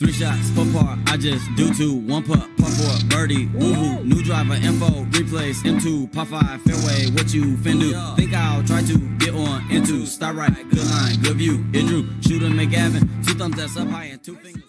Three 0.00 0.12
shots, 0.12 0.48
four 0.52 0.64
par, 0.72 0.96
I 1.08 1.18
just 1.18 1.46
do 1.56 1.74
two. 1.74 1.92
One 1.94 2.22
putt, 2.22 2.48
par 2.56 2.70
four, 2.70 3.08
birdie, 3.10 3.48
woohoo. 3.48 4.02
New 4.02 4.22
driver, 4.24 4.54
info, 4.54 5.02
replace, 5.12 5.62
M2, 5.62 6.10
par 6.10 6.24
five, 6.24 6.62
fairway, 6.62 7.10
what 7.10 7.34
you 7.34 7.58
fin 7.58 7.78
do? 7.78 7.92
Think 8.16 8.32
I'll 8.32 8.64
try 8.64 8.80
to 8.80 8.98
get 9.18 9.34
on 9.34 9.70
into, 9.70 10.06
start 10.06 10.36
right, 10.36 10.54
good 10.70 10.86
line, 10.86 11.20
good 11.20 11.36
view. 11.36 11.62
It 11.74 11.86
drew, 11.86 12.08
shooter 12.22 12.46
McGavin, 12.46 13.26
two 13.26 13.34
thumbs 13.34 13.56
that's 13.56 13.76
up 13.76 13.88
high 13.88 14.04
and 14.06 14.24
two 14.24 14.36
fingers. 14.36 14.62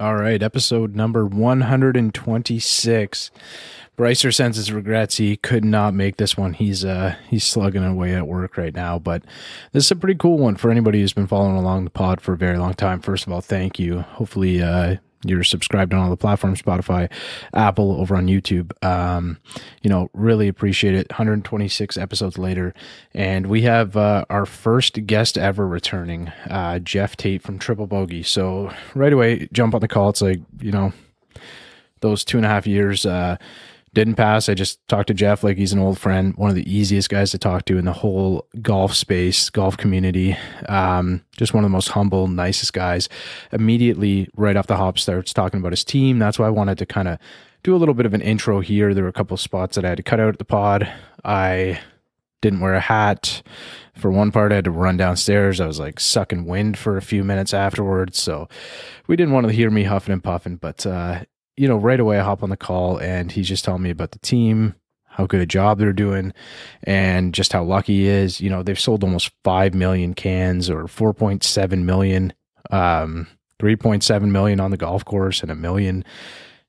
All 0.00 0.16
right, 0.16 0.42
episode 0.42 0.96
number 0.96 1.24
126. 1.24 3.30
Brycer 3.96 4.34
sends 4.34 4.58
his 4.58 4.72
regrets. 4.72 5.16
He 5.16 5.36
could 5.38 5.64
not 5.64 5.94
make 5.94 6.16
this 6.16 6.36
one. 6.36 6.52
He's 6.52 6.84
uh 6.84 7.16
he's 7.28 7.44
slugging 7.44 7.84
away 7.84 8.14
at 8.14 8.26
work 8.26 8.56
right 8.56 8.74
now, 8.74 8.98
but 8.98 9.22
this 9.72 9.86
is 9.86 9.90
a 9.90 9.96
pretty 9.96 10.18
cool 10.18 10.38
one 10.38 10.56
for 10.56 10.70
anybody 10.70 11.00
who's 11.00 11.14
been 11.14 11.26
following 11.26 11.56
along 11.56 11.84
the 11.84 11.90
pod 11.90 12.20
for 12.20 12.34
a 12.34 12.38
very 12.38 12.58
long 12.58 12.74
time. 12.74 13.00
First 13.00 13.26
of 13.26 13.32
all, 13.32 13.40
thank 13.40 13.78
you. 13.78 14.00
Hopefully, 14.00 14.62
uh, 14.62 14.96
you're 15.24 15.42
subscribed 15.42 15.94
on 15.94 16.00
all 16.00 16.10
the 16.10 16.16
platforms, 16.16 16.60
Spotify, 16.60 17.10
Apple, 17.54 17.98
over 18.00 18.14
on 18.16 18.26
YouTube. 18.26 18.70
Um, 18.84 19.38
you 19.82 19.88
know, 19.88 20.10
really 20.12 20.46
appreciate 20.46 20.94
it. 20.94 21.08
126 21.10 21.96
episodes 21.96 22.36
later, 22.36 22.74
and 23.14 23.46
we 23.46 23.62
have 23.62 23.96
uh, 23.96 24.26
our 24.28 24.44
first 24.44 25.06
guest 25.06 25.38
ever 25.38 25.66
returning, 25.66 26.28
uh, 26.50 26.78
Geoff 26.80 27.16
Tait 27.16 27.42
from 27.42 27.58
Triple 27.58 27.86
Bogey. 27.86 28.22
So 28.22 28.72
right 28.94 29.12
away, 29.12 29.48
jump 29.52 29.74
on 29.74 29.80
the 29.80 29.88
call. 29.88 30.10
It's 30.10 30.22
like 30.22 30.40
you 30.60 30.70
know, 30.70 30.92
those 32.00 32.24
two 32.24 32.36
and 32.36 32.44
a 32.44 32.50
half 32.50 32.66
years. 32.66 33.06
Uh, 33.06 33.36
didn't 33.96 34.16
pass. 34.16 34.50
I 34.50 34.52
just 34.52 34.86
talked 34.88 35.06
to 35.06 35.14
Geoff 35.14 35.42
like 35.42 35.56
he's 35.56 35.72
an 35.72 35.78
old 35.78 35.98
friend, 35.98 36.34
one 36.36 36.50
of 36.50 36.54
the 36.54 36.70
easiest 36.70 37.08
guys 37.08 37.30
to 37.30 37.38
talk 37.38 37.64
to 37.64 37.78
in 37.78 37.86
the 37.86 37.94
whole 37.94 38.46
golf 38.60 38.94
space, 38.94 39.48
golf 39.48 39.78
community. 39.78 40.36
Um, 40.68 41.24
just 41.38 41.54
one 41.54 41.64
of 41.64 41.70
the 41.70 41.72
most 41.72 41.88
humble, 41.88 42.28
nicest 42.28 42.74
guys. 42.74 43.08
Immediately, 43.52 44.28
right 44.36 44.54
off 44.54 44.66
the 44.66 44.76
hop, 44.76 44.98
starts 44.98 45.32
talking 45.32 45.60
about 45.60 45.72
his 45.72 45.82
team. 45.82 46.18
That's 46.18 46.38
why 46.38 46.46
I 46.46 46.50
wanted 46.50 46.76
to 46.76 46.84
kind 46.84 47.08
of 47.08 47.18
do 47.62 47.74
a 47.74 47.78
little 47.78 47.94
bit 47.94 48.04
of 48.04 48.12
an 48.12 48.20
intro 48.20 48.60
here. 48.60 48.92
There 48.92 49.04
were 49.04 49.08
a 49.08 49.14
couple 49.14 49.34
spots 49.38 49.76
that 49.76 49.86
I 49.86 49.88
had 49.88 49.96
to 49.96 50.02
cut 50.02 50.20
out 50.20 50.34
at 50.34 50.38
the 50.38 50.44
pod. 50.44 50.92
I 51.24 51.80
didn't 52.42 52.60
wear 52.60 52.74
a 52.74 52.80
hat. 52.80 53.42
For 53.94 54.10
one 54.10 54.30
part, 54.30 54.52
I 54.52 54.56
had 54.56 54.64
to 54.64 54.70
run 54.70 54.98
downstairs. 54.98 55.58
I 55.58 55.66
was 55.66 55.80
like 55.80 56.00
sucking 56.00 56.44
wind 56.44 56.76
for 56.76 56.98
a 56.98 57.02
few 57.02 57.24
minutes 57.24 57.54
afterwards. 57.54 58.18
So 58.18 58.46
we 59.06 59.16
didn't 59.16 59.32
want 59.32 59.46
to 59.46 59.54
hear 59.54 59.70
me 59.70 59.84
huffing 59.84 60.12
and 60.12 60.22
puffing, 60.22 60.56
but 60.56 60.84
uh, 60.84 61.22
you 61.56 61.66
know, 61.66 61.76
right 61.76 62.00
away 62.00 62.18
I 62.18 62.22
hop 62.22 62.42
on 62.42 62.50
the 62.50 62.56
call 62.56 62.98
and 62.98 63.32
he's 63.32 63.48
just 63.48 63.64
telling 63.64 63.82
me 63.82 63.90
about 63.90 64.10
the 64.12 64.18
team, 64.18 64.74
how 65.06 65.26
good 65.26 65.40
a 65.40 65.46
job 65.46 65.78
they're 65.78 65.92
doing, 65.92 66.32
and 66.82 67.32
just 67.32 67.52
how 67.52 67.64
lucky 67.64 67.94
he 67.94 68.06
is. 68.06 68.40
You 68.40 68.50
know, 68.50 68.62
they've 68.62 68.78
sold 68.78 69.02
almost 69.02 69.30
5 69.44 69.74
million 69.74 70.14
cans 70.14 70.68
or 70.68 70.84
4.7 70.84 71.82
million, 71.84 72.32
um, 72.70 73.26
3.7 73.58 74.30
million 74.30 74.60
on 74.60 74.70
the 74.70 74.76
golf 74.76 75.04
course 75.04 75.42
and 75.42 75.50
a 75.50 75.56
million. 75.56 76.04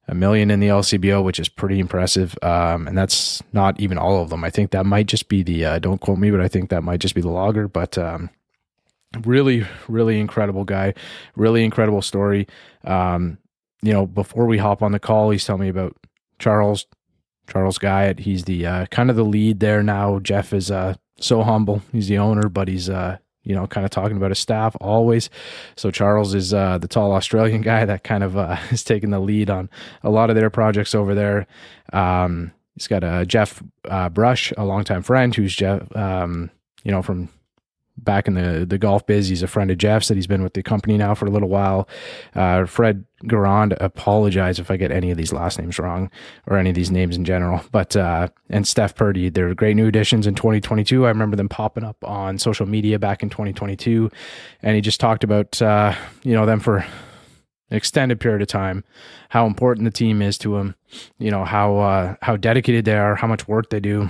A 0.09 0.16
million 0.16 0.49
in 0.52 0.61
the 0.61 0.69
LCBO, 0.69 1.22
which 1.22 1.38
is 1.38 1.49
pretty 1.49 1.79
impressive, 1.79 2.38
um, 2.41 2.88
and 2.88 2.97
that's 2.97 3.44
not 3.51 3.77
even 3.77 3.97
all 3.97 4.22
of 4.22 4.29
them. 4.29 4.41
I 4.41 4.49
think 4.49 4.72
that 4.72 4.85
might 4.85 5.07
just 5.07 5.27
be 5.27 5.44
the. 5.44 5.66
Uh, 5.66 5.79
don't 5.79 5.99
quote 5.99 6.17
me, 6.17 6.31
but 6.31 6.39
I 6.39 6.47
think 6.47 6.69
that 6.69 6.81
might 6.81 7.01
just 7.01 7.13
be 7.13 7.19
the 7.19 7.27
logger. 7.27 7.67
But 7.67 7.97
um, 7.97 8.29
really, 9.25 9.66
really 9.89 10.22
incredible 10.22 10.63
guy, 10.63 10.94
really 11.35 11.66
incredible 11.66 12.01
story. 12.01 12.47
Um, 12.85 13.38
you 13.81 13.94
know, 13.94 14.06
before 14.06 14.45
we 14.45 14.58
hop 14.58 14.81
on 14.81 14.92
the 14.92 15.00
call, 15.00 15.30
he's 15.30 15.45
telling 15.45 15.61
me 15.61 15.70
about 15.70 15.95
Charles, 16.39 16.86
Charles 17.47 17.78
Guyot. 17.78 18.19
He's 18.19 18.44
the 18.45 18.66
uh, 18.66 18.86
kind 18.88 19.09
of 19.09 19.16
the 19.16 19.23
lead 19.23 19.59
there 19.59 19.84
now. 19.84 20.19
Geoff 20.19 20.53
is 20.53 20.72
uh, 20.72 20.95
so 21.19 21.44
humble. 21.44 21.81
He's 21.92 22.08
the 22.08 22.17
owner, 22.17 22.50
but 22.50 22.67
he's 22.67 22.89
uh, 22.89 23.17
you 23.47 23.56
know, 23.56 23.66
kind 23.66 23.86
of 23.86 23.92
talking 23.92 24.17
about 24.17 24.31
his 24.31 24.39
staff 24.39 24.75
always. 24.81 25.30
So 25.78 25.89
Charles 25.89 26.36
is 26.36 26.53
uh, 26.53 26.80
the 26.80 26.88
tall 26.88 27.14
Australian 27.14 27.61
guy 27.64 27.86
that 27.86 28.03
kind 28.03 28.23
of 28.23 28.36
uh, 28.36 28.58
is 28.72 28.84
taking 28.84 29.09
the 29.09 29.19
lead 29.19 29.50
on 29.50 29.69
a 30.03 30.09
lot 30.09 30.30
of 30.30 30.36
their 30.36 30.50
projects 30.50 30.94
over 30.94 31.16
there. 31.16 31.47
Um, 31.94 32.52
he's 32.75 32.88
got 32.88 33.06
a 33.06 33.25
Jeff 33.25 33.64
uh, 33.86 34.09
Brush, 34.09 34.51
a 34.57 34.66
longtime 34.66 35.01
friend, 35.01 35.34
who's 35.34 35.56
Jeff, 35.56 35.96
um, 35.96 36.51
you 36.84 36.91
know, 36.91 37.01
from 37.01 37.30
back 37.97 38.28
in 38.28 38.35
the 38.35 38.66
the 38.66 38.78
golf 38.78 39.06
biz. 39.06 39.28
He's 39.28 39.44
a 39.44 39.47
friend 39.47 39.72
of 39.72 39.78
Geoff's 39.78 40.08
that 40.08 40.16
he's 40.16 40.28
been 40.28 40.44
with 40.44 40.53
the 40.53 40.63
company 40.63 40.97
now 40.97 41.16
for 41.16 41.25
a 41.25 41.30
little 41.30 41.50
while. 41.50 41.88
Uh, 42.35 42.66
Fred 42.66 43.06
Garand, 43.24 43.75
apologize 43.80 44.59
if 44.59 44.69
I 44.69 44.78
get 44.78 44.91
any 44.91 45.09
of 45.12 45.18
these 45.18 45.34
last 45.34 45.58
names 45.59 45.80
wrong 45.80 46.12
or 46.46 46.57
any 46.57 46.69
of 46.69 46.75
these 46.75 46.91
names 46.91 47.16
in 47.16 47.25
general. 47.25 47.62
But 47.72 47.96
uh, 47.96 48.30
and 48.50 48.68
Steph 48.68 48.96
Purdy, 48.96 49.30
they're 49.30 49.53
great 49.56 49.75
new 49.75 49.88
additions 49.88 50.28
in 50.28 50.36
2022. 50.36 51.06
I 51.06 51.09
remember 51.09 51.36
them 51.36 51.50
popping 51.50 51.84
up 51.84 51.97
on 52.03 52.38
social 52.38 52.66
media 52.66 53.00
back 53.00 53.24
in 53.24 53.30
2022, 53.30 54.12
and 54.62 54.75
he 54.75 54.81
just 54.81 55.00
talked 55.00 55.24
about 55.24 55.62
uh, 55.62 55.94
you 56.24 56.34
know 56.34 56.46
them 56.46 56.59
for 56.59 56.86
an 57.69 57.75
extended 57.75 58.19
period 58.19 58.41
of 58.41 58.47
time, 58.47 58.84
how 59.30 59.46
important 59.46 59.86
the 59.86 59.91
team 59.91 60.22
is 60.22 60.38
to 60.38 60.57
him, 60.57 60.75
you 61.18 61.31
know 61.31 61.44
how 61.44 61.78
uh, 61.78 62.16
how 62.22 62.38
dedicated 62.38 62.86
they 62.86 62.97
are, 62.97 63.16
how 63.16 63.28
much 63.28 63.47
work 63.47 63.69
they 63.69 63.80
do. 63.80 64.09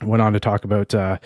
Went 0.00 0.22
on 0.22 0.32
to 0.32 0.38
talk 0.38 0.64
about 0.64 0.94
uh, 0.94 1.18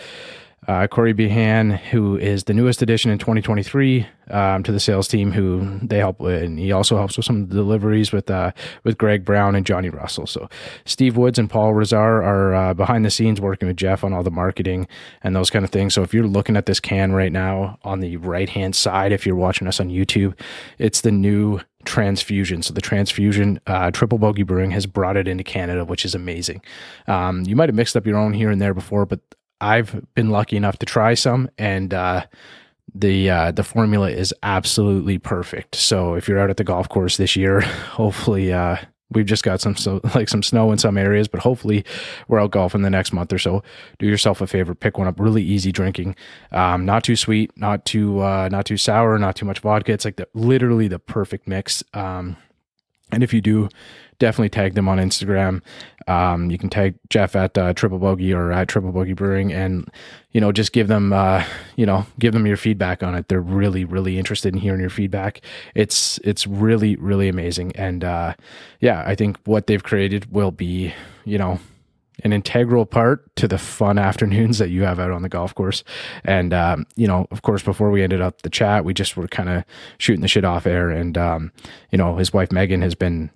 uh, 0.68 0.86
Corey 0.86 1.12
Behan, 1.12 1.70
who 1.70 2.16
is 2.16 2.44
the 2.44 2.54
newest 2.54 2.82
addition 2.82 3.10
in 3.10 3.18
2023 3.18 4.06
um, 4.30 4.62
to 4.62 4.70
the 4.70 4.78
sales 4.78 5.08
team, 5.08 5.32
who 5.32 5.78
they 5.82 5.98
help 5.98 6.20
with, 6.20 6.40
and 6.40 6.58
he 6.58 6.70
also 6.70 6.96
helps 6.96 7.16
with 7.16 7.26
some 7.26 7.46
deliveries 7.46 8.12
with 8.12 8.30
uh, 8.30 8.52
with 8.84 8.96
Greg 8.96 9.24
Brown 9.24 9.56
and 9.56 9.66
Johnny 9.66 9.88
Russell. 9.88 10.26
So 10.26 10.48
Steve 10.84 11.16
Woods 11.16 11.38
and 11.38 11.50
Paul 11.50 11.72
Razar 11.72 12.22
are 12.22 12.54
uh, 12.54 12.74
behind 12.74 13.04
the 13.04 13.10
scenes 13.10 13.40
working 13.40 13.66
with 13.66 13.76
Geoff 13.76 14.04
on 14.04 14.12
all 14.12 14.22
the 14.22 14.30
marketing 14.30 14.86
and 15.22 15.34
those 15.34 15.50
kind 15.50 15.64
of 15.64 15.70
things. 15.70 15.94
So 15.94 16.02
if 16.02 16.14
you're 16.14 16.26
looking 16.26 16.56
at 16.56 16.66
this 16.66 16.78
can 16.78 17.12
right 17.12 17.32
now 17.32 17.78
on 17.82 17.98
the 17.98 18.16
right 18.18 18.48
hand 18.48 18.76
side, 18.76 19.10
if 19.10 19.26
you're 19.26 19.34
watching 19.34 19.66
us 19.66 19.80
on 19.80 19.88
YouTube, 19.88 20.38
it's 20.78 21.00
the 21.00 21.10
new 21.10 21.60
transfusion. 21.84 22.62
So 22.62 22.72
the 22.72 22.80
transfusion 22.80 23.60
uh, 23.66 23.90
triple 23.90 24.18
bogey 24.18 24.44
brewing 24.44 24.70
has 24.70 24.86
brought 24.86 25.16
it 25.16 25.26
into 25.26 25.42
Canada, 25.42 25.84
which 25.84 26.04
is 26.04 26.14
amazing. 26.14 26.62
Um, 27.08 27.42
you 27.42 27.56
might 27.56 27.68
have 27.68 27.74
mixed 27.74 27.96
up 27.96 28.06
your 28.06 28.16
own 28.16 28.32
here 28.32 28.50
and 28.50 28.60
there 28.60 28.74
before, 28.74 29.06
but 29.06 29.18
I've 29.62 30.04
been 30.14 30.30
lucky 30.30 30.56
enough 30.56 30.78
to 30.80 30.86
try 30.86 31.14
some, 31.14 31.48
and 31.56 31.94
uh, 31.94 32.26
the 32.94 33.30
uh, 33.30 33.52
the 33.52 33.62
formula 33.62 34.10
is 34.10 34.34
absolutely 34.42 35.18
perfect. 35.18 35.76
So 35.76 36.14
if 36.14 36.28
you're 36.28 36.40
out 36.40 36.50
at 36.50 36.56
the 36.56 36.64
golf 36.64 36.88
course 36.88 37.16
this 37.16 37.36
year, 37.36 37.60
hopefully 37.90 38.52
uh, 38.52 38.76
we've 39.12 39.26
just 39.26 39.44
got 39.44 39.60
some 39.60 39.76
so, 39.76 40.00
like 40.14 40.28
some 40.28 40.42
snow 40.42 40.72
in 40.72 40.78
some 40.78 40.98
areas, 40.98 41.28
but 41.28 41.40
hopefully 41.40 41.84
we're 42.26 42.40
out 42.40 42.50
golfing 42.50 42.82
the 42.82 42.90
next 42.90 43.12
month 43.12 43.32
or 43.32 43.38
so. 43.38 43.62
Do 43.98 44.06
yourself 44.06 44.40
a 44.40 44.46
favor, 44.46 44.74
pick 44.74 44.98
one 44.98 45.06
up. 45.06 45.20
Really 45.20 45.44
easy 45.44 45.70
drinking, 45.70 46.16
um, 46.50 46.84
not 46.84 47.04
too 47.04 47.16
sweet, 47.16 47.56
not 47.56 47.84
too 47.84 48.20
uh, 48.20 48.48
not 48.50 48.66
too 48.66 48.76
sour, 48.76 49.18
not 49.18 49.36
too 49.36 49.46
much 49.46 49.60
vodka. 49.60 49.92
It's 49.92 50.04
like 50.04 50.16
the 50.16 50.28
literally 50.34 50.88
the 50.88 50.98
perfect 50.98 51.46
mix. 51.46 51.84
Um, 51.94 52.36
and 53.12 53.22
if 53.22 53.32
you 53.32 53.40
do, 53.40 53.68
definitely 54.18 54.48
tag 54.48 54.74
them 54.74 54.88
on 54.88 54.98
Instagram. 54.98 55.60
Um, 56.08 56.50
you 56.50 56.58
can 56.58 56.70
tag 56.70 56.94
Geoff 57.10 57.36
at 57.36 57.56
uh, 57.56 57.72
Triple 57.74 57.98
Bogey 57.98 58.32
or 58.32 58.52
at 58.52 58.68
Triple 58.68 58.92
Bogey 58.92 59.12
Brewing, 59.12 59.52
and 59.52 59.88
you 60.32 60.40
know 60.40 60.50
just 60.50 60.72
give 60.72 60.88
them 60.88 61.12
uh, 61.12 61.44
you 61.76 61.86
know 61.86 62.06
give 62.18 62.32
them 62.32 62.46
your 62.46 62.56
feedback 62.56 63.02
on 63.02 63.14
it. 63.14 63.28
They're 63.28 63.40
really 63.40 63.84
really 63.84 64.18
interested 64.18 64.54
in 64.54 64.60
hearing 64.60 64.80
your 64.80 64.90
feedback. 64.90 65.40
It's 65.74 66.18
it's 66.24 66.46
really 66.46 66.96
really 66.96 67.28
amazing, 67.28 67.76
and 67.76 68.02
uh, 68.02 68.34
yeah, 68.80 69.04
I 69.06 69.14
think 69.14 69.38
what 69.44 69.66
they've 69.66 69.82
created 69.82 70.32
will 70.32 70.50
be 70.50 70.94
you 71.24 71.38
know 71.38 71.60
an 72.24 72.32
integral 72.32 72.86
part 72.86 73.34
to 73.36 73.48
the 73.48 73.58
fun 73.58 73.98
afternoons 73.98 74.58
that 74.58 74.70
you 74.70 74.82
have 74.84 74.98
out 74.98 75.10
on 75.10 75.22
the 75.22 75.28
golf 75.28 75.54
course. 75.54 75.84
And, 76.24 76.52
um, 76.52 76.86
you 76.96 77.06
know, 77.06 77.26
of 77.30 77.42
course, 77.42 77.62
before 77.62 77.90
we 77.90 78.02
ended 78.02 78.20
up 78.20 78.42
the 78.42 78.50
chat, 78.50 78.84
we 78.84 78.94
just 78.94 79.16
were 79.16 79.28
kind 79.28 79.48
of 79.48 79.64
shooting 79.98 80.22
the 80.22 80.28
shit 80.28 80.44
off 80.44 80.66
air. 80.66 80.90
And, 80.90 81.16
um, 81.18 81.52
you 81.90 81.98
know, 81.98 82.16
his 82.16 82.32
wife, 82.32 82.52
Megan, 82.52 82.82
has 82.82 82.94
been 82.94 83.30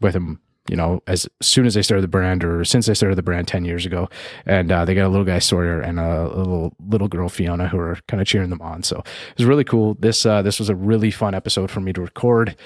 with 0.00 0.14
him 0.14 0.40
you 0.70 0.76
know, 0.76 1.02
as 1.08 1.28
soon 1.42 1.66
as 1.66 1.74
they 1.74 1.82
started 1.82 2.02
the 2.02 2.08
brand 2.08 2.44
or 2.44 2.64
since 2.64 2.86
they 2.86 2.94
started 2.94 3.16
the 3.16 3.24
brand 3.24 3.48
10 3.48 3.64
years 3.64 3.84
ago. 3.84 4.08
And 4.46 4.70
uh, 4.70 4.84
they 4.84 4.94
got 4.94 5.06
a 5.06 5.08
little 5.08 5.24
guy 5.24 5.40
Sawyer 5.40 5.80
and 5.80 5.98
a 5.98 6.28
little 6.28 6.74
little 6.86 7.08
girl 7.08 7.28
Fiona 7.28 7.66
who 7.66 7.78
are 7.78 7.98
kind 8.06 8.20
of 8.20 8.26
cheering 8.28 8.50
them 8.50 8.62
on. 8.62 8.84
So 8.84 8.98
it 8.98 9.38
was 9.38 9.46
really 9.46 9.64
cool. 9.64 9.94
This 9.94 10.24
uh, 10.24 10.42
this 10.42 10.60
was 10.60 10.68
a 10.68 10.76
really 10.76 11.10
fun 11.10 11.34
episode 11.34 11.72
for 11.72 11.80
me 11.80 11.92
to 11.94 12.00
record 12.00 12.56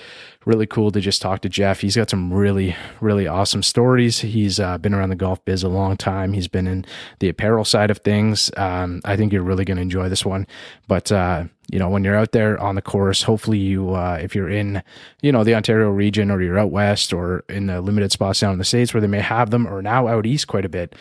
really 0.45 0.67
cool 0.67 0.91
to 0.91 1.01
just 1.01 1.23
talk 1.23 1.41
to 1.43 1.49
Geoff. 1.49 1.81
He's 1.81 1.97
got 1.97 2.11
some 2.11 2.33
really, 2.33 2.77
really 3.01 3.27
awesome 3.27 3.63
stories. 3.63 4.21
He's 4.21 4.61
uh, 4.61 4.79
been 4.79 4.95
around 4.95 5.11
the 5.11 5.17
golf 5.17 5.45
biz 5.45 5.63
a 5.63 5.69
long 5.69 5.97
time. 5.97 6.33
He's 6.33 6.49
been 6.49 6.67
in 6.67 6.85
the 7.19 7.29
apparel 7.29 7.65
side 7.65 7.91
of 7.91 7.99
things. 7.99 8.51
Um, 8.57 9.01
I 9.05 9.17
think 9.17 9.33
you're 9.33 9.43
really 9.43 9.65
going 9.65 9.77
to 9.77 9.83
enjoy 9.83 10.09
this 10.09 10.25
one. 10.25 10.47
But, 10.87 11.11
uh, 11.11 11.45
you 11.71 11.79
know, 11.79 11.89
when 11.89 12.05
you're 12.05 12.17
out 12.17 12.33
there 12.33 12.61
on 12.61 12.75
the 12.75 12.83
course, 12.83 13.23
hopefully 13.23 13.59
you, 13.59 13.95
uh, 13.95 14.19
if 14.21 14.35
you're 14.35 14.51
in, 14.51 14.83
you 15.23 15.33
know, 15.33 15.45
the 15.45 15.55
Ontario 15.55 15.89
region 15.91 16.31
or 16.31 16.43
you're 16.43 16.59
out 16.59 16.71
west 16.71 17.13
or 17.13 17.45
in 17.49 17.67
the 17.67 17.81
limited 17.81 18.13
spots 18.13 18.41
down 18.41 18.53
in 18.53 18.59
the 18.59 18.65
States 18.65 18.93
where 18.93 19.01
they 19.01 19.07
may 19.07 19.21
have 19.21 19.51
them 19.51 19.67
or 19.67 19.81
now 19.81 20.09
out 20.09 20.27
east 20.27 20.47
quite 20.47 20.65
a 20.65 20.69
bit, 20.69 20.95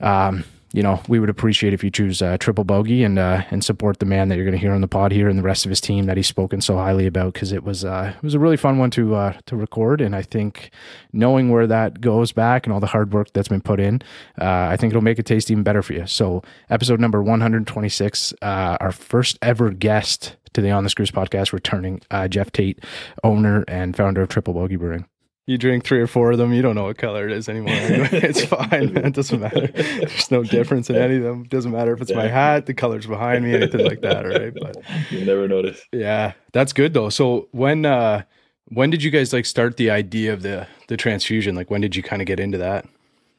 um, 0.00 0.44
you 0.76 0.82
know, 0.82 1.00
we 1.08 1.18
would 1.18 1.30
appreciate 1.30 1.72
if 1.72 1.82
you 1.82 1.90
choose 1.90 2.20
uh, 2.20 2.36
Triple 2.36 2.62
Bogey 2.62 3.02
and 3.02 3.18
uh, 3.18 3.42
and 3.50 3.64
support 3.64 3.98
the 3.98 4.04
man 4.04 4.28
that 4.28 4.36
you're 4.36 4.44
going 4.44 4.52
to 4.52 4.60
hear 4.60 4.74
on 4.74 4.82
the 4.82 4.86
pod 4.86 5.10
here 5.10 5.26
and 5.26 5.38
the 5.38 5.42
rest 5.42 5.64
of 5.64 5.70
his 5.70 5.80
team 5.80 6.04
that 6.04 6.18
he's 6.18 6.26
spoken 6.26 6.60
so 6.60 6.76
highly 6.76 7.06
about 7.06 7.32
because 7.32 7.50
it 7.50 7.64
was 7.64 7.82
uh, 7.82 8.12
it 8.14 8.22
was 8.22 8.34
a 8.34 8.38
really 8.38 8.58
fun 8.58 8.76
one 8.76 8.90
to 8.90 9.14
uh, 9.14 9.32
to 9.46 9.56
record 9.56 10.02
and 10.02 10.14
I 10.14 10.20
think 10.20 10.70
knowing 11.14 11.48
where 11.48 11.66
that 11.66 12.02
goes 12.02 12.30
back 12.30 12.66
and 12.66 12.74
all 12.74 12.80
the 12.80 12.88
hard 12.88 13.14
work 13.14 13.32
that's 13.32 13.48
been 13.48 13.62
put 13.62 13.80
in, 13.80 14.02
uh, 14.38 14.68
I 14.70 14.76
think 14.76 14.92
it'll 14.92 15.02
make 15.02 15.18
it 15.18 15.24
taste 15.24 15.50
even 15.50 15.62
better 15.62 15.82
for 15.82 15.94
you. 15.94 16.06
So 16.06 16.42
episode 16.68 17.00
number 17.00 17.22
126, 17.22 18.34
uh, 18.42 18.76
our 18.78 18.92
first 18.92 19.38
ever 19.40 19.70
guest 19.70 20.36
to 20.52 20.60
the 20.60 20.72
On 20.72 20.84
the 20.84 20.90
Screws 20.90 21.10
podcast, 21.10 21.54
returning 21.54 22.02
Geoff 22.28 22.52
Tait, 22.52 22.84
owner 23.24 23.64
and 23.66 23.96
founder 23.96 24.20
of 24.20 24.28
Triple 24.28 24.52
Bogey 24.52 24.76
Brewing. 24.76 25.06
You 25.48 25.58
drink 25.58 25.84
three 25.84 26.00
or 26.00 26.08
four 26.08 26.32
of 26.32 26.38
them, 26.38 26.52
you 26.52 26.60
don't 26.60 26.74
know 26.74 26.84
what 26.84 26.98
color 26.98 27.28
it 27.28 27.32
is 27.32 27.48
anymore. 27.48 27.74
Anyway, 27.86 28.08
it's 28.12 28.44
fine, 28.44 28.92
man. 28.92 29.06
It 29.06 29.14
doesn't 29.14 29.40
matter. 29.40 29.68
There's 29.68 30.30
no 30.30 30.42
difference 30.42 30.90
in 30.90 30.96
any 30.96 31.18
of 31.18 31.22
them. 31.22 31.42
It 31.42 31.50
doesn't 31.50 31.70
matter 31.70 31.92
if 31.92 32.00
it's 32.00 32.12
my 32.12 32.26
hat, 32.26 32.66
the 32.66 32.74
colors 32.74 33.06
behind 33.06 33.44
me, 33.44 33.54
anything 33.54 33.86
like 33.86 34.00
that, 34.00 34.26
right? 34.26 34.52
But 34.52 34.82
you 35.10 35.24
never 35.24 35.46
notice. 35.46 35.80
Yeah, 35.92 36.32
that's 36.52 36.72
good 36.72 36.94
though. 36.94 37.10
So 37.10 37.48
when 37.52 37.86
uh 37.86 38.22
when 38.70 38.90
did 38.90 39.04
you 39.04 39.12
guys 39.12 39.32
like 39.32 39.46
start 39.46 39.76
the 39.76 39.90
idea 39.90 40.32
of 40.32 40.42
the 40.42 40.66
the 40.88 40.96
transfusion? 40.96 41.54
Like 41.54 41.70
when 41.70 41.80
did 41.80 41.94
you 41.94 42.02
kind 42.02 42.20
of 42.20 42.26
get 42.26 42.40
into 42.40 42.58
that? 42.58 42.84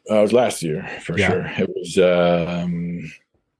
Uh, 0.09 0.19
it 0.19 0.21
was 0.21 0.33
last 0.33 0.63
year 0.63 0.87
for 1.03 1.17
yeah. 1.17 1.27
sure. 1.27 1.45
It 1.57 1.69
was 1.75 1.97
um 1.97 3.11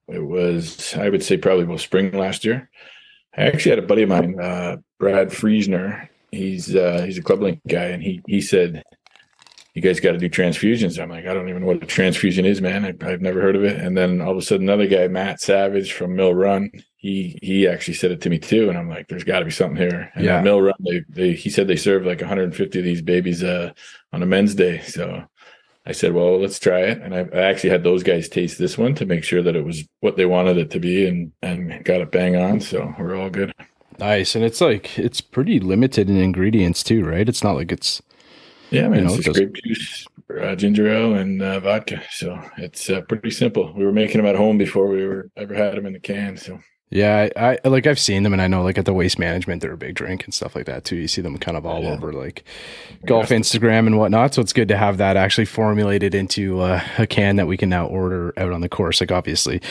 it 0.08 0.24
was 0.24 0.96
I 0.96 1.10
would 1.10 1.24
say 1.24 1.36
probably 1.36 1.66
about 1.66 1.82
spring 1.82 2.14
last 2.14 2.46
year. 2.46 2.70
I 3.36 3.48
actually 3.48 3.72
had 3.72 3.80
a 3.80 3.88
buddy 3.88 4.04
of 4.04 4.10
mine, 4.10 4.40
uh, 4.40 4.78
Brad 5.00 5.30
Friesner 5.30 6.08
he's 6.32 6.76
uh, 6.76 7.04
he's 7.06 7.18
a 7.18 7.24
ClubLink 7.24 7.62
guy, 7.68 7.86
and 7.86 8.04
he 8.04 8.22
he 8.28 8.42
said, 8.42 8.84
"You 9.74 9.82
guys 9.82 10.00
got 10.00 10.12
to 10.12 10.18
do 10.18 10.30
transfusions." 10.30 11.02
I'm 11.02 11.10
like, 11.10 11.26
I 11.26 11.34
don't 11.34 11.50
even 11.50 11.62
know 11.62 11.68
what 11.68 11.84
a 11.84 11.88
transfusion 11.88 12.46
is, 12.46 12.62
man. 12.62 12.86
I, 12.86 13.10
have 13.10 13.22
never 13.22 13.42
heard 13.42 13.56
of 13.56 13.64
it. 13.64 13.80
And 13.80 13.98
then 13.98 14.22
all 14.22 14.32
of 14.32 14.38
a 14.38 14.42
sudden, 14.42 14.68
another 14.68 14.88
guy, 14.88 15.08
Matt 15.08 15.42
Savage 15.42 15.94
from 15.94 16.16
Mill 16.16 16.34
Run, 16.34 16.72
he 16.98 17.40
he 17.42 17.68
actually 17.68 17.96
said 17.96 18.12
it 18.12 18.22
to 18.22 18.30
me 18.30 18.40
too, 18.40 18.70
and 18.70 18.78
I'm 18.78 18.90
like, 18.90 19.08
there's 19.08 19.24
got 19.24 19.40
to 19.40 19.46
be 19.46 19.52
something 19.52 19.78
here. 19.78 20.12
And 20.16 20.26
yeah, 20.26 20.42
Mill 20.42 20.62
Run, 20.62 20.76
they, 20.80 21.04
they 21.10 21.34
he 21.34 21.50
said 21.50 21.68
they 21.68 21.76
serve 21.76 22.06
like 22.06 22.22
150 22.22 22.80
of 22.80 22.86
these 22.86 23.02
babies 23.02 23.44
uh, 23.44 23.72
on 24.14 24.24
a 24.24 24.26
men's 24.26 24.56
day, 24.56 24.82
so. 24.82 25.24
I 25.86 25.94
said, 25.94 26.12
well, 26.12 26.38
let's 26.38 26.60
try 26.60 26.82
it. 26.82 27.02
And 27.02 27.16
I, 27.16 27.20
I, 27.34 27.44
actually 27.44 27.70
had 27.70 27.82
those 27.82 28.04
guys 28.04 28.28
taste 28.28 28.58
this 28.58 28.78
one 28.78 28.94
to 28.96 29.06
make 29.06 29.24
sure 29.24 29.42
that 29.42 29.56
it 29.56 29.64
was 29.64 29.86
what 30.02 30.18
they 30.18 30.26
wanted 30.26 30.58
it 30.58 30.70
to 30.72 30.82
be 30.82 31.08
and, 31.08 31.32
and 31.42 31.82
got 31.86 32.02
it 32.02 32.12
bang 32.12 32.36
on. 32.36 32.60
So 32.60 32.94
we're 33.00 33.16
all 33.16 33.30
good. 33.30 33.54
Nice, 34.00 34.36
and 34.36 34.44
it's 34.44 34.62
like 34.62 34.98
it's 35.00 35.22
pretty 35.22 35.60
limited 35.60 36.10
in 36.10 36.18
ingredients 36.18 36.84
too, 36.84 37.04
right? 37.04 37.28
It's 37.28 37.44
not 37.44 37.56
like 37.56 37.72
it's 37.72 38.02
yeah, 38.70 38.88
man. 38.88 39.00
You 39.00 39.06
know, 39.06 39.14
it's 39.16 39.26
just 39.26 39.38
grape 39.38 39.56
juice, 39.64 40.08
uh, 40.42 40.56
ginger 40.56 40.88
ale, 40.88 41.16
and 41.16 41.42
uh, 41.42 41.60
vodka. 41.60 42.04
So 42.12 42.40
it's 42.58 42.90
uh, 42.90 43.02
pretty 43.02 43.32
simple. 43.32 43.74
We 43.74 43.86
were 43.86 43.92
making 43.92 44.18
them 44.18 44.26
at 44.26 44.36
home 44.36 44.58
before 44.58 44.88
we 44.88 45.06
were 45.06 45.30
ever 45.38 45.54
had 45.54 45.76
them 45.76 45.86
in 45.86 45.94
the 45.94 46.00
can. 46.00 46.38
So 46.38 46.60
yeah, 46.90 47.30
I, 47.36 47.58
I, 47.64 47.68
like 47.68 47.88
I've 47.88 48.00
seen 48.00 48.24
them, 48.24 48.34
and 48.34 48.42
I 48.42 48.48
know 48.48 48.64
like 48.64 48.78
at 48.78 48.86
the 48.86 48.94
waste 48.94 49.20
management 49.20 49.62
they're 49.62 49.74
a 49.74 49.78
big 49.78 49.96
drink 49.96 50.24
and 50.26 50.34
stuff 50.34 50.56
like 50.56 50.66
that 50.68 50.86
too. 50.86 50.96
You 50.96 51.08
see 51.08 51.22
them 51.22 51.38
kind 51.38 51.58
of 51.58 51.66
all 51.66 51.84
yeah. 51.84 51.92
over 51.92 52.14
like 52.14 52.44
golf 53.06 53.30
Instagram 53.30 53.88
and 53.88 53.98
whatnot. 53.98 54.34
So 54.34 54.42
it's 54.42 54.54
good 54.54 54.68
to 54.70 54.78
have 54.78 54.98
that 54.98 55.18
actually 55.18 55.46
formulated 55.46 56.16
into 56.16 56.62
uh, 56.62 56.82
a 56.98 57.08
can 57.08 57.38
that 57.38 57.48
we 57.48 57.58
can 57.58 57.70
now 57.70 57.88
order 57.88 58.34
out 58.38 58.54
on 58.54 58.62
the 58.62 58.70
course. 58.70 59.02
Like 59.02 59.12
obviously, 59.12 59.62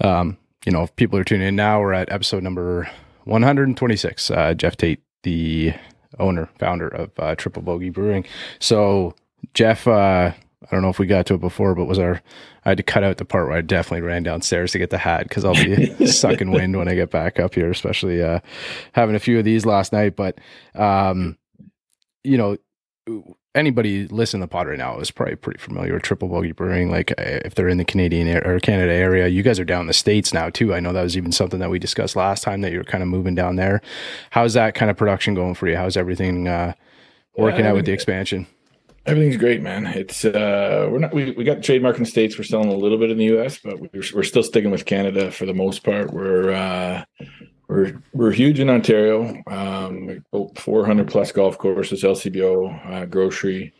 um, 0.00 0.36
you 0.66 0.72
know, 0.72 0.82
if 0.82 0.94
people 0.96 1.18
are 1.18 1.24
tuning 1.24 1.48
in 1.48 1.56
now, 1.56 1.80
we're 1.80 1.92
at 1.92 2.12
episode 2.12 2.42
number 2.42 2.90
126. 3.30 4.30
Uh, 4.30 4.54
Geoff 4.54 4.76
Tait, 4.76 5.00
the 5.22 5.72
owner, 6.18 6.48
founder 6.58 6.88
of 6.88 7.10
uh, 7.18 7.34
Triple 7.36 7.62
Bogey 7.62 7.90
Brewing. 7.90 8.24
So, 8.58 9.14
Geoff, 9.54 9.86
uh, 9.86 10.32
I 10.32 10.66
don't 10.70 10.82
know 10.82 10.90
if 10.90 10.98
we 10.98 11.06
got 11.06 11.26
to 11.26 11.34
it 11.34 11.40
before, 11.40 11.74
but 11.74 11.86
was 11.86 11.98
our 11.98 12.20
I 12.64 12.70
had 12.70 12.76
to 12.76 12.82
cut 12.82 13.02
out 13.02 13.16
the 13.16 13.24
part 13.24 13.48
where 13.48 13.56
I 13.56 13.62
definitely 13.62 14.06
ran 14.06 14.22
downstairs 14.22 14.72
to 14.72 14.78
get 14.78 14.90
the 14.90 14.98
hat 14.98 15.22
because 15.22 15.44
I'll 15.44 15.54
be 15.54 16.06
sucking 16.06 16.50
wind 16.50 16.76
when 16.76 16.88
I 16.88 16.94
get 16.94 17.10
back 17.10 17.40
up 17.40 17.54
here, 17.54 17.70
especially 17.70 18.22
uh, 18.22 18.40
having 18.92 19.14
a 19.14 19.20
few 19.20 19.38
of 19.38 19.44
these 19.44 19.64
last 19.64 19.92
night. 19.92 20.16
But 20.16 20.38
um, 20.74 21.38
you 22.22 22.36
know, 22.36 22.58
anybody 23.54 24.06
listening 24.08 24.40
to 24.40 24.44
the 24.44 24.50
pod 24.50 24.68
right 24.68 24.78
now 24.78 24.98
is 24.98 25.10
probably 25.10 25.36
pretty 25.36 25.58
familiar 25.58 25.94
with 25.94 26.02
Triple 26.02 26.28
Bogey 26.28 26.52
Brewing. 26.52 26.90
Like 26.90 27.12
uh, 27.12 27.40
if 27.44 27.54
they're 27.54 27.68
in 27.68 27.78
the 27.78 27.84
Canadian 27.84 28.28
or 28.28 28.60
Canada 28.60 28.92
area, 28.92 29.28
you 29.28 29.42
guys 29.42 29.58
are 29.58 29.64
down 29.64 29.82
in 29.82 29.86
the 29.86 29.92
states 29.92 30.32
now 30.32 30.50
too. 30.50 30.74
I 30.74 30.80
know 30.80 30.92
that 30.92 31.02
was 31.02 31.16
even 31.16 31.32
something 31.32 31.60
that 31.60 31.70
we 31.70 31.78
discussed 31.78 32.16
last 32.16 32.42
time 32.42 32.60
that 32.60 32.72
you 32.72 32.78
were 32.78 32.84
kind 32.84 33.02
of 33.02 33.08
moving 33.08 33.34
down 33.34 33.56
there. 33.56 33.80
How's 34.30 34.54
that 34.54 34.74
kind 34.74 34.90
of 34.90 34.96
production 34.96 35.34
going 35.34 35.54
for 35.54 35.68
you? 35.68 35.76
How's 35.76 35.96
everything 35.96 36.48
uh, 36.48 36.74
working 37.36 37.64
yeah, 37.64 37.70
out 37.70 37.76
with 37.76 37.86
the 37.86 37.92
expansion? 37.92 38.46
Everything's 39.06 39.38
great, 39.38 39.62
man. 39.62 39.86
It's 39.86 40.24
uh, 40.24 40.88
we're 40.90 40.98
not 40.98 41.14
we, 41.14 41.32
we 41.32 41.42
got 41.42 41.62
trademark 41.62 41.96
in 41.96 42.04
the 42.04 42.10
states. 42.10 42.36
We're 42.38 42.44
selling 42.44 42.68
a 42.68 42.74
little 42.74 42.98
bit 42.98 43.10
in 43.10 43.18
the 43.18 43.24
U.S., 43.24 43.58
but 43.58 43.80
we're 43.80 44.02
we're 44.14 44.22
still 44.22 44.42
sticking 44.42 44.70
with 44.70 44.84
Canada 44.84 45.30
for 45.30 45.46
the 45.46 45.54
most 45.54 45.82
part. 45.82 46.12
We're 46.12 46.52
uh, 46.52 47.04
we're 47.70 48.02
we're 48.12 48.32
huge 48.32 48.58
in 48.58 48.68
Ontario. 48.68 49.42
Um, 49.46 50.24
400 50.56 51.08
plus 51.08 51.30
golf 51.30 51.56
courses, 51.56 52.02
LCBO, 52.02 52.92
uh, 52.92 53.06
grocery, 53.06 53.72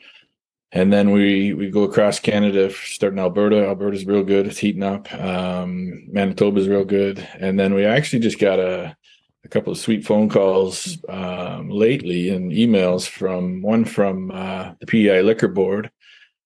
and 0.72 0.92
then 0.92 1.10
we 1.10 1.52
we 1.54 1.70
go 1.70 1.82
across 1.82 2.20
Canada, 2.20 2.70
starting 2.72 3.18
Alberta. 3.18 3.66
Alberta's 3.66 4.06
real 4.06 4.22
good; 4.22 4.46
it's 4.46 4.58
heating 4.58 4.84
up. 4.84 5.12
Um, 5.14 6.08
Manitoba's 6.12 6.68
real 6.68 6.84
good, 6.84 7.26
and 7.38 7.58
then 7.58 7.74
we 7.74 7.84
actually 7.84 8.20
just 8.20 8.38
got 8.38 8.60
a 8.60 8.96
a 9.44 9.48
couple 9.48 9.72
of 9.72 9.78
sweet 9.78 10.04
phone 10.04 10.28
calls 10.28 10.98
um, 11.08 11.70
lately 11.70 12.28
and 12.28 12.52
emails 12.52 13.08
from 13.08 13.62
one 13.62 13.84
from 13.84 14.30
uh, 14.30 14.72
the 14.78 14.86
PEI 14.86 15.22
Liquor 15.22 15.48
Board 15.48 15.90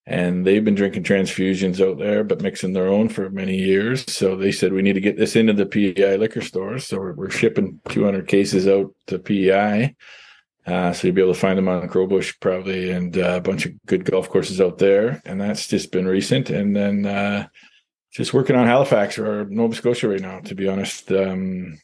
and 0.06 0.46
they've 0.46 0.64
been 0.64 0.74
drinking 0.74 1.04
transfusions 1.04 1.80
out 1.80 1.98
there, 1.98 2.24
but 2.24 2.42
mixing 2.42 2.74
their 2.74 2.88
own 2.88 3.08
for 3.08 3.30
many 3.30 3.56
years. 3.56 4.04
So 4.12 4.36
they 4.36 4.52
said 4.52 4.72
we 4.72 4.82
need 4.82 4.94
to 4.94 5.00
get 5.00 5.16
this 5.16 5.34
into 5.34 5.54
the 5.54 5.64
PEI 5.64 6.18
liquor 6.18 6.42
stores. 6.42 6.86
So 6.86 6.98
we're, 6.98 7.14
we're 7.14 7.30
shipping 7.30 7.80
200 7.88 8.28
cases 8.28 8.68
out 8.68 8.94
to 9.06 9.18
PEI. 9.18 9.94
Uh, 10.66 10.92
so 10.92 11.06
you'll 11.06 11.14
be 11.14 11.22
able 11.22 11.34
to 11.34 11.38
find 11.38 11.58
them 11.58 11.68
on 11.68 11.88
Crowbush 11.88 12.34
probably, 12.40 12.90
and 12.90 13.16
uh, 13.16 13.36
a 13.36 13.40
bunch 13.40 13.66
of 13.66 13.72
good 13.86 14.04
golf 14.04 14.28
courses 14.28 14.60
out 14.60 14.78
there. 14.78 15.22
And 15.24 15.40
that's 15.40 15.68
just 15.68 15.90
been 15.90 16.06
recent. 16.06 16.50
And 16.50 16.76
then 16.76 17.06
uh, 17.06 17.48
just 18.12 18.34
working 18.34 18.56
on 18.56 18.66
Halifax 18.66 19.18
or 19.18 19.46
Nova 19.46 19.74
Scotia 19.74 20.08
right 20.08 20.20
now. 20.20 20.40
To 20.40 20.54
be 20.54 20.68
honest, 20.68 21.10
um, 21.12 21.78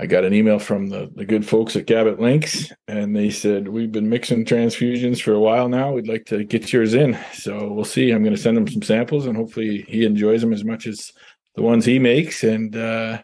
I 0.00 0.06
got 0.06 0.24
an 0.24 0.32
email 0.32 0.60
from 0.60 0.88
the, 0.88 1.10
the 1.16 1.24
good 1.24 1.46
folks 1.46 1.74
at 1.74 1.88
Cabot 1.88 2.20
Links, 2.20 2.72
and 2.86 3.16
they 3.16 3.30
said, 3.30 3.66
We've 3.66 3.90
been 3.90 4.08
mixing 4.08 4.44
transfusions 4.44 5.20
for 5.20 5.32
a 5.32 5.40
while 5.40 5.68
now. 5.68 5.92
We'd 5.92 6.06
like 6.06 6.24
to 6.26 6.44
get 6.44 6.72
yours 6.72 6.94
in. 6.94 7.18
So 7.32 7.72
we'll 7.72 7.84
see. 7.84 8.12
I'm 8.12 8.22
going 8.22 8.34
to 8.34 8.40
send 8.40 8.56
him 8.56 8.68
some 8.68 8.82
samples, 8.82 9.26
and 9.26 9.36
hopefully 9.36 9.84
he 9.88 10.04
enjoys 10.04 10.40
them 10.40 10.52
as 10.52 10.64
much 10.64 10.86
as 10.86 11.12
the 11.56 11.62
ones 11.62 11.84
he 11.84 11.98
makes. 11.98 12.44
And 12.44 12.76
uh, 12.76 13.22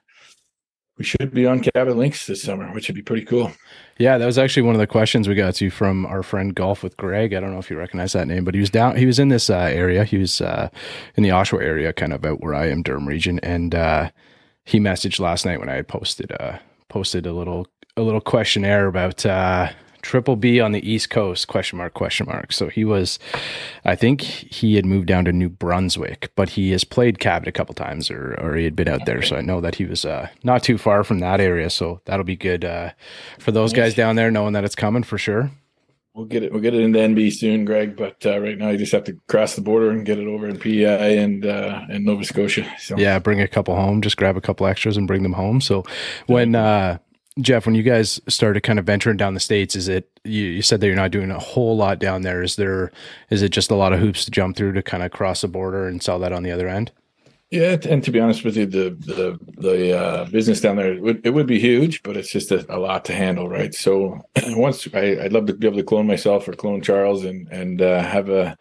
we 0.98 1.04
should 1.04 1.32
be 1.32 1.46
on 1.46 1.60
Cabot 1.60 1.96
Links 1.96 2.26
this 2.26 2.42
summer, 2.42 2.72
which 2.72 2.88
would 2.88 2.96
be 2.96 3.02
pretty 3.02 3.24
cool. 3.24 3.52
Yeah, 3.98 4.18
that 4.18 4.26
was 4.26 4.38
actually 4.38 4.64
one 4.64 4.74
of 4.74 4.80
the 4.80 4.88
questions 4.88 5.28
we 5.28 5.36
got 5.36 5.54
to 5.54 5.70
from 5.70 6.06
our 6.06 6.24
friend 6.24 6.56
Golf 6.56 6.82
with 6.82 6.96
Greg. 6.96 7.34
I 7.34 7.40
don't 7.40 7.52
know 7.52 7.60
if 7.60 7.70
you 7.70 7.76
recognize 7.76 8.14
that 8.14 8.26
name, 8.26 8.42
but 8.42 8.54
he 8.54 8.60
was 8.60 8.70
down. 8.70 8.96
He 8.96 9.06
was 9.06 9.20
in 9.20 9.28
this 9.28 9.48
uh, 9.48 9.70
area. 9.72 10.02
He 10.02 10.18
was 10.18 10.40
uh, 10.40 10.70
in 11.14 11.22
the 11.22 11.28
Oshawa 11.28 11.62
area, 11.62 11.92
kind 11.92 12.12
of 12.12 12.24
out 12.24 12.40
where 12.40 12.54
I 12.54 12.68
am, 12.68 12.82
Durham 12.82 13.06
region, 13.06 13.38
and 13.44 13.76
uh, 13.76 14.10
he 14.64 14.80
messaged 14.80 15.20
last 15.20 15.44
night 15.44 15.60
when 15.60 15.68
I 15.68 15.74
had 15.74 15.88
posted 15.88 16.32
uh 16.40 16.58
posted 16.88 17.26
a 17.26 17.32
little 17.32 17.66
a 17.96 18.02
little 18.02 18.20
questionnaire 18.20 18.86
about 18.86 19.24
uh 19.26 19.70
triple 20.02 20.36
B 20.36 20.60
on 20.60 20.72
the 20.72 20.86
East 20.86 21.08
Coast 21.08 21.48
question 21.48 21.78
mark 21.78 21.94
question 21.94 22.26
mark. 22.26 22.52
So 22.52 22.68
he 22.68 22.84
was 22.84 23.18
I 23.84 23.94
think 23.96 24.20
he 24.20 24.76
had 24.76 24.84
moved 24.84 25.06
down 25.06 25.24
to 25.24 25.32
New 25.32 25.48
Brunswick, 25.48 26.30
but 26.36 26.50
he 26.50 26.72
has 26.72 26.84
played 26.84 27.18
Cabot 27.18 27.48
a 27.48 27.52
couple 27.52 27.74
times 27.74 28.10
or 28.10 28.34
or 28.40 28.54
he 28.56 28.64
had 28.64 28.76
been 28.76 28.88
out 28.88 29.06
there. 29.06 29.22
So 29.22 29.36
I 29.36 29.40
know 29.40 29.60
that 29.60 29.76
he 29.76 29.86
was 29.86 30.04
uh 30.04 30.28
not 30.42 30.62
too 30.62 30.76
far 30.78 31.04
from 31.04 31.20
that 31.20 31.40
area. 31.40 31.70
So 31.70 32.00
that'll 32.04 32.24
be 32.24 32.36
good 32.36 32.64
uh 32.64 32.90
for 33.38 33.50
those 33.52 33.72
guys 33.72 33.94
down 33.94 34.16
there 34.16 34.30
knowing 34.30 34.52
that 34.52 34.64
it's 34.64 34.74
coming 34.74 35.02
for 35.04 35.18
sure. 35.18 35.50
We'll 36.14 36.26
get 36.26 36.44
it. 36.44 36.52
We'll 36.52 36.62
get 36.62 36.74
it 36.74 36.80
into 36.80 36.98
NB 37.00 37.32
soon, 37.32 37.64
Greg. 37.64 37.96
But 37.96 38.24
uh, 38.24 38.38
right 38.38 38.56
now, 38.56 38.68
you 38.68 38.78
just 38.78 38.92
have 38.92 39.02
to 39.04 39.18
cross 39.26 39.56
the 39.56 39.62
border 39.62 39.90
and 39.90 40.06
get 40.06 40.18
it 40.18 40.28
over 40.28 40.48
in 40.48 40.58
PEI 40.60 41.18
and 41.18 41.44
uh, 41.44 41.86
Nova 41.88 42.24
Scotia. 42.24 42.70
So 42.78 42.96
yeah, 42.96 43.18
bring 43.18 43.40
a 43.40 43.48
couple 43.48 43.74
home. 43.74 44.00
Just 44.00 44.16
grab 44.16 44.36
a 44.36 44.40
couple 44.40 44.66
extras 44.66 44.96
and 44.96 45.08
bring 45.08 45.24
them 45.24 45.32
home. 45.32 45.60
So 45.60 45.82
when 46.26 46.54
uh, 46.54 46.98
Geoff, 47.40 47.66
when 47.66 47.74
you 47.74 47.82
guys 47.82 48.20
started 48.28 48.62
kind 48.62 48.78
of 48.78 48.86
venturing 48.86 49.16
down 49.16 49.34
the 49.34 49.40
states, 49.40 49.74
is 49.74 49.88
it 49.88 50.08
you, 50.22 50.44
you 50.44 50.62
said 50.62 50.80
that 50.80 50.86
you're 50.86 50.94
not 50.94 51.10
doing 51.10 51.32
a 51.32 51.38
whole 51.40 51.76
lot 51.76 51.98
down 51.98 52.22
there? 52.22 52.44
Is 52.44 52.54
there 52.54 52.92
is 53.30 53.42
it 53.42 53.48
just 53.48 53.72
a 53.72 53.74
lot 53.74 53.92
of 53.92 53.98
hoops 53.98 54.24
to 54.24 54.30
jump 54.30 54.56
through 54.56 54.74
to 54.74 54.82
kind 54.82 55.02
of 55.02 55.10
cross 55.10 55.40
the 55.40 55.48
border 55.48 55.88
and 55.88 56.00
sell 56.00 56.20
that 56.20 56.32
on 56.32 56.44
the 56.44 56.52
other 56.52 56.68
end? 56.68 56.92
Yeah, 57.50 57.76
and 57.88 58.02
to 58.02 58.10
be 58.10 58.18
honest 58.18 58.44
with 58.44 58.56
you, 58.56 58.66
the 58.66 58.90
the 58.98 59.38
the 59.58 59.96
uh, 59.96 60.24
business 60.26 60.60
down 60.60 60.76
there 60.76 60.94
it 60.94 61.02
would, 61.02 61.24
it 61.24 61.30
would 61.30 61.46
be 61.46 61.60
huge, 61.60 62.02
but 62.02 62.16
it's 62.16 62.32
just 62.32 62.50
a, 62.50 62.66
a 62.74 62.78
lot 62.78 63.04
to 63.04 63.14
handle, 63.14 63.48
right? 63.48 63.72
So 63.72 64.20
once 64.48 64.88
I, 64.92 65.16
would 65.22 65.32
love 65.32 65.46
to 65.46 65.54
be 65.54 65.66
able 65.66 65.76
to 65.76 65.84
clone 65.84 66.06
myself 66.06 66.48
or 66.48 66.52
clone 66.54 66.82
Charles 66.82 67.24
and 67.24 67.46
and 67.52 67.80
uh, 67.80 68.02
have 68.02 68.28
a 68.28 68.56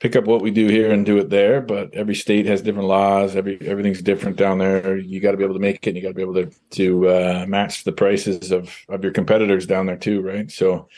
pick 0.00 0.14
up 0.14 0.26
what 0.26 0.42
we 0.42 0.50
do 0.50 0.68
here 0.68 0.92
and 0.92 1.06
do 1.06 1.18
it 1.18 1.30
there. 1.30 1.60
But 1.60 1.94
every 1.94 2.14
state 2.14 2.46
has 2.46 2.60
different 2.60 2.88
laws. 2.88 3.34
Every 3.34 3.58
everything's 3.66 4.02
different 4.02 4.36
down 4.36 4.58
there. 4.58 4.98
You 4.98 5.20
got 5.20 5.30
to 5.30 5.36
be 5.38 5.44
able 5.44 5.54
to 5.54 5.60
make 5.60 5.86
it. 5.86 5.90
and 5.90 5.96
You 5.96 6.02
got 6.02 6.08
to 6.08 6.14
be 6.14 6.22
able 6.22 6.34
to 6.34 6.50
to 6.70 7.08
uh, 7.08 7.46
match 7.48 7.84
the 7.84 7.92
prices 7.92 8.50
of 8.50 8.74
of 8.88 9.02
your 9.02 9.12
competitors 9.12 9.66
down 9.66 9.86
there 9.86 9.96
too, 9.96 10.20
right? 10.20 10.50
So 10.50 10.88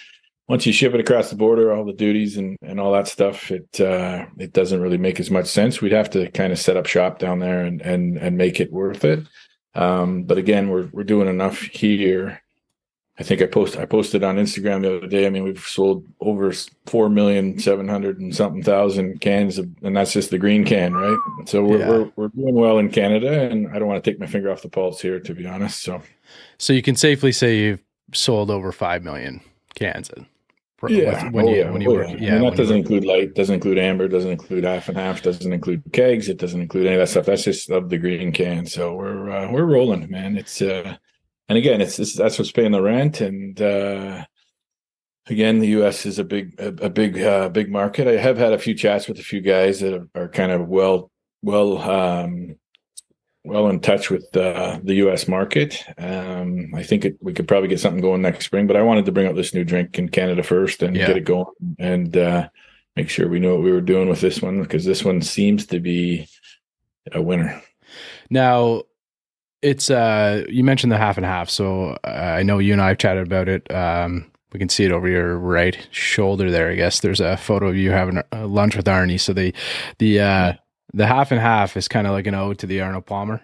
once 0.50 0.66
you 0.66 0.72
ship 0.72 0.92
it 0.94 1.00
across 1.00 1.30
the 1.30 1.36
border, 1.36 1.72
all 1.72 1.84
the 1.84 1.92
duties 1.92 2.36
and, 2.36 2.56
and 2.60 2.80
all 2.80 2.92
that 2.92 3.06
stuff, 3.06 3.50
it 3.52 3.80
uh, 3.80 4.26
it 4.36 4.52
doesn't 4.52 4.80
really 4.80 4.98
make 4.98 5.20
as 5.20 5.30
much 5.30 5.46
sense. 5.46 5.80
We'd 5.80 5.92
have 5.92 6.10
to 6.10 6.28
kind 6.32 6.52
of 6.52 6.58
set 6.58 6.76
up 6.76 6.86
shop 6.86 7.20
down 7.20 7.38
there 7.38 7.62
and 7.64 7.80
and 7.82 8.18
and 8.18 8.36
make 8.36 8.60
it 8.60 8.72
worth 8.72 9.04
it. 9.04 9.20
Um, 9.76 10.24
but 10.24 10.38
again, 10.38 10.68
we're 10.68 10.88
we're 10.92 11.04
doing 11.04 11.28
enough 11.28 11.60
here. 11.60 12.42
I 13.18 13.22
think 13.22 13.42
I 13.42 13.46
post 13.46 13.76
I 13.76 13.84
posted 13.84 14.24
on 14.24 14.36
Instagram 14.36 14.80
the 14.82 14.96
other 14.96 15.06
day. 15.06 15.26
I 15.26 15.30
mean, 15.30 15.44
we've 15.44 15.60
sold 15.62 16.04
over 16.20 16.52
four 16.86 17.08
million 17.10 17.58
seven 17.60 17.86
hundred 17.86 18.18
and 18.18 18.34
something 18.34 18.62
thousand 18.64 19.20
cans, 19.20 19.56
of, 19.58 19.68
and 19.82 19.96
that's 19.96 20.12
just 20.12 20.30
the 20.30 20.38
green 20.38 20.64
can, 20.64 20.94
right? 20.94 21.18
So 21.46 21.62
we're, 21.62 21.78
Yeah. 21.78 21.88
we're 21.90 22.10
we're 22.16 22.28
doing 22.28 22.54
well 22.54 22.78
in 22.78 22.88
Canada, 22.90 23.42
and 23.48 23.68
I 23.68 23.78
don't 23.78 23.86
want 23.88 24.02
to 24.02 24.10
take 24.10 24.18
my 24.18 24.26
finger 24.26 24.50
off 24.50 24.62
the 24.62 24.68
pulse 24.70 25.00
here, 25.00 25.20
to 25.20 25.34
be 25.34 25.46
honest. 25.46 25.82
So 25.82 26.02
So 26.58 26.72
you 26.72 26.82
can 26.82 26.96
safely 26.96 27.30
say 27.30 27.58
you've 27.58 27.84
sold 28.12 28.50
over 28.50 28.72
five 28.72 29.04
million 29.04 29.42
cans. 29.76 30.10
in- 30.10 30.26
Yeah, 30.88 31.24
with- 31.24 31.34
when 31.34 31.44
oh, 31.46 31.50
you 31.50 31.56
yeah, 31.56 31.70
when 31.70 31.80
you 31.82 31.90
oh, 31.90 31.94
work, 31.94 32.08
yeah. 32.08 32.16
yeah, 32.18 32.34
And 32.34 32.42
when 32.42 32.52
that 32.52 32.56
doesn't 32.56 32.76
include 32.76 33.04
light, 33.04 33.34
doesn't 33.34 33.54
include 33.54 33.78
amber, 33.78 34.08
doesn't 34.08 34.30
include 34.30 34.64
half 34.64 34.88
and 34.88 34.96
half, 34.96 35.22
doesn't 35.22 35.52
include 35.52 35.82
kegs, 35.92 36.28
it 36.28 36.38
doesn't 36.38 36.60
include 36.60 36.86
any 36.86 36.94
of 36.96 37.00
that 37.00 37.08
stuff. 37.08 37.26
That's 37.26 37.44
just 37.44 37.70
of 37.70 37.90
the 37.90 37.98
green 37.98 38.32
can. 38.32 38.66
So 38.66 38.94
we're 38.94 39.30
uh, 39.30 39.50
we're 39.50 39.64
rolling, 39.64 40.08
man. 40.10 40.38
It's 40.38 40.62
uh, 40.62 40.96
and 41.48 41.58
again, 41.58 41.80
it's, 41.80 41.98
it's 41.98 42.16
that's 42.16 42.38
what's 42.38 42.52
paying 42.52 42.72
the 42.72 42.80
rent, 42.80 43.20
and 43.20 43.60
uh, 43.60 44.24
again, 45.26 45.58
the 45.58 45.68
U.S. 45.68 46.06
is 46.06 46.18
a 46.18 46.24
big 46.24 46.54
a, 46.60 46.68
a 46.68 46.90
big 46.90 47.20
uh, 47.20 47.48
big 47.48 47.70
market. 47.70 48.06
I 48.06 48.16
have 48.16 48.38
had 48.38 48.52
a 48.52 48.58
few 48.58 48.74
chats 48.74 49.08
with 49.08 49.18
a 49.18 49.24
few 49.24 49.40
guys 49.40 49.80
that 49.80 49.92
are, 49.92 50.08
are 50.14 50.28
kind 50.28 50.52
of 50.52 50.68
well 50.68 51.10
well 51.42 51.78
um, 51.78 52.56
well 53.44 53.68
in 53.68 53.80
touch 53.80 54.10
with 54.10 54.34
uh, 54.36 54.78
the 54.82 54.94
U.S. 54.96 55.26
market. 55.28 55.82
Um, 55.98 56.72
I 56.74 56.82
think 56.82 57.04
it, 57.04 57.16
we 57.20 57.32
could 57.32 57.48
probably 57.48 57.68
get 57.68 57.80
something 57.80 58.02
going 58.02 58.22
next 58.22 58.44
spring, 58.46 58.66
but 58.66 58.76
I 58.76 58.82
wanted 58.82 59.06
to 59.06 59.12
bring 59.12 59.26
up 59.26 59.34
this 59.36 59.54
new 59.54 59.64
drink 59.64 59.98
in 59.98 60.08
Canada 60.08 60.42
first 60.42 60.82
and 60.82 60.94
Yeah. 60.96 61.06
get 61.06 61.16
it 61.16 61.24
going 61.24 61.46
and 61.78 62.16
uh, 62.16 62.48
make 62.96 63.08
sure 63.08 63.28
we 63.28 63.38
knew 63.40 63.54
what 63.54 63.62
we 63.62 63.72
were 63.72 63.80
doing 63.80 64.08
with 64.08 64.20
this 64.20 64.42
one 64.42 64.60
because 64.62 64.84
this 64.84 65.04
one 65.04 65.22
seems 65.22 65.66
to 65.66 65.80
be 65.80 66.28
a 67.12 67.22
winner. 67.22 67.60
Now, 68.28 68.82
it's 69.62 69.90
uh 69.90 70.44
you 70.48 70.64
mentioned 70.64 70.90
the 70.92 70.96
half 70.98 71.16
and 71.18 71.26
half, 71.26 71.50
so 71.50 71.98
uh, 72.04 72.06
I 72.08 72.42
know 72.42 72.58
you 72.58 72.72
and 72.72 72.80
I 72.80 72.88
have 72.88 72.98
chatted 72.98 73.26
about 73.26 73.48
it. 73.48 73.70
Um, 73.72 74.30
we 74.52 74.58
can 74.58 74.68
see 74.70 74.84
it 74.84 74.90
over 74.92 75.06
your 75.08 75.38
right 75.38 75.86
shoulder 75.90 76.50
there. 76.50 76.70
I 76.70 76.74
guess 76.76 77.00
there's 77.00 77.20
a 77.20 77.36
photo 77.36 77.68
of 77.68 77.76
you 77.76 77.90
having 77.90 78.22
a 78.32 78.46
lunch 78.46 78.74
with 78.76 78.86
Arnie. 78.86 79.20
So 79.20 79.32
the 79.32 79.52
the 79.98 80.20
uh 80.20 80.52
the 80.92 81.06
half 81.06 81.30
and 81.32 81.40
half 81.40 81.76
is 81.76 81.88
kind 81.88 82.06
of 82.06 82.12
like 82.12 82.26
an 82.26 82.34
ode 82.34 82.58
to 82.60 82.66
the 82.66 82.80
Arnold 82.80 83.06
Palmer. 83.06 83.40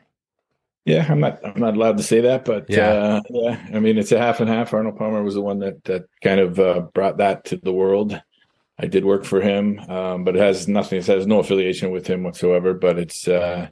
Yeah, 0.84 1.04
I'm 1.08 1.18
not 1.20 1.40
I'm 1.44 1.60
not 1.60 1.74
allowed 1.74 1.96
to 1.96 2.02
say 2.04 2.20
that, 2.20 2.44
but 2.44 2.70
Yeah. 2.70 2.88
uh, 2.90 3.20
yeah, 3.30 3.66
I 3.74 3.80
mean 3.80 3.98
it's 3.98 4.12
a 4.12 4.18
half 4.18 4.38
and 4.40 4.48
half. 4.48 4.72
Arnold 4.72 4.96
Palmer 4.96 5.22
was 5.22 5.34
the 5.34 5.42
one 5.42 5.58
that 5.58 5.82
that 5.84 6.04
kind 6.22 6.38
of 6.40 6.60
uh, 6.60 6.80
brought 6.94 7.16
that 7.18 7.44
to 7.46 7.56
the 7.56 7.72
world. 7.72 8.20
I 8.78 8.86
did 8.86 9.04
work 9.04 9.24
for 9.24 9.40
him, 9.40 9.80
um, 9.88 10.22
but 10.24 10.36
it 10.36 10.40
has 10.40 10.68
nothing. 10.68 10.98
It 10.98 11.06
has 11.06 11.26
no 11.26 11.38
affiliation 11.40 11.90
with 11.90 12.06
him 12.06 12.22
whatsoever. 12.22 12.74
But 12.74 12.98
it's 12.98 13.26
uh, 13.26 13.68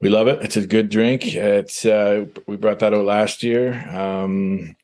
we 0.00 0.08
love 0.10 0.26
it. 0.26 0.42
It's 0.42 0.56
a 0.56 0.66
good 0.66 0.88
drink. 0.90 1.34
It's 1.34 1.86
uh, 1.86 2.26
we 2.46 2.56
brought 2.56 2.80
that 2.80 2.92
out 2.92 3.04
last 3.04 3.42
year, 3.42 3.72
um, 3.96 4.74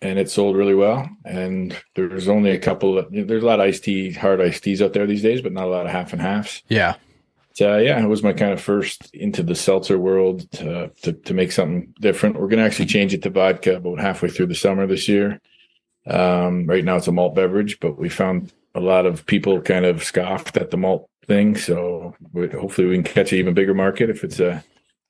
and 0.00 0.18
it 0.18 0.30
sold 0.30 0.56
really 0.56 0.74
well. 0.74 1.08
And 1.24 1.76
there's 1.94 2.26
only 2.26 2.50
a 2.50 2.58
couple. 2.58 2.98
Of, 2.98 3.12
there's 3.12 3.44
a 3.44 3.46
lot 3.46 3.60
of 3.60 3.66
iced 3.66 3.84
tea, 3.84 4.12
hard 4.12 4.40
iced 4.40 4.64
teas 4.64 4.80
out 4.82 4.94
there 4.94 5.06
these 5.06 5.22
days, 5.22 5.42
but 5.42 5.52
not 5.52 5.66
a 5.66 5.70
lot 5.70 5.86
of 5.86 5.92
half 5.92 6.12
and 6.14 6.22
halves. 6.22 6.62
Yeah, 6.68 6.94
So 7.54 7.76
yeah, 7.78 8.02
it 8.02 8.08
was 8.08 8.22
my 8.22 8.32
kind 8.32 8.52
of 8.52 8.60
first 8.60 9.14
into 9.14 9.42
the 9.42 9.54
seltzer 9.54 9.98
world 9.98 10.50
to, 10.52 10.90
to 11.02 11.12
to 11.12 11.34
make 11.34 11.52
something 11.52 11.92
different. 12.00 12.40
We're 12.40 12.48
gonna 12.48 12.64
actually 12.64 12.86
change 12.86 13.12
it 13.12 13.22
to 13.22 13.30
vodka 13.30 13.76
about 13.76 14.00
halfway 14.00 14.30
through 14.30 14.46
the 14.46 14.54
summer 14.54 14.86
this 14.86 15.08
year. 15.08 15.40
Um, 16.06 16.66
right 16.66 16.84
now 16.84 16.96
it's 16.96 17.08
a 17.08 17.12
malt 17.12 17.34
beverage, 17.34 17.78
but 17.80 17.98
we 17.98 18.08
found 18.08 18.52
a 18.74 18.80
lot 18.80 19.06
of 19.06 19.26
people 19.26 19.60
kind 19.60 19.84
of 19.84 20.02
scoffed 20.02 20.56
at 20.56 20.70
the 20.70 20.76
malt 20.76 21.08
thing. 21.26 21.56
So 21.56 22.16
we, 22.32 22.48
hopefully 22.48 22.88
we 22.88 22.94
can 22.96 23.04
catch 23.04 23.32
an 23.32 23.38
even 23.38 23.54
bigger 23.54 23.74
market 23.74 24.10
if 24.10 24.24
it's 24.24 24.40
a 24.40 24.64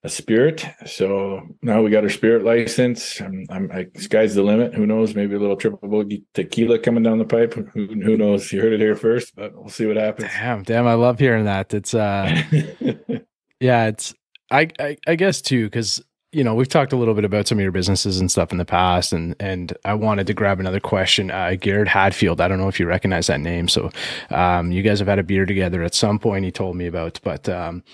a 0.04 0.08
spirit. 0.08 0.64
So 0.84 1.42
now 1.62 1.82
we 1.82 1.90
got 1.90 2.02
our 2.02 2.10
spirit 2.10 2.44
license. 2.44 3.20
I'm, 3.20 3.46
I'm 3.50 3.70
I, 3.72 3.86
sky's 3.98 4.34
the 4.34 4.42
limit. 4.42 4.74
Who 4.74 4.86
knows? 4.86 5.14
Maybe 5.14 5.34
a 5.34 5.38
little 5.38 5.56
triple 5.56 5.88
bogey 5.88 6.24
tequila 6.34 6.78
coming 6.80 7.04
down 7.04 7.18
the 7.18 7.24
pipe. 7.24 7.54
Who, 7.54 7.86
who 7.86 8.16
knows? 8.16 8.50
You 8.52 8.60
heard 8.60 8.72
it 8.72 8.80
here 8.80 8.96
first, 8.96 9.34
but 9.36 9.54
we'll 9.54 9.68
see 9.68 9.86
what 9.86 9.96
happens. 9.96 10.28
damn, 10.32 10.62
damn, 10.64 10.86
I 10.86 10.94
love 10.94 11.18
hearing 11.18 11.44
that. 11.44 11.72
It's 11.72 11.94
uh, 11.94 12.42
yeah, 13.60 13.86
it's 13.86 14.14
I 14.50 14.68
I, 14.80 14.96
I 15.06 15.14
guess 15.14 15.40
too 15.40 15.66
because 15.66 16.02
you 16.32 16.42
know 16.42 16.56
we've 16.56 16.68
talked 16.68 16.92
a 16.92 16.96
little 16.96 17.14
bit 17.14 17.24
about 17.24 17.46
some 17.46 17.58
of 17.58 17.62
your 17.62 17.72
businesses 17.72 18.18
and 18.18 18.28
stuff 18.28 18.50
in 18.50 18.58
the 18.58 18.64
past, 18.64 19.12
and 19.12 19.36
and 19.38 19.72
I 19.84 19.94
wanted 19.94 20.26
to 20.26 20.34
grab 20.34 20.58
another 20.58 20.80
question. 20.80 21.30
Uh, 21.30 21.54
Garrett 21.60 21.86
Hadfield, 21.86 22.40
I 22.40 22.48
don't 22.48 22.58
know 22.58 22.68
if 22.68 22.80
you 22.80 22.86
recognize 22.86 23.28
that 23.28 23.40
name. 23.40 23.68
So, 23.68 23.90
um, 24.30 24.72
you 24.72 24.82
guys 24.82 24.98
have 24.98 25.06
had 25.06 25.20
a 25.20 25.22
beer 25.22 25.46
together 25.46 25.84
at 25.84 25.94
some 25.94 26.18
point. 26.18 26.44
He 26.44 26.50
told 26.50 26.74
me 26.74 26.88
about, 26.88 27.20
but 27.22 27.48
um, 27.48 27.84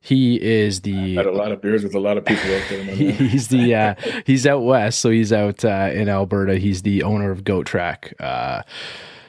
he 0.00 0.40
is 0.40 0.80
the 0.80 1.14
had 1.16 1.26
a 1.26 1.32
lot 1.32 1.52
of 1.52 1.60
beers 1.60 1.82
with 1.82 1.94
a 1.94 2.00
lot 2.00 2.16
of 2.16 2.24
people 2.24 2.44
out 2.54 2.62
there. 2.70 2.84
my 2.84 2.92
He- 2.92 3.04
man. 3.08 3.14
he's 3.16 3.48
the 3.48 3.74
uh, 3.74 3.94
he's 4.24 4.46
out 4.46 4.62
west, 4.64 5.00
so 5.00 5.10
he's 5.10 5.32
out 5.32 5.64
uh, 5.64 5.90
in 5.92 6.08
Alberta. 6.08 6.56
He's 6.58 6.82
the 6.82 7.02
owner 7.02 7.30
of 7.30 7.44
Goat 7.44 7.66
Track 7.66 8.14
uh, 8.20 8.62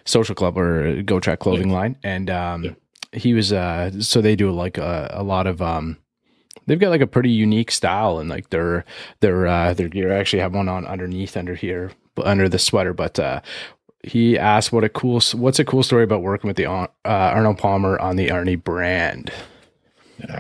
Social 0.06 0.34
Club 0.36 0.58
or 0.58 1.02
Goat 1.04 1.24
Track 1.24 1.40
clothing 1.40 1.72
line, 1.72 1.98
and 2.04 2.30
um, 2.30 2.64
Yeah. 2.64 2.72
he 3.14 3.34
was 3.34 3.52
uh, 3.52 3.92
so 4.00 4.22
they 4.22 4.36
do 4.36 4.52
like 4.52 4.78
a, 4.78 5.12
a 5.14 5.24
lot 5.24 5.46
of 5.46 5.62
um, 5.62 5.98
they've 6.68 6.80
got 6.80 6.90
like 6.90 7.02
a 7.02 7.08
pretty 7.08 7.32
unique 7.32 7.72
style 7.72 8.20
and 8.20 8.30
like 8.30 8.50
their 8.50 8.86
their 9.20 9.48
uh, 9.48 9.74
their 9.74 9.90
gear. 9.90 10.14
I 10.14 10.20
actually 10.20 10.42
have 10.42 10.54
one 10.56 10.70
on 10.70 10.86
underneath 10.88 11.36
under 11.36 11.56
here, 11.56 11.92
under 12.24 12.48
the 12.50 12.60
sweater, 12.60 12.94
but. 12.94 13.20
Uh, 13.20 13.42
he 14.04 14.36
asked 14.36 14.72
what 14.74 14.84
a 14.84 14.90
cool 14.90 15.22
what's 15.36 15.60
a 15.60 15.64
cool 15.64 15.84
story 15.84 16.04
about 16.04 16.24
working 16.24 16.48
with 16.48 16.58
the 16.58 16.66
uh, 16.66 16.88
Arnold 17.06 17.60
Palmer 17.60 18.00
on 18.00 18.16
the 18.16 18.30
Arnie 18.30 18.62
brand. 18.64 19.32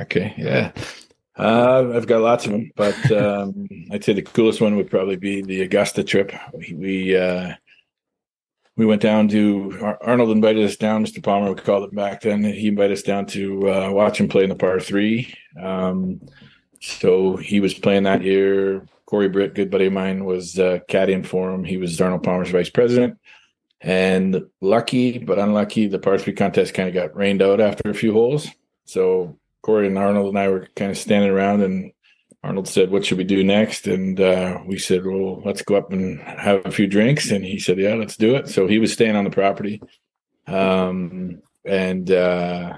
Okay, 0.01 0.33
yeah. 0.37 0.71
Uh, 1.37 1.93
I've 1.95 2.07
got 2.07 2.21
lots 2.21 2.45
of 2.45 2.51
them, 2.51 2.71
but 2.75 3.11
um, 3.13 3.67
I'd 3.91 4.03
say 4.03 4.13
the 4.13 4.21
coolest 4.21 4.61
one 4.61 4.75
would 4.75 4.89
probably 4.89 5.15
be 5.15 5.41
the 5.41 5.61
Augusta 5.61 6.03
trip. 6.03 6.31
We 6.53 6.73
we, 6.73 7.17
uh, 7.17 7.53
we 8.75 8.85
went 8.85 9.01
down 9.01 9.27
to 9.29 9.77
Ar- 9.81 9.99
Arnold 10.01 10.31
invited 10.31 10.63
us 10.63 10.75
down. 10.75 11.05
Mr. 11.05 11.23
Palmer, 11.23 11.53
we 11.53 11.61
called 11.61 11.83
it 11.83 11.95
back 11.95 12.21
then. 12.21 12.43
He 12.43 12.67
invited 12.67 12.93
us 12.93 13.03
down 13.03 13.25
to 13.27 13.69
uh, 13.69 13.91
watch 13.91 14.19
him 14.19 14.27
play 14.27 14.43
in 14.43 14.49
the 14.49 14.55
par 14.55 14.79
three. 14.79 15.33
Um, 15.59 16.21
so 16.81 17.37
he 17.37 17.59
was 17.59 17.73
playing 17.73 18.03
that 18.03 18.23
year. 18.23 18.85
Cori 19.05 19.27
Britt, 19.27 19.55
good 19.55 19.69
buddy 19.69 19.87
of 19.87 19.93
mine, 19.93 20.25
was 20.25 20.57
uh, 20.57 20.79
caddying 20.87 21.25
for 21.25 21.51
him. 21.51 21.63
He 21.63 21.77
was 21.77 21.99
Arnold 21.99 22.23
Palmer's 22.23 22.49
vice 22.49 22.69
president. 22.69 23.17
And 23.81 24.43
lucky 24.61 25.17
but 25.17 25.39
unlucky, 25.39 25.87
the 25.87 25.99
par 25.99 26.17
three 26.17 26.33
contest 26.33 26.73
kind 26.73 26.87
of 26.87 26.93
got 26.93 27.15
rained 27.15 27.41
out 27.41 27.59
after 27.59 27.89
a 27.89 27.95
few 27.95 28.13
holes. 28.13 28.47
So 28.85 29.37
Cori 29.61 29.87
and 29.87 29.97
Arnold 29.97 30.29
and 30.29 30.39
I 30.39 30.49
were 30.49 30.67
kind 30.75 30.91
of 30.91 30.97
standing 30.97 31.29
around, 31.29 31.61
and 31.61 31.91
Arnold 32.43 32.67
said, 32.67 32.89
"What 32.89 33.05
should 33.05 33.17
we 33.17 33.23
do 33.23 33.43
next?" 33.43 33.87
And 33.87 34.19
uh, 34.19 34.59
we 34.65 34.77
said, 34.77 35.05
"Well, 35.05 35.41
let's 35.45 35.61
go 35.61 35.75
up 35.75 35.91
and 35.91 36.19
have 36.21 36.65
a 36.65 36.71
few 36.71 36.87
drinks." 36.87 37.31
And 37.31 37.45
he 37.45 37.59
said, 37.59 37.77
"Yeah, 37.77 37.95
let's 37.95 38.17
do 38.17 38.35
it." 38.35 38.49
So 38.49 38.67
he 38.67 38.79
was 38.79 38.91
staying 38.91 39.15
on 39.15 39.23
the 39.23 39.29
property, 39.29 39.81
um, 40.47 41.41
and 41.63 42.09
uh, 42.09 42.73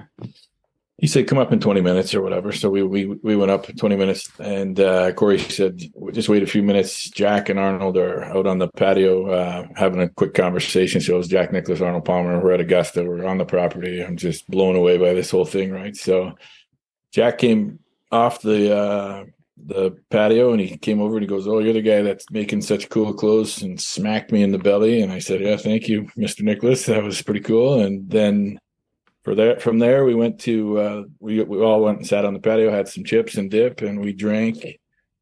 he 0.98 1.08
said, 1.08 1.28
"Come 1.28 1.38
up 1.38 1.54
in 1.54 1.62
twenty 1.62 1.80
minutes 1.80 2.14
or 2.14 2.22
whatever." 2.22 2.52
So 2.52 2.70
we 2.70 2.84
we 2.84 3.06
we 3.06 3.38
went 3.38 3.52
up 3.52 3.74
twenty 3.78 3.96
minutes, 3.96 4.30
and 4.38 4.78
uh, 4.80 5.14
Cori 5.14 5.40
said, 5.40 5.82
"Just 6.12 6.28
wait 6.28 6.44
a 6.44 6.48
few 6.48 6.62
minutes." 6.62 7.10
Jack 7.10 7.48
and 7.48 7.58
Arnold 7.58 7.98
are 7.98 8.24
out 8.26 8.46
on 8.46 8.58
the 8.58 8.68
patio 8.68 9.30
uh, 9.30 9.68
having 9.78 10.02
a 10.02 10.10
quick 10.10 10.34
conversation. 10.34 11.00
So 11.00 11.16
it 11.16 11.18
was 11.18 11.28
Jack 11.30 11.54
Nicklaus, 11.54 11.80
Arnold 11.80 12.04
Palmer. 12.04 12.42
We're 12.42 12.54
at 12.54 12.62
Augusta. 12.62 13.06
We're 13.06 13.26
on 13.26 13.38
the 13.38 13.46
property. 13.46 14.02
I'm 14.02 14.18
just 14.18 14.50
blown 14.50 14.76
away 14.76 14.98
by 14.98 15.14
this 15.14 15.32
whole 15.32 15.46
thing, 15.46 15.72
right? 15.72 15.96
So 15.96 16.36
Jack 17.14 17.38
came 17.38 17.80
off 18.12 18.42
the 18.42 18.76
uh, 18.76 19.24
the 19.66 19.92
patio 20.10 20.52
and 20.52 20.60
he 20.60 20.78
came 20.78 21.00
over 21.00 21.16
and 21.16 21.24
he 21.24 21.28
goes, 21.28 21.48
"Oh, 21.48 21.60
you're 21.60 21.74
the 21.74 21.82
guy 21.82 22.02
that's 22.02 22.30
making 22.32 22.62
such 22.62 22.90
cool 22.90 23.14
clothes," 23.14 23.62
and 23.62 23.80
smacked 23.80 24.32
me 24.32 24.44
in 24.44 24.52
the 24.52 24.58
belly. 24.58 25.02
And 25.02 25.12
I 25.12 25.20
said, 25.20 25.42
"Yeah, 25.42 25.58
thank 25.58 25.88
you, 25.88 26.10
Mister 26.16 26.44
Nicklaus. 26.44 26.86
That 26.88 27.04
was 27.04 27.22
pretty 27.22 27.42
cool." 27.42 27.82
And 27.82 28.10
then 28.10 28.60
for 29.24 29.36
there 29.36 29.60
from 29.60 29.80
there 29.80 30.06
we 30.06 30.16
went 30.16 30.40
to 30.42 30.80
uh, 30.80 31.04
we 31.20 31.42
we 31.44 31.62
all 31.62 31.82
went 31.82 32.00
and 32.00 32.08
sat 32.08 32.26
on 32.26 32.34
the 32.34 32.40
patio, 32.40 32.72
had 32.72 32.88
some 32.88 33.04
chips 33.04 33.36
and 33.36 33.50
dip, 33.50 33.82
and 33.82 34.02
we 34.02 34.12
drank 34.12 34.66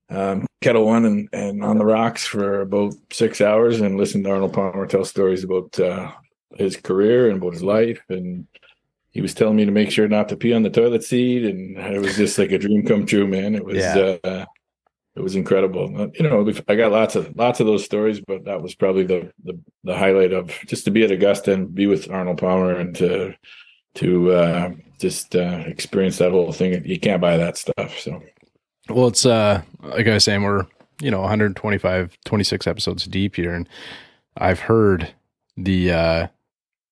um, 0.10 0.48
Ketel 0.62 0.86
One 0.86 1.06
and 1.06 1.30
and 1.34 1.64
on 1.64 1.78
the 1.78 1.86
rocks 1.86 2.26
for 2.26 2.62
about 2.62 2.94
six 3.12 3.42
hours 3.42 3.82
and 3.82 3.98
listened 3.98 4.24
to 4.24 4.32
Arnold 4.32 4.54
Palmer 4.54 4.88
tell 4.88 5.06
stories 5.06 5.44
about 5.44 5.78
uh, 5.80 6.12
his 6.56 6.78
career 6.78 7.30
and 7.30 7.38
about 7.38 7.54
his 7.54 7.64
life 7.64 8.02
and 8.10 8.48
he 9.12 9.22
was 9.22 9.34
telling 9.34 9.56
me 9.58 9.66
to 9.66 9.72
make 9.72 9.92
sure 9.92 10.08
not 10.08 10.30
to 10.30 10.38
pee 10.38 10.54
on 10.54 10.64
the 10.64 10.70
toilet 10.70 11.04
seat 11.04 11.44
and 11.46 11.78
it 11.78 12.00
was 12.00 12.16
just 12.16 12.38
like 12.38 12.52
a 12.52 12.58
dream 12.58 12.86
come 12.86 13.06
true 13.06 13.28
man. 13.28 13.56
It 13.56 13.66
was 13.66 13.78
Yeah. 13.78 14.18
uh 14.24 14.46
it 15.14 15.22
was 15.22 15.36
incredible. 15.36 15.94
Uh, 16.02 16.08
you 16.14 16.24
know 16.24 16.50
i 16.70 16.76
got 16.76 16.92
lots 16.92 17.16
of 17.18 17.36
lots 17.36 17.60
of 17.60 17.68
those 17.68 17.84
stories 17.84 18.22
but 18.22 18.46
that 18.46 18.62
was 18.62 18.74
probably 18.76 19.04
the 19.04 19.32
the, 19.44 19.60
the 19.84 19.98
highlight 19.98 20.32
of 20.32 20.48
just 20.68 20.86
to 20.86 20.92
be 20.92 21.04
at 21.04 21.12
augusta 21.12 21.52
and 21.54 21.76
be 21.76 21.86
with 21.88 22.10
arnold 22.10 22.38
palmer 22.38 22.74
and 22.74 22.96
to 22.96 23.34
to 23.96 24.32
uh 24.32 24.72
just 25.00 25.36
uh 25.36 25.64
experience 25.66 26.18
that 26.20 26.32
whole 26.32 26.52
thing. 26.54 26.86
You 26.86 27.00
can't 27.00 27.20
buy 27.22 27.36
that 27.38 27.58
stuff 27.58 27.98
so. 28.00 28.22
Well, 28.90 29.08
it's 29.08 29.26
uh 29.26 29.62
like 29.82 30.08
I 30.08 30.14
was 30.14 30.24
saying, 30.24 30.44
we're 30.44 30.66
you 31.02 31.10
know 31.12 31.20
125, 31.22 32.18
26 32.26 32.68
episodes 32.68 33.06
deep 33.06 33.36
here, 33.36 33.54
and 33.54 33.68
I've 34.38 34.60
heard 34.62 35.12
the 35.58 35.92
uh 35.92 36.28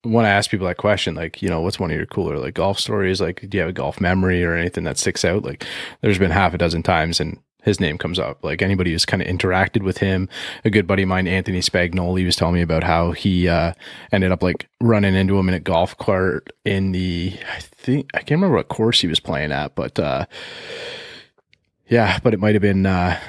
when 0.04 0.26
I 0.26 0.30
ask 0.30 0.50
people 0.50 0.68
that 0.68 0.78
question, 0.78 1.16
like, 1.16 1.42
you 1.42 1.50
know, 1.50 1.62
what's 1.62 1.80
one 1.80 1.92
of 1.92 1.98
your 1.98 2.06
cooler 2.06 2.38
like 2.38 2.54
golf 2.54 2.80
stories? 2.80 3.20
Like, 3.20 3.46
do 3.50 3.58
you 3.58 3.62
have 3.62 3.70
a 3.70 3.74
golf 3.74 4.00
memory 4.00 4.44
or 4.44 4.56
anything 4.56 4.86
that 4.86 4.98
sticks 4.98 5.26
out? 5.26 5.44
Like, 5.44 5.66
there's 6.02 6.20
been 6.20 6.32
half 6.32 6.54
a 6.54 6.58
dozen 6.58 6.84
times 6.84 7.20
and 7.20 7.40
his 7.64 7.80
name 7.80 7.98
comes 7.98 8.20
up. 8.20 8.44
Like 8.44 8.62
anybody 8.62 8.92
who's 8.92 9.06
kind 9.06 9.22
of 9.22 9.28
interacted 9.28 9.84
with 9.84 9.98
him, 9.98 10.30
a 10.64 10.70
good 10.70 10.88
buddy 10.88 11.04
of 11.04 11.10
mine, 11.10 11.28
Anthony 11.28 11.60
Spagnoli, 11.60 12.26
was 12.26 12.36
telling 12.36 12.56
me 12.56 12.62
about 12.62 12.84
how 12.84 13.12
he 13.12 13.48
uh, 13.48 13.74
ended 14.12 14.32
up 14.32 14.42
like 14.42 14.68
running 14.80 15.16
into 15.16 15.38
him 15.38 15.50
in 15.50 15.56
a 15.56 15.60
golf 15.60 15.98
cart 15.98 16.52
in 16.64 16.92
the, 16.94 17.38
I 17.54 17.60
think, 17.60 18.10
I 18.14 18.20
can't 18.20 18.32
remember 18.32 18.56
what 18.56 18.70
course 18.70 19.02
he 19.02 19.08
was 19.08 19.20
playing 19.20 19.52
at, 19.52 19.76
but 19.76 20.00
uh, 20.00 20.26
yeah, 21.88 22.20
but 22.24 22.34
it 22.34 22.40
might 22.40 22.56
have 22.56 22.62
been, 22.62 22.86
uh, 22.86 23.20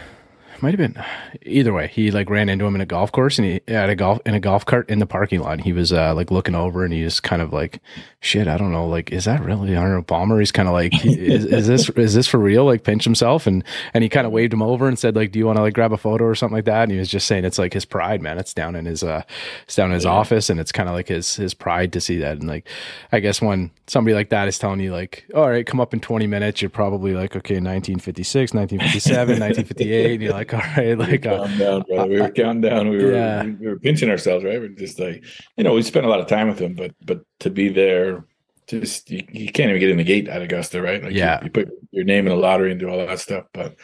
might 0.63 0.79
have 0.79 0.95
been 0.95 1.03
either 1.45 1.73
way. 1.73 1.89
He 1.89 2.11
like 2.11 2.31
ran 2.31 2.49
into 2.49 2.65
him 2.65 2.75
in 2.75 2.81
a 2.81 2.87
golf 2.87 3.13
course 3.13 3.39
and 3.39 3.47
he 3.47 3.61
had 3.69 3.91
a 3.91 3.97
golf 3.97 4.21
in 4.27 4.35
a 4.35 4.41
golf 4.41 4.65
cart 4.67 4.89
in 4.89 4.99
the 4.99 5.07
parking 5.07 5.41
lot. 5.41 5.61
He 5.61 5.73
was 5.73 5.93
uh, 5.93 6.15
like 6.15 6.31
looking 6.31 6.55
over 6.55 6.85
and 6.85 6.93
he 6.93 7.05
was 7.05 7.21
kind 7.21 7.43
of 7.43 7.53
like, 7.53 7.81
shit, 8.21 8.49
I 8.49 8.57
don't 8.57 8.73
know, 8.73 8.87
like 8.87 9.13
is 9.13 9.25
that 9.25 9.43
really 9.43 9.77
Arnold 9.77 10.07
Palmer? 10.07 10.39
He's 10.39 10.53
kind 10.53 10.69
of 10.69 10.75
like, 10.75 11.05
is, 11.05 11.45
is, 11.45 11.67
this 11.67 11.89
is 11.91 12.15
this 12.15 12.27
for 12.27 12.39
real? 12.39 12.65
Like 12.65 12.85
pinch 12.85 13.05
himself 13.05 13.47
and 13.47 13.65
and 13.95 14.03
he 14.03 14.09
kind 14.09 14.27
of 14.27 14.33
waved 14.33 14.53
him 14.53 14.63
over 14.63 14.89
and 14.89 14.99
said 14.99 15.17
like, 15.17 15.33
do 15.33 15.39
you 15.39 15.47
want 15.47 15.57
to 15.57 15.63
like 15.63 15.75
grab 15.75 15.93
a 15.93 15.99
photo 15.99 16.25
or 16.25 16.35
something 16.35 16.57
like 16.57 16.67
that? 16.67 16.83
And 16.83 16.93
he 16.93 16.99
was 16.99 17.09
just 17.09 17.27
saying 17.27 17.45
it's 17.45 17.59
like 17.59 17.73
his 17.73 17.85
pride, 17.85 18.23
man. 18.23 18.39
It's 18.39 18.55
down 18.55 18.77
in 18.77 18.87
his 18.87 19.03
uh, 19.03 19.23
it's 19.65 19.77
down 19.77 19.91
in 19.91 19.95
his 19.95 20.05
yeah. 20.05 20.13
office 20.13 20.51
and 20.51 20.61
it's 20.61 20.73
kind 20.73 20.89
of 20.89 20.95
like 20.95 21.09
his 21.09 21.37
his 21.37 21.55
pride 21.55 21.93
to 21.95 22.01
see 22.01 22.19
that. 22.19 22.39
And 22.39 22.49
like, 22.49 22.69
I 23.13 23.21
guess 23.21 23.41
when 23.41 23.71
somebody 23.87 24.15
like 24.15 24.31
that 24.31 24.49
is 24.49 24.59
telling 24.59 24.81
you 24.81 24.93
like, 24.93 25.25
all 25.35 25.49
right, 25.49 25.67
come 25.67 25.81
up 25.81 25.95
in 25.95 26.01
twenty 26.01 26.27
minutes, 26.27 26.61
you're 26.63 26.71
probably 26.71 27.13
like, 27.15 27.37
okay, 27.37 27.55
1956, 27.55 28.55
1957, 28.55 29.41
1958. 29.41 30.13
And 30.13 30.23
you're 30.23 30.33
like, 30.33 30.50
all 30.55 30.61
right, 30.77 30.99
like 30.99 31.27
uh, 31.27 31.47
down, 31.59 31.83
brother. 31.83 32.09
we 32.09 32.21
were 32.21 32.31
counting 32.31 32.61
down. 32.63 32.89
We 32.89 33.05
were 33.05 33.13
yeah. 33.13 33.45
we 33.45 33.67
were 33.67 33.79
pinching 33.79 34.11
ourselves, 34.11 34.45
right? 34.45 34.61
We're 34.61 34.69
just 34.69 34.99
like, 34.99 35.25
you 35.57 35.65
know, 35.65 35.75
we 35.75 35.83
spent 35.83 36.07
a 36.07 36.09
lot 36.09 36.21
of 36.21 36.27
time 36.27 36.49
with 36.49 36.59
him, 36.59 36.75
but 36.75 36.95
but 37.05 37.23
to 37.41 37.51
be 37.51 37.69
there, 37.69 38.25
just 38.67 39.11
you, 39.11 39.23
you 39.33 39.53
can't 39.53 39.71
even 39.71 39.81
get 39.81 39.91
in 39.91 39.97
the 39.97 40.05
gate 40.05 40.29
at 40.29 40.43
Augusta, 40.43 40.81
right? 40.83 41.03
Like 41.03 41.15
yeah, 41.15 41.39
you, 41.41 41.45
you, 41.45 41.51
put 41.51 41.71
your 41.93 42.05
name 42.05 42.27
in 42.27 42.33
the 42.33 42.39
lottery 42.39 42.71
and 42.71 42.81
do 42.81 42.89
all 42.89 42.99
that 42.99 43.19
stuff, 43.19 43.47
but. 43.53 43.77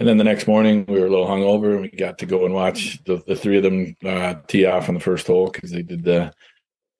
And 0.00 0.06
then 0.06 0.16
the 0.16 0.22
next 0.22 0.46
morning, 0.46 0.84
we 0.86 1.00
were 1.00 1.06
a 1.06 1.10
little 1.10 1.26
hungover, 1.26 1.72
and 1.72 1.80
we 1.80 1.88
got 1.88 2.18
to 2.18 2.26
go 2.26 2.44
and 2.44 2.54
watch 2.54 3.02
the, 3.02 3.20
the 3.26 3.34
three 3.34 3.56
of 3.56 3.64
them 3.64 3.96
uh, 4.04 4.34
tee 4.46 4.64
off 4.64 4.88
on 4.88 4.94
the 4.94 5.00
first 5.00 5.26
hole 5.26 5.50
because 5.50 5.72
they 5.72 5.82
did 5.82 6.04
the 6.04 6.32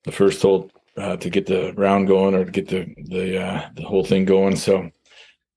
the 0.03 0.11
first 0.11 0.43
hole 0.43 0.69
uh, 0.97 1.17
to 1.17 1.31
get 1.31 1.47
the 1.47 1.73
round 1.75 2.09
going 2.09 2.35
or 2.35 2.45
to 2.45 2.51
get 2.51 2.69
the 2.69 2.93
the 3.05 3.41
uh, 3.41 3.69
the 3.75 3.83
whole 3.83 4.05
thing 4.05 4.25
going. 4.25 4.57
So 4.57 4.91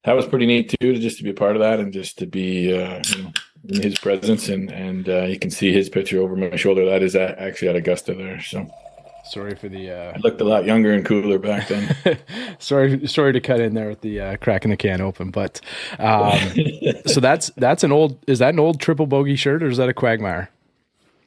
that 0.03 0.13
was 0.13 0.27
pretty 0.27 0.46
neat 0.46 0.70
too, 0.70 0.94
to 0.94 1.00
just 1.00 1.18
to 1.18 1.24
be 1.24 1.32
a 1.32 1.36
part 1.36 1.56
of 1.56 1.62
that 1.62 1.80
and 1.80 1.94
just 1.94 2.18
to 2.20 2.25
be 2.25 2.74
uh, 2.74 3.01
you 3.06 3.24
know, 3.24 3.32
in 3.68 3.82
his 3.82 3.98
presence, 3.98 4.50
and 4.50 4.72
and 4.72 5.08
uh, 5.10 5.24
you 5.24 5.39
can 5.39 5.51
see 5.51 5.72
his 5.74 5.89
picture 5.89 6.22
over 6.22 6.36
my 6.36 6.56
shoulder. 6.56 6.86
That 6.86 7.03
is 7.03 7.15
actually 7.15 7.70
at 7.70 7.75
Augusta 7.75 8.13
there. 8.13 8.41
So 8.41 8.70
sorry 9.25 9.56
for 9.56 9.70
the. 9.70 9.91
Uh... 9.91 10.13
I 10.15 10.18
looked 10.20 10.41
a 10.41 10.46
lot 10.46 10.65
younger 10.65 10.94
and 10.94 11.06
cooler 11.06 11.39
back 11.39 11.68
then. 11.68 11.96
sorry, 12.60 13.08
sorry 13.08 13.34
to 13.34 13.39
cut 13.39 13.60
in 13.60 13.74
there 13.74 13.89
with 13.89 14.01
the 14.01 14.20
uh, 14.20 14.38
cracking 14.38 14.72
the 14.72 14.77
can 14.77 15.01
open, 15.01 15.32
but 15.32 15.62
um, 16.00 16.39
so 17.06 17.20
that's 17.20 17.51
that's 17.58 17.84
an 17.84 17.91
old. 17.91 18.18
Is 18.27 18.39
that 18.39 18.53
an 18.53 18.60
old 18.60 18.80
triple 18.80 19.08
bogey 19.08 19.36
shirt 19.36 19.63
or 19.63 19.68
is 19.68 19.77
that 19.77 19.89
a 19.89 19.94
Quagmire? 19.94 20.50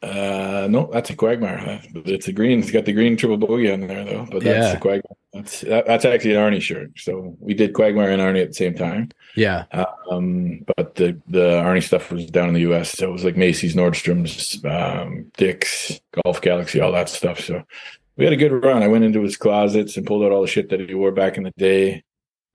Uh, 0.04 0.66
no, 0.68 0.90
that's 0.92 1.08
a 1.08 1.16
Quagmire. 1.16 1.80
It's 1.94 2.28
a 2.28 2.32
green. 2.32 2.60
It's 2.60 2.70
got 2.70 2.84
the 2.84 2.92
green 2.92 3.16
triple 3.16 3.38
bogey 3.38 3.72
on 3.72 3.86
there 3.86 4.04
though. 4.04 4.26
But 4.30 4.42
that's 4.42 4.66
yeah. 4.66 4.74
the 4.74 4.80
Quagmire. 4.80 5.16
That's 5.32 5.60
that, 5.62 5.86
that's 5.86 6.04
actually 6.04 6.34
an 6.34 6.40
Arnie 6.40 6.60
shirt. 6.60 6.92
So 6.96 7.36
we 7.40 7.54
did 7.54 7.72
Quagmire 7.72 8.10
and 8.10 8.20
Arnie 8.20 8.42
at 8.42 8.48
the 8.48 8.54
same 8.54 8.74
time. 8.74 9.10
Yeah. 9.34 9.64
Um, 10.10 10.64
but 10.76 10.96
the 10.96 11.18
the 11.28 11.62
Arnie 11.62 11.82
stuff 11.82 12.12
was 12.12 12.26
down 12.26 12.48
in 12.48 12.54
the 12.54 12.60
U.S. 12.60 12.92
So 12.92 13.08
it 13.08 13.12
was 13.12 13.24
like 13.24 13.36
Macy's, 13.36 13.74
Nordstrom's, 13.74 14.62
um, 14.64 15.30
Dick's, 15.38 16.00
Golf 16.22 16.42
Galaxy, 16.42 16.80
all 16.80 16.92
that 16.92 17.08
stuff. 17.08 17.40
So 17.40 17.62
we 18.16 18.24
had 18.24 18.34
a 18.34 18.36
good 18.36 18.52
run. 18.52 18.82
I 18.82 18.88
went 18.88 19.04
into 19.04 19.22
his 19.22 19.38
closets 19.38 19.96
and 19.96 20.06
pulled 20.06 20.22
out 20.22 20.32
all 20.32 20.42
the 20.42 20.48
shit 20.48 20.68
that 20.68 20.80
he 20.80 20.94
wore 20.94 21.12
back 21.12 21.38
in 21.38 21.44
the 21.44 21.52
day 21.56 22.04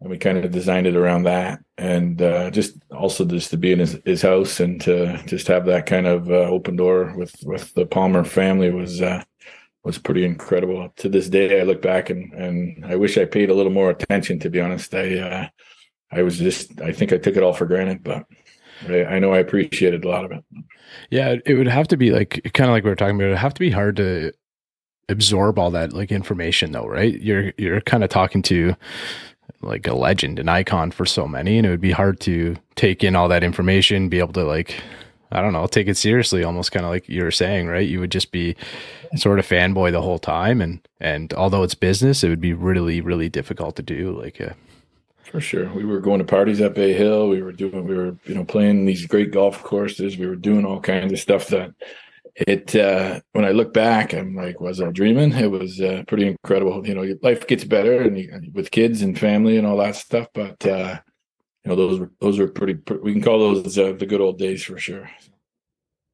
and 0.01 0.09
we 0.09 0.17
kind 0.17 0.37
of 0.37 0.51
designed 0.51 0.87
it 0.87 0.95
around 0.95 1.23
that. 1.23 1.59
And 1.77 2.21
uh, 2.21 2.51
just 2.51 2.75
also 2.91 3.25
just 3.25 3.49
to 3.51 3.57
be 3.57 3.71
in 3.71 3.79
his, 3.79 3.99
his 4.05 4.21
house 4.21 4.59
and 4.59 4.79
to 4.81 5.21
just 5.25 5.47
have 5.47 5.65
that 5.65 5.85
kind 5.85 6.07
of 6.07 6.29
uh, 6.29 6.49
open 6.49 6.75
door 6.75 7.13
with 7.15 7.35
with 7.43 7.73
the 7.73 7.85
palmer 7.85 8.23
family 8.23 8.71
was 8.71 9.01
uh, 9.01 9.23
was 9.83 9.97
pretty 9.97 10.25
incredible. 10.25 10.91
To 10.97 11.09
this 11.09 11.29
day 11.29 11.59
i 11.59 11.63
look 11.63 11.81
back 11.81 12.09
and 12.09 12.33
and 12.33 12.85
i 12.85 12.95
wish 12.95 13.17
i 13.17 13.25
paid 13.25 13.49
a 13.49 13.53
little 13.53 13.71
more 13.71 13.89
attention 13.89 14.39
to 14.39 14.49
be 14.49 14.61
honest. 14.61 14.93
I 14.93 15.19
uh, 15.19 15.47
i 16.11 16.21
was 16.21 16.37
just 16.37 16.79
i 16.81 16.91
think 16.91 17.13
i 17.13 17.17
took 17.17 17.35
it 17.35 17.43
all 17.43 17.53
for 17.53 17.65
granted 17.65 18.03
but 18.03 18.25
I, 18.87 19.03
I 19.05 19.19
know 19.19 19.33
i 19.33 19.39
appreciated 19.39 20.05
a 20.05 20.09
lot 20.09 20.25
of 20.25 20.31
it. 20.31 20.43
Yeah 21.09 21.35
it 21.45 21.53
would 21.55 21.67
have 21.67 21.87
to 21.89 21.97
be 21.97 22.11
like 22.11 22.49
kind 22.53 22.69
of 22.69 22.73
like 22.73 22.83
we 22.83 22.89
were 22.89 22.95
talking 22.95 23.15
about 23.15 23.25
it 23.25 23.29
would 23.29 23.37
have 23.37 23.53
to 23.53 23.59
be 23.59 23.71
hard 23.71 23.97
to 23.97 24.31
absorb 25.09 25.57
all 25.57 25.71
that 25.71 25.91
like 25.91 26.11
information 26.11 26.71
though 26.71 26.87
right? 26.87 27.19
You're 27.21 27.53
you're 27.57 27.81
kind 27.81 28.03
of 28.03 28.09
talking 28.09 28.41
to 28.43 28.75
like 29.61 29.87
a 29.87 29.93
legend, 29.93 30.39
an 30.39 30.49
icon 30.49 30.91
for 30.91 31.05
so 31.05 31.27
many, 31.27 31.57
and 31.57 31.65
it 31.65 31.69
would 31.69 31.81
be 31.81 31.91
hard 31.91 32.19
to 32.21 32.55
take 32.75 33.03
in 33.03 33.15
all 33.15 33.27
that 33.27 33.43
information, 33.43 34.09
be 34.09 34.19
able 34.19 34.33
to 34.33 34.43
like, 34.43 34.81
I 35.31 35.41
don't 35.41 35.53
know, 35.53 35.67
take 35.67 35.87
it 35.87 35.97
seriously, 35.97 36.43
almost 36.43 36.71
kind 36.71 36.85
of 36.85 36.91
like 36.91 37.07
you 37.09 37.23
were 37.23 37.31
saying, 37.31 37.67
right? 37.67 37.87
You 37.87 37.99
would 37.99 38.11
just 38.11 38.31
be 38.31 38.55
sort 39.15 39.39
of 39.39 39.47
fanboy 39.47 39.91
the 39.91 40.01
whole 40.01 40.19
time, 40.19 40.61
and 40.61 40.79
and 40.99 41.33
although 41.33 41.63
it's 41.63 41.75
business, 41.75 42.23
it 42.23 42.29
would 42.29 42.41
be 42.41 42.53
really 42.53 43.01
really 43.01 43.29
difficult 43.29 43.75
to 43.77 43.83
do. 43.83 44.19
Like, 44.19 44.41
uh, 44.41 44.53
for 45.23 45.41
sure, 45.41 45.71
we 45.73 45.85
were 45.85 45.99
going 45.99 46.19
to 46.19 46.25
parties 46.25 46.61
at 46.61 46.73
Bay 46.73 46.93
Hill. 46.93 47.29
We 47.29 47.41
were 47.41 47.51
doing, 47.51 47.85
we 47.85 47.95
were 47.95 48.17
you 48.25 48.35
know 48.35 48.45
playing 48.45 48.85
these 48.85 49.05
great 49.05 49.31
golf 49.31 49.63
courses. 49.63 50.17
We 50.17 50.27
were 50.27 50.35
doing 50.35 50.65
all 50.65 50.79
kinds 50.79 51.13
of 51.13 51.19
stuff 51.19 51.47
that 51.47 51.73
it 52.47 52.75
uh, 52.75 53.19
when 53.33 53.45
I 53.45 53.51
look 53.51 53.73
back, 53.73 54.13
I'm 54.13 54.35
like, 54.35 54.59
was 54.61 54.81
I 54.81 54.91
dreaming? 54.91 55.33
It 55.33 55.51
was 55.51 55.79
uh, 55.81 56.03
pretty 56.07 56.27
incredible. 56.27 56.87
You 56.87 56.95
know, 56.95 57.15
life 57.21 57.47
gets 57.47 57.63
better 57.63 58.01
and 58.01 58.17
you, 58.17 58.51
with 58.53 58.71
kids 58.71 59.01
and 59.01 59.17
family 59.17 59.57
and 59.57 59.67
all 59.67 59.77
that 59.77 59.95
stuff. 59.95 60.27
But 60.33 60.65
uh, 60.65 60.99
you 61.63 61.69
know, 61.69 61.75
those 61.75 61.99
were 61.99 62.11
those 62.19 62.39
were 62.39 62.47
pretty. 62.47 62.79
We 63.01 63.13
can 63.13 63.21
call 63.21 63.39
those 63.39 63.77
uh, 63.77 63.93
the 63.93 64.05
good 64.05 64.21
old 64.21 64.37
days 64.37 64.63
for 64.63 64.77
sure. 64.77 65.09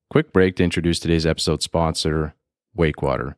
Quick 0.10 0.34
break 0.34 0.56
to 0.58 0.64
introduce 0.64 1.00
today's 1.00 1.26
episode 1.26 1.62
sponsor, 1.62 2.34
Wakewater. 2.76 3.36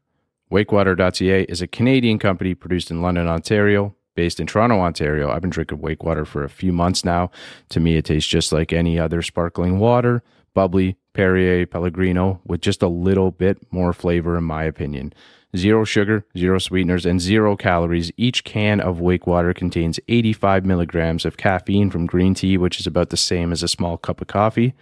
Wakewater.ca 0.51 1.43
is 1.43 1.61
a 1.61 1.67
Canadian 1.67 2.19
company 2.19 2.55
produced 2.55 2.91
in 2.91 3.01
London, 3.01 3.27
Ontario, 3.27 3.95
based 4.15 4.39
in 4.39 4.47
Toronto, 4.47 4.79
Ontario. 4.79 5.29
I've 5.29 5.41
been 5.41 5.49
drinking 5.49 5.79
Wakewater 5.79 6.25
for 6.25 6.43
a 6.43 6.49
few 6.49 6.71
months 6.71 7.03
now. 7.03 7.31
To 7.69 7.79
me, 7.79 7.97
it 7.97 8.05
tastes 8.05 8.29
just 8.29 8.53
like 8.53 8.71
any 8.71 8.97
other 8.97 9.21
sparkling 9.21 9.79
water, 9.79 10.23
bubbly, 10.57 10.97
Perrier 11.13 11.67
Pellegrino 11.67 12.41
with 12.43 12.61
just 12.61 12.81
a 12.81 12.87
little 12.87 13.29
bit 13.29 13.59
more 13.71 13.93
flavor, 13.93 14.35
in 14.35 14.43
my 14.43 14.63
opinion. 14.63 15.13
Zero 15.55 15.83
sugar, 15.83 16.25
zero 16.35 16.57
sweeteners, 16.57 17.05
and 17.05 17.21
zero 17.21 17.55
calories. 17.55 18.11
Each 18.17 18.43
can 18.43 18.79
of 18.79 18.99
Wake 18.99 19.27
Water 19.27 19.53
contains 19.53 19.99
85 20.07 20.65
milligrams 20.65 21.25
of 21.25 21.37
caffeine 21.37 21.91
from 21.91 22.07
green 22.07 22.33
tea, 22.33 22.57
which 22.57 22.79
is 22.79 22.87
about 22.87 23.11
the 23.11 23.17
same 23.17 23.51
as 23.51 23.61
a 23.61 23.67
small 23.67 23.99
cup 23.99 24.19
of 24.19 24.25
coffee. 24.25 24.73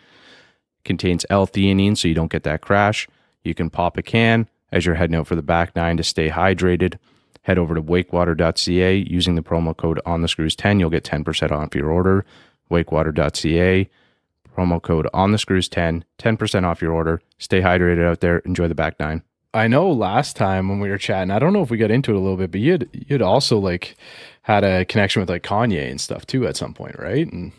Contains 0.85 1.25
L-theanine, 1.29 1.97
so 1.97 2.07
you 2.07 2.13
don't 2.13 2.31
get 2.31 2.43
that 2.43 2.61
crash. 2.61 3.09
You 3.43 3.53
can 3.53 3.69
pop 3.69 3.97
a 3.97 4.01
can 4.01 4.47
as 4.71 4.85
you're 4.85 4.95
heading 4.95 5.17
out 5.17 5.27
for 5.27 5.35
the 5.35 5.41
back 5.41 5.75
nine 5.75 5.97
to 5.97 6.03
stay 6.03 6.29
hydrated. 6.29 6.99
Head 7.41 7.59
over 7.59 7.75
to 7.75 7.83
wakewater.ca 7.83 8.95
using 8.95 9.35
the 9.35 9.43
promo 9.43 9.75
code 9.75 9.99
on 10.05 10.21
the 10.21 10.29
screws 10.29 10.55
10. 10.55 10.79
You'll 10.79 10.89
get 10.89 11.03
10% 11.03 11.51
off 11.51 11.75
your 11.75 11.91
order. 11.91 12.23
Wakewater.ca 12.71 13.89
promo 14.55 14.81
code 14.81 15.07
on 15.13 15.31
the 15.31 15.37
screws 15.37 15.67
10 15.69 16.05
10% 16.17 16.63
off 16.63 16.81
your 16.81 16.93
order. 16.93 17.21
Stay 17.37 17.61
hydrated 17.61 18.05
out 18.05 18.21
there. 18.21 18.39
Enjoy 18.39 18.67
the 18.67 18.75
back 18.75 18.99
nine. 18.99 19.21
I 19.53 19.67
know 19.67 19.89
last 19.89 20.35
time 20.35 20.67
when 20.67 20.81
we 20.81 20.89
were 20.89 20.97
chatting 20.97 21.31
i 21.31 21.39
don't 21.39 21.53
know 21.53 21.61
if 21.61 21.69
we 21.69 21.77
got 21.77 21.89
into 21.89 22.11
it 22.11 22.17
a 22.17 22.19
little 22.19 22.35
bit 22.35 22.51
but 22.51 22.59
you'd 22.59 22.89
you'd 23.07 23.21
also 23.21 23.57
like 23.57 23.95
had 24.41 24.65
a 24.65 24.83
connection 24.83 25.21
with 25.21 25.29
like 25.29 25.43
kanye 25.43 25.89
and 25.89 26.01
stuff 26.01 26.25
too 26.25 26.45
at 26.45 26.57
some 26.57 26.73
point 26.73 26.99
right? 26.99 27.31
And 27.31 27.53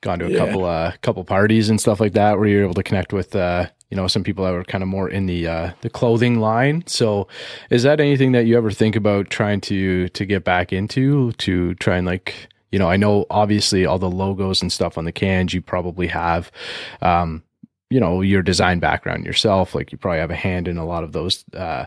gone 0.00 0.18
to 0.18 0.26
a 0.26 0.30
yeah. 0.30 0.38
couple 0.38 0.64
uh 0.64 0.92
couple 1.02 1.24
parties 1.24 1.68
and 1.68 1.80
stuff 1.80 2.00
like 2.00 2.12
that 2.12 2.38
where 2.38 2.48
you're 2.48 2.64
able 2.64 2.74
to 2.74 2.82
connect 2.82 3.12
with 3.12 3.36
uh 3.36 3.66
you 3.90 3.96
know 3.96 4.06
some 4.06 4.24
people 4.24 4.44
that 4.44 4.52
were 4.52 4.64
kind 4.64 4.82
of 4.82 4.88
more 4.88 5.08
in 5.08 5.26
the 5.26 5.46
uh 5.46 5.70
the 5.82 5.90
clothing 5.90 6.40
line. 6.40 6.82
So 6.86 7.28
is 7.70 7.82
that 7.82 8.00
anything 8.00 8.32
that 8.32 8.46
you 8.46 8.56
ever 8.56 8.70
think 8.70 8.96
about 8.96 9.30
trying 9.30 9.60
to 9.62 10.08
to 10.08 10.26
get 10.26 10.44
back 10.44 10.72
into 10.72 11.32
to 11.32 11.74
try 11.74 11.96
and 11.96 12.06
like 12.06 12.48
you 12.72 12.78
know, 12.78 12.88
I 12.88 12.96
know 12.96 13.26
obviously 13.30 13.86
all 13.86 13.98
the 13.98 14.10
logos 14.10 14.62
and 14.62 14.72
stuff 14.72 14.98
on 14.98 15.04
the 15.04 15.12
cans 15.12 15.54
you 15.54 15.62
probably 15.62 16.06
have, 16.08 16.50
um, 17.02 17.42
you 17.90 18.00
know, 18.00 18.20
your 18.20 18.42
design 18.42 18.80
background 18.80 19.24
yourself. 19.24 19.74
Like 19.74 19.92
you 19.92 19.98
probably 19.98 20.20
have 20.20 20.30
a 20.30 20.36
hand 20.36 20.68
in 20.68 20.76
a 20.76 20.84
lot 20.84 21.04
of 21.04 21.12
those, 21.12 21.44
uh, 21.54 21.86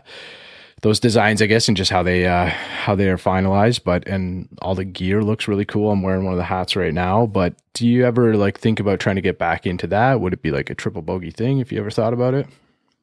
those 0.82 0.98
designs, 0.98 1.42
I 1.42 1.46
guess, 1.46 1.68
and 1.68 1.76
just 1.76 1.90
how 1.90 2.02
they 2.02 2.26
uh, 2.26 2.46
how 2.46 2.94
they 2.94 3.08
are 3.10 3.18
finalized. 3.18 3.84
But 3.84 4.06
and 4.08 4.48
all 4.62 4.74
the 4.74 4.84
gear 4.84 5.22
looks 5.22 5.46
really 5.46 5.64
cool. 5.64 5.90
I'm 5.90 6.02
wearing 6.02 6.24
one 6.24 6.32
of 6.32 6.38
the 6.38 6.44
hats 6.44 6.74
right 6.74 6.94
now. 6.94 7.26
But 7.26 7.54
do 7.74 7.86
you 7.86 8.06
ever 8.06 8.34
like 8.34 8.58
think 8.58 8.80
about 8.80 9.00
trying 9.00 9.16
to 9.16 9.22
get 9.22 9.38
back 9.38 9.66
into 9.66 9.86
that? 9.88 10.20
Would 10.20 10.32
it 10.32 10.42
be 10.42 10.50
like 10.50 10.70
a 10.70 10.74
triple 10.74 11.02
bogey 11.02 11.30
thing 11.30 11.58
if 11.58 11.70
you 11.70 11.78
ever 11.78 11.90
thought 11.90 12.14
about 12.14 12.34
it? 12.34 12.46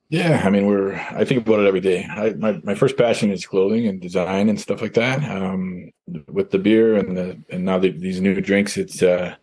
Yeah, 0.10 0.41
I 0.46 0.50
mean, 0.50 0.65
we're 0.67 0.96
I 0.96 1.26
think 1.26 1.46
about 1.46 1.60
it 1.60 1.67
every 1.67 1.82
day. 1.82 2.06
I, 2.06 2.30
my 2.32 2.62
my 2.63 2.76
first 2.76 2.98
passion 2.98 3.30
is 3.30 3.46
clothing 3.46 3.88
and 3.88 4.00
design 4.00 4.48
and 4.48 4.60
stuff 4.60 4.82
like 4.82 4.93
that. 4.93 5.22
Um, 5.30 5.91
with 6.30 6.52
the 6.52 6.60
beer 6.60 6.96
and 6.96 7.17
the 7.17 7.43
and 7.50 7.65
now 7.65 7.78
the, 7.78 7.91
these 7.91 8.22
new 8.22 8.39
drinks, 8.39 8.78
it's 8.78 9.04
uh, 9.04 9.36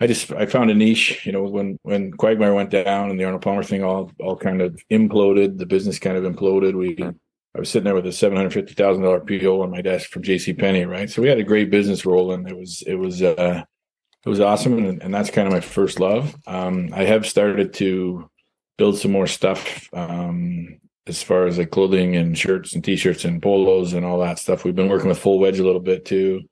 I 0.00 0.06
just 0.06 0.30
I 0.30 0.46
found 0.46 0.70
a 0.70 0.74
niche. 0.74 1.26
You 1.26 1.32
know, 1.32 1.42
when 1.42 1.78
when 1.82 2.12
Quagmire 2.12 2.54
went 2.54 2.70
down 2.70 3.10
and 3.10 3.18
the 3.18 3.24
Arnold 3.24 3.42
Palmer 3.42 3.64
thing 3.64 3.82
all 3.82 4.12
all 4.20 4.36
kind 4.36 4.62
of 4.62 4.80
imploded, 4.92 5.58
the 5.58 5.66
business 5.66 5.98
kind 5.98 6.16
of 6.16 6.22
imploded. 6.22 6.76
We 6.76 6.96
I 7.02 7.58
was 7.58 7.68
sitting 7.68 7.84
there 7.84 7.94
with 7.96 8.06
a 8.06 8.12
seven 8.12 8.36
hundred 8.36 8.52
fifty 8.52 8.74
thousand 8.74 9.02
dollar 9.02 9.18
PO 9.20 9.60
on 9.60 9.72
my 9.72 9.82
desk 9.82 10.10
from 10.10 10.22
J.C. 10.22 10.52
Penney, 10.52 10.84
right? 10.84 11.10
So 11.10 11.20
we 11.20 11.28
had 11.28 11.38
a 11.40 11.44
great 11.44 11.68
business 11.70 12.06
rolling. 12.06 12.46
It 12.46 12.56
was 12.56 12.82
it 12.86 12.94
was 12.94 13.22
uh, 13.22 13.64
it 14.24 14.28
was 14.28 14.40
awesome, 14.40 14.78
and, 14.78 15.02
and 15.02 15.12
that's 15.12 15.30
kind 15.30 15.48
of 15.48 15.52
my 15.52 15.60
first 15.60 15.98
love. 15.98 16.36
Um, 16.46 16.90
I 16.92 17.04
have 17.04 17.26
started 17.26 17.74
to 17.74 18.30
build 18.78 18.98
some 18.98 19.12
more 19.12 19.26
stuff 19.26 19.88
um, 19.92 20.78
as 21.06 21.22
far 21.22 21.46
as 21.46 21.58
like 21.58 21.70
clothing 21.70 22.16
and 22.16 22.36
shirts 22.36 22.74
and 22.74 22.84
t-shirts 22.84 23.24
and 23.24 23.42
polos 23.42 23.92
and 23.92 24.04
all 24.04 24.20
that 24.20 24.38
stuff. 24.38 24.64
We've 24.64 24.74
been 24.74 24.88
working 24.88 25.08
with 25.08 25.18
Full 25.18 25.38
Wedge 25.38 25.58
a 25.58 25.64
little 25.64 25.80
bit 25.80 26.04
too. 26.04 26.42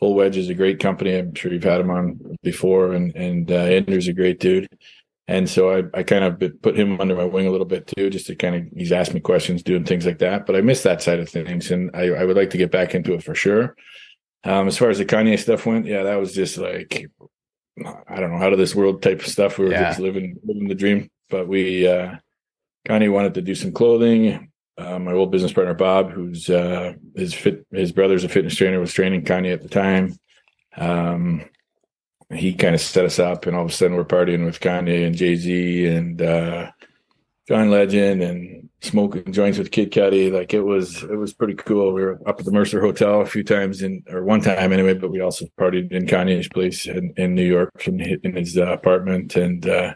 Full 0.00 0.14
Wedge 0.14 0.36
is 0.36 0.48
a 0.48 0.54
great 0.54 0.80
company. 0.80 1.16
I'm 1.16 1.34
sure 1.34 1.52
you've 1.52 1.62
had 1.62 1.80
him 1.80 1.90
on 1.90 2.36
before, 2.42 2.92
and 2.92 3.14
and 3.14 3.50
uh, 3.50 3.54
Andrew's 3.54 4.08
a 4.08 4.12
great 4.12 4.40
dude. 4.40 4.68
And 5.28 5.48
so 5.48 5.70
I, 5.70 5.84
I 5.98 6.02
kind 6.02 6.24
of 6.24 6.60
put 6.60 6.76
him 6.76 7.00
under 7.00 7.14
my 7.14 7.24
wing 7.24 7.46
a 7.46 7.50
little 7.50 7.66
bit 7.66 7.86
too, 7.86 8.10
just 8.10 8.26
to 8.26 8.34
kind 8.34 8.56
of 8.56 8.62
he's 8.76 8.90
asked 8.90 9.14
me 9.14 9.20
questions, 9.20 9.62
doing 9.62 9.84
things 9.84 10.04
like 10.04 10.18
that. 10.18 10.46
But 10.46 10.56
I 10.56 10.60
miss 10.60 10.82
that 10.82 11.02
side 11.02 11.20
of 11.20 11.28
things, 11.28 11.70
and 11.70 11.90
I, 11.94 12.08
I 12.08 12.24
would 12.24 12.36
like 12.36 12.50
to 12.50 12.58
get 12.58 12.72
back 12.72 12.94
into 12.94 13.14
it 13.14 13.22
for 13.22 13.34
sure. 13.34 13.76
Um, 14.44 14.66
as 14.66 14.76
far 14.76 14.90
as 14.90 14.98
the 14.98 15.06
Kanye 15.06 15.38
stuff 15.38 15.64
went, 15.64 15.86
yeah, 15.86 16.02
that 16.02 16.16
was 16.16 16.34
just 16.34 16.58
like 16.58 17.06
I 18.08 18.20
don't 18.20 18.32
know 18.32 18.38
how 18.38 18.50
to 18.50 18.56
this 18.56 18.74
world 18.74 19.02
type 19.02 19.20
of 19.20 19.26
stuff. 19.26 19.58
We 19.58 19.66
were 19.66 19.70
yeah. 19.70 19.90
just 19.90 20.00
living 20.00 20.36
living 20.44 20.68
the 20.68 20.74
dream. 20.74 21.08
But 21.32 21.48
we 21.48 21.88
uh, 21.88 22.16
Kanye 22.86 23.10
wanted 23.10 23.34
to 23.34 23.42
do 23.42 23.54
some 23.54 23.72
clothing. 23.72 24.50
Uh, 24.78 24.98
my 24.98 25.12
old 25.12 25.32
business 25.32 25.52
partner 25.52 25.74
Bob, 25.74 26.10
who's 26.10 26.48
uh, 26.50 26.92
his 27.16 27.32
fit, 27.32 27.66
his 27.72 27.90
brother's 27.90 28.22
a 28.22 28.28
fitness 28.28 28.54
trainer, 28.54 28.78
was 28.78 28.92
training 28.92 29.24
Kanye 29.24 29.52
at 29.52 29.62
the 29.62 29.68
time. 29.68 30.14
Um, 30.76 31.44
he 32.30 32.54
kind 32.54 32.74
of 32.74 32.80
set 32.80 33.04
us 33.04 33.18
up, 33.18 33.46
and 33.46 33.56
all 33.56 33.64
of 33.64 33.70
a 33.70 33.72
sudden 33.72 33.96
we're 33.96 34.04
partying 34.04 34.44
with 34.44 34.60
Kanye 34.60 35.06
and 35.06 35.14
Jay 35.14 35.36
Z 35.36 35.86
and 35.86 36.20
uh, 36.20 36.70
John 37.48 37.70
Legend 37.70 38.22
and 38.22 38.68
smoking 38.82 39.32
joints 39.32 39.58
with 39.58 39.70
Kid 39.70 39.90
Cudi. 39.90 40.30
Like 40.32 40.52
it 40.52 40.62
was, 40.62 41.02
it 41.02 41.16
was 41.16 41.32
pretty 41.32 41.54
cool. 41.54 41.92
We 41.92 42.02
were 42.02 42.20
up 42.26 42.40
at 42.40 42.44
the 42.44 42.52
Mercer 42.52 42.80
Hotel 42.80 43.20
a 43.22 43.26
few 43.26 43.44
times, 43.44 43.80
in 43.80 44.02
or 44.10 44.22
one 44.22 44.42
time 44.42 44.72
anyway. 44.72 44.94
But 44.94 45.10
we 45.10 45.20
also 45.20 45.46
partied 45.58 45.92
in 45.92 46.06
Kanye's 46.06 46.48
place 46.48 46.86
in, 46.86 47.14
in 47.16 47.34
New 47.34 47.46
York, 47.46 47.70
in, 47.86 48.00
in 48.00 48.36
his 48.36 48.58
uh, 48.58 48.66
apartment, 48.66 49.36
and 49.36 49.66
uh, 49.66 49.94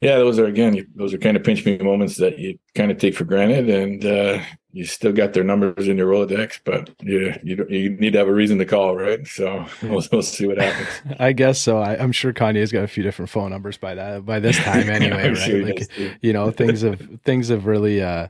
yeah, 0.00 0.18
those 0.18 0.38
are 0.38 0.46
again, 0.46 0.86
those 0.94 1.14
are 1.14 1.18
kind 1.18 1.36
of 1.36 1.44
pinch 1.44 1.64
me 1.64 1.78
moments 1.78 2.16
that 2.16 2.38
you 2.38 2.58
kind 2.74 2.90
of 2.90 2.98
take 2.98 3.14
for 3.14 3.24
granted, 3.24 3.68
and 3.70 4.04
uh, 4.04 4.42
you 4.72 4.84
still 4.84 5.12
got 5.12 5.32
their 5.32 5.44
numbers 5.44 5.88
in 5.88 5.96
your 5.96 6.10
Rolodex, 6.10 6.60
but 6.64 6.90
you 7.00 7.34
you 7.42 7.66
you 7.70 7.90
need 7.90 8.12
to 8.12 8.18
have 8.18 8.28
a 8.28 8.32
reason 8.32 8.58
to 8.58 8.64
call, 8.64 8.96
right? 8.96 9.26
So 9.26 9.66
we'll, 9.82 10.02
we'll 10.12 10.22
see 10.22 10.46
what 10.46 10.58
happens. 10.58 11.16
I 11.18 11.32
guess 11.32 11.60
so. 11.60 11.78
I, 11.78 11.94
am 11.94 12.12
sure 12.12 12.32
Kanye's 12.32 12.72
got 12.72 12.84
a 12.84 12.88
few 12.88 13.02
different 13.02 13.30
phone 13.30 13.50
numbers 13.50 13.78
by 13.78 13.94
that 13.94 14.26
by 14.26 14.40
this 14.40 14.58
time 14.58 14.88
anyway, 14.90 15.28
right? 15.28 15.38
Sure 15.38 15.64
like 15.64 15.88
you 16.20 16.32
know, 16.32 16.50
things 16.50 16.82
have 16.82 17.00
things 17.24 17.48
have 17.48 17.66
really. 17.66 18.02
Uh, 18.02 18.28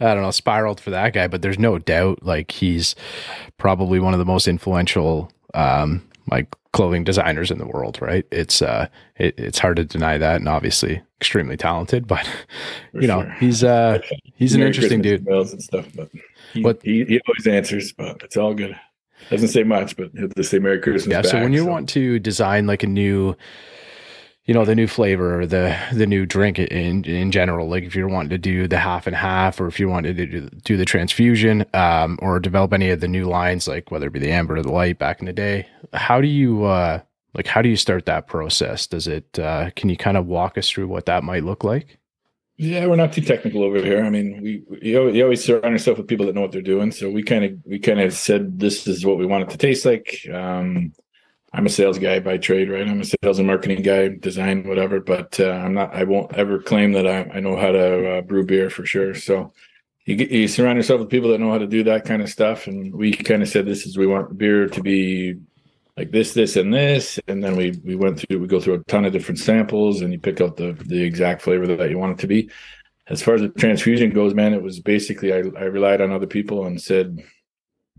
I 0.00 0.12
don't 0.12 0.24
know, 0.24 0.32
spiraled 0.32 0.80
for 0.80 0.90
that 0.90 1.12
guy, 1.12 1.28
but 1.28 1.40
there's 1.40 1.58
no 1.58 1.78
doubt 1.78 2.24
like 2.24 2.50
he's 2.50 2.96
probably 3.58 4.00
one 4.00 4.12
of 4.12 4.18
the 4.18 4.24
most 4.24 4.48
influential 4.48 5.30
um, 5.54 6.06
like 6.30 6.54
clothing 6.74 7.04
designers 7.04 7.52
in 7.52 7.58
the 7.58 7.66
world, 7.66 8.02
right? 8.02 8.26
It's 8.32 8.60
uh, 8.60 8.88
it, 9.16 9.38
it's 9.38 9.58
hard 9.58 9.76
to 9.76 9.84
deny 9.84 10.18
that, 10.18 10.36
and 10.36 10.48
obviously 10.48 11.00
extremely 11.20 11.56
talented. 11.56 12.06
But 12.14 12.28
For 12.92 13.00
you 13.00 13.08
know, 13.08 13.22
sure. 13.22 13.36
he's 13.40 13.64
uh, 13.64 14.00
he's 14.34 14.54
an 14.54 14.62
interesting 14.62 15.00
Christmas 15.00 15.50
dude. 15.50 15.52
and 15.52 15.62
stuff, 15.62 15.86
but 15.94 16.10
he, 16.52 16.62
but 16.62 16.82
he, 16.82 17.04
he 17.04 17.20
always 17.26 17.46
answers, 17.46 17.92
but 17.92 18.22
it's 18.22 18.36
all 18.36 18.52
good. 18.52 18.78
Doesn't 19.30 19.48
say 19.48 19.62
much, 19.62 19.96
but 19.96 20.10
he'll 20.14 20.28
just 20.28 20.50
say 20.50 20.58
Merry 20.58 20.80
Christmas. 20.80 21.10
Yeah. 21.10 21.22
Back, 21.22 21.30
so 21.30 21.40
when 21.40 21.52
you 21.52 21.60
so. 21.60 21.70
want 21.70 21.88
to 21.90 22.18
design 22.18 22.66
like 22.66 22.82
a 22.82 22.88
new 22.88 23.34
you 24.46 24.52
know 24.52 24.64
the 24.64 24.74
new 24.74 24.86
flavor 24.86 25.40
or 25.40 25.46
the 25.46 25.76
the 25.92 26.06
new 26.06 26.26
drink 26.26 26.58
in 26.58 27.04
in 27.04 27.30
general. 27.30 27.68
Like 27.68 27.84
if 27.84 27.94
you're 27.96 28.08
wanting 28.08 28.30
to 28.30 28.38
do 28.38 28.68
the 28.68 28.78
half 28.78 29.06
and 29.06 29.16
half 29.16 29.60
or 29.60 29.66
if 29.66 29.80
you 29.80 29.88
wanted 29.88 30.16
to 30.16 30.50
do, 30.50 30.76
the 30.76 30.84
transfusion 30.84 31.64
um, 31.72 32.18
or 32.20 32.38
develop 32.40 32.72
any 32.72 32.90
of 32.90 33.00
the 33.00 33.08
new 33.08 33.24
lines 33.26 33.66
like 33.66 33.90
whether 33.90 34.08
it 34.08 34.12
be 34.12 34.18
the 34.18 34.32
amber 34.32 34.56
or 34.56 34.62
the 34.62 34.72
light 34.72 34.98
back 34.98 35.20
in 35.20 35.26
the 35.26 35.32
day 35.32 35.66
how 35.94 36.20
do 36.20 36.28
you 36.28 36.64
uh 36.64 37.00
like 37.34 37.46
how 37.46 37.62
do 37.62 37.68
you 37.68 37.76
start 37.76 38.06
that 38.06 38.26
process? 38.26 38.86
Does 38.86 39.06
it 39.06 39.38
uh 39.38 39.70
can 39.76 39.88
you 39.88 39.96
kind 39.96 40.16
of 40.16 40.26
walk 40.26 40.58
us 40.58 40.68
through 40.68 40.88
what 40.88 41.06
that 41.06 41.24
might 41.24 41.44
look 41.44 41.64
like? 41.64 41.98
Yeah 42.56 42.86
we're 42.86 42.96
not 42.96 43.12
too 43.12 43.22
technical 43.22 43.62
over 43.62 43.78
here. 43.78 44.04
I 44.04 44.10
mean 44.10 44.40
we 44.42 44.62
you 44.82 45.08
you 45.08 45.22
always 45.22 45.44
surround 45.44 45.72
yourself 45.72 45.98
with 45.98 46.08
people 46.08 46.26
that 46.26 46.34
know 46.34 46.42
what 46.42 46.52
they're 46.52 46.62
doing. 46.62 46.90
So 46.92 47.10
we 47.10 47.22
kind 47.22 47.44
of 47.44 47.52
we 47.64 47.78
kind 47.78 48.00
of 48.00 48.12
said 48.12 48.58
this 48.60 48.86
is 48.86 49.04
what 49.06 49.18
we 49.18 49.26
want 49.26 49.44
it 49.44 49.50
to 49.50 49.58
taste 49.58 49.84
like. 49.84 50.20
Um 50.32 50.92
I'm 51.54 51.66
a 51.66 51.70
sales 51.70 52.00
guy 52.00 52.18
by 52.18 52.36
trade, 52.36 52.68
right? 52.68 52.86
I'm 52.86 53.00
a 53.00 53.04
sales 53.04 53.38
and 53.38 53.46
marketing 53.46 53.82
guy, 53.82 54.08
design, 54.08 54.66
whatever. 54.66 54.98
But 54.98 55.38
uh, 55.38 55.50
I'm 55.50 55.72
not. 55.72 55.94
I 55.94 56.02
won't 56.02 56.34
ever 56.34 56.58
claim 56.58 56.92
that 56.92 57.06
I, 57.06 57.30
I 57.32 57.40
know 57.40 57.56
how 57.56 57.70
to 57.70 58.18
uh, 58.18 58.20
brew 58.22 58.44
beer 58.44 58.70
for 58.70 58.84
sure. 58.84 59.14
So 59.14 59.52
you 60.04 60.16
you 60.16 60.48
surround 60.48 60.78
yourself 60.78 61.00
with 61.00 61.10
people 61.10 61.30
that 61.30 61.38
know 61.38 61.52
how 61.52 61.58
to 61.58 61.68
do 61.68 61.84
that 61.84 62.04
kind 62.04 62.22
of 62.22 62.28
stuff. 62.28 62.66
And 62.66 62.92
we 62.92 63.12
kind 63.12 63.40
of 63.40 63.48
said 63.48 63.66
this 63.66 63.86
is 63.86 63.96
we 63.96 64.06
want 64.08 64.36
beer 64.36 64.66
to 64.66 64.82
be 64.82 65.36
like 65.96 66.10
this, 66.10 66.34
this, 66.34 66.56
and 66.56 66.74
this. 66.74 67.20
And 67.28 67.42
then 67.42 67.54
we 67.54 67.80
we 67.84 67.94
went 67.94 68.18
through. 68.18 68.40
We 68.40 68.48
go 68.48 68.60
through 68.60 68.74
a 68.74 68.84
ton 68.84 69.04
of 69.04 69.12
different 69.12 69.38
samples, 69.38 70.00
and 70.00 70.12
you 70.12 70.18
pick 70.18 70.40
out 70.40 70.56
the 70.56 70.72
the 70.72 71.02
exact 71.02 71.42
flavor 71.42 71.68
that 71.68 71.88
you 71.88 71.98
want 71.98 72.18
it 72.18 72.22
to 72.22 72.26
be. 72.26 72.50
As 73.06 73.22
far 73.22 73.34
as 73.34 73.42
the 73.42 73.50
transfusion 73.50 74.10
goes, 74.10 74.34
man, 74.34 74.54
it 74.54 74.62
was 74.62 74.80
basically 74.80 75.32
I, 75.32 75.36
I 75.56 75.64
relied 75.64 76.00
on 76.00 76.10
other 76.10 76.26
people 76.26 76.66
and 76.66 76.82
said 76.82 77.22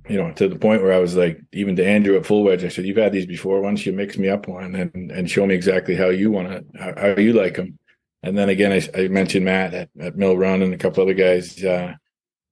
you 0.07 0.17
know, 0.17 0.31
to 0.33 0.47
the 0.47 0.57
point 0.57 0.83
where 0.83 0.93
I 0.93 0.99
was 0.99 1.15
like, 1.15 1.41
even 1.51 1.75
to 1.77 1.85
Andrew 1.85 2.15
at 2.15 2.25
Full 2.25 2.43
Wedge, 2.43 2.63
I 2.63 2.69
said, 2.69 2.85
"You've 2.85 2.97
had 2.97 3.11
these 3.11 3.25
before. 3.25 3.61
Why 3.61 3.69
don't 3.69 3.85
you 3.85 3.91
mix 3.91 4.17
me 4.17 4.29
up 4.29 4.47
one 4.47 4.75
and 4.75 5.11
and 5.11 5.29
show 5.29 5.45
me 5.45 5.55
exactly 5.55 5.95
how 5.95 6.09
you 6.09 6.31
want 6.31 6.49
to, 6.49 6.79
how, 6.79 6.93
how, 6.97 7.19
you 7.19 7.33
like 7.33 7.55
them?" 7.55 7.79
And 8.21 8.37
then 8.37 8.49
again, 8.49 8.71
I, 8.71 8.99
I, 8.99 9.07
mentioned 9.07 9.45
Matt 9.45 9.73
at, 9.73 9.89
at 9.99 10.15
Mill 10.15 10.37
Run 10.37 10.61
and 10.61 10.73
a 10.73 10.77
couple 10.77 11.03
other 11.03 11.13
guys, 11.13 11.63
uh, 11.63 11.93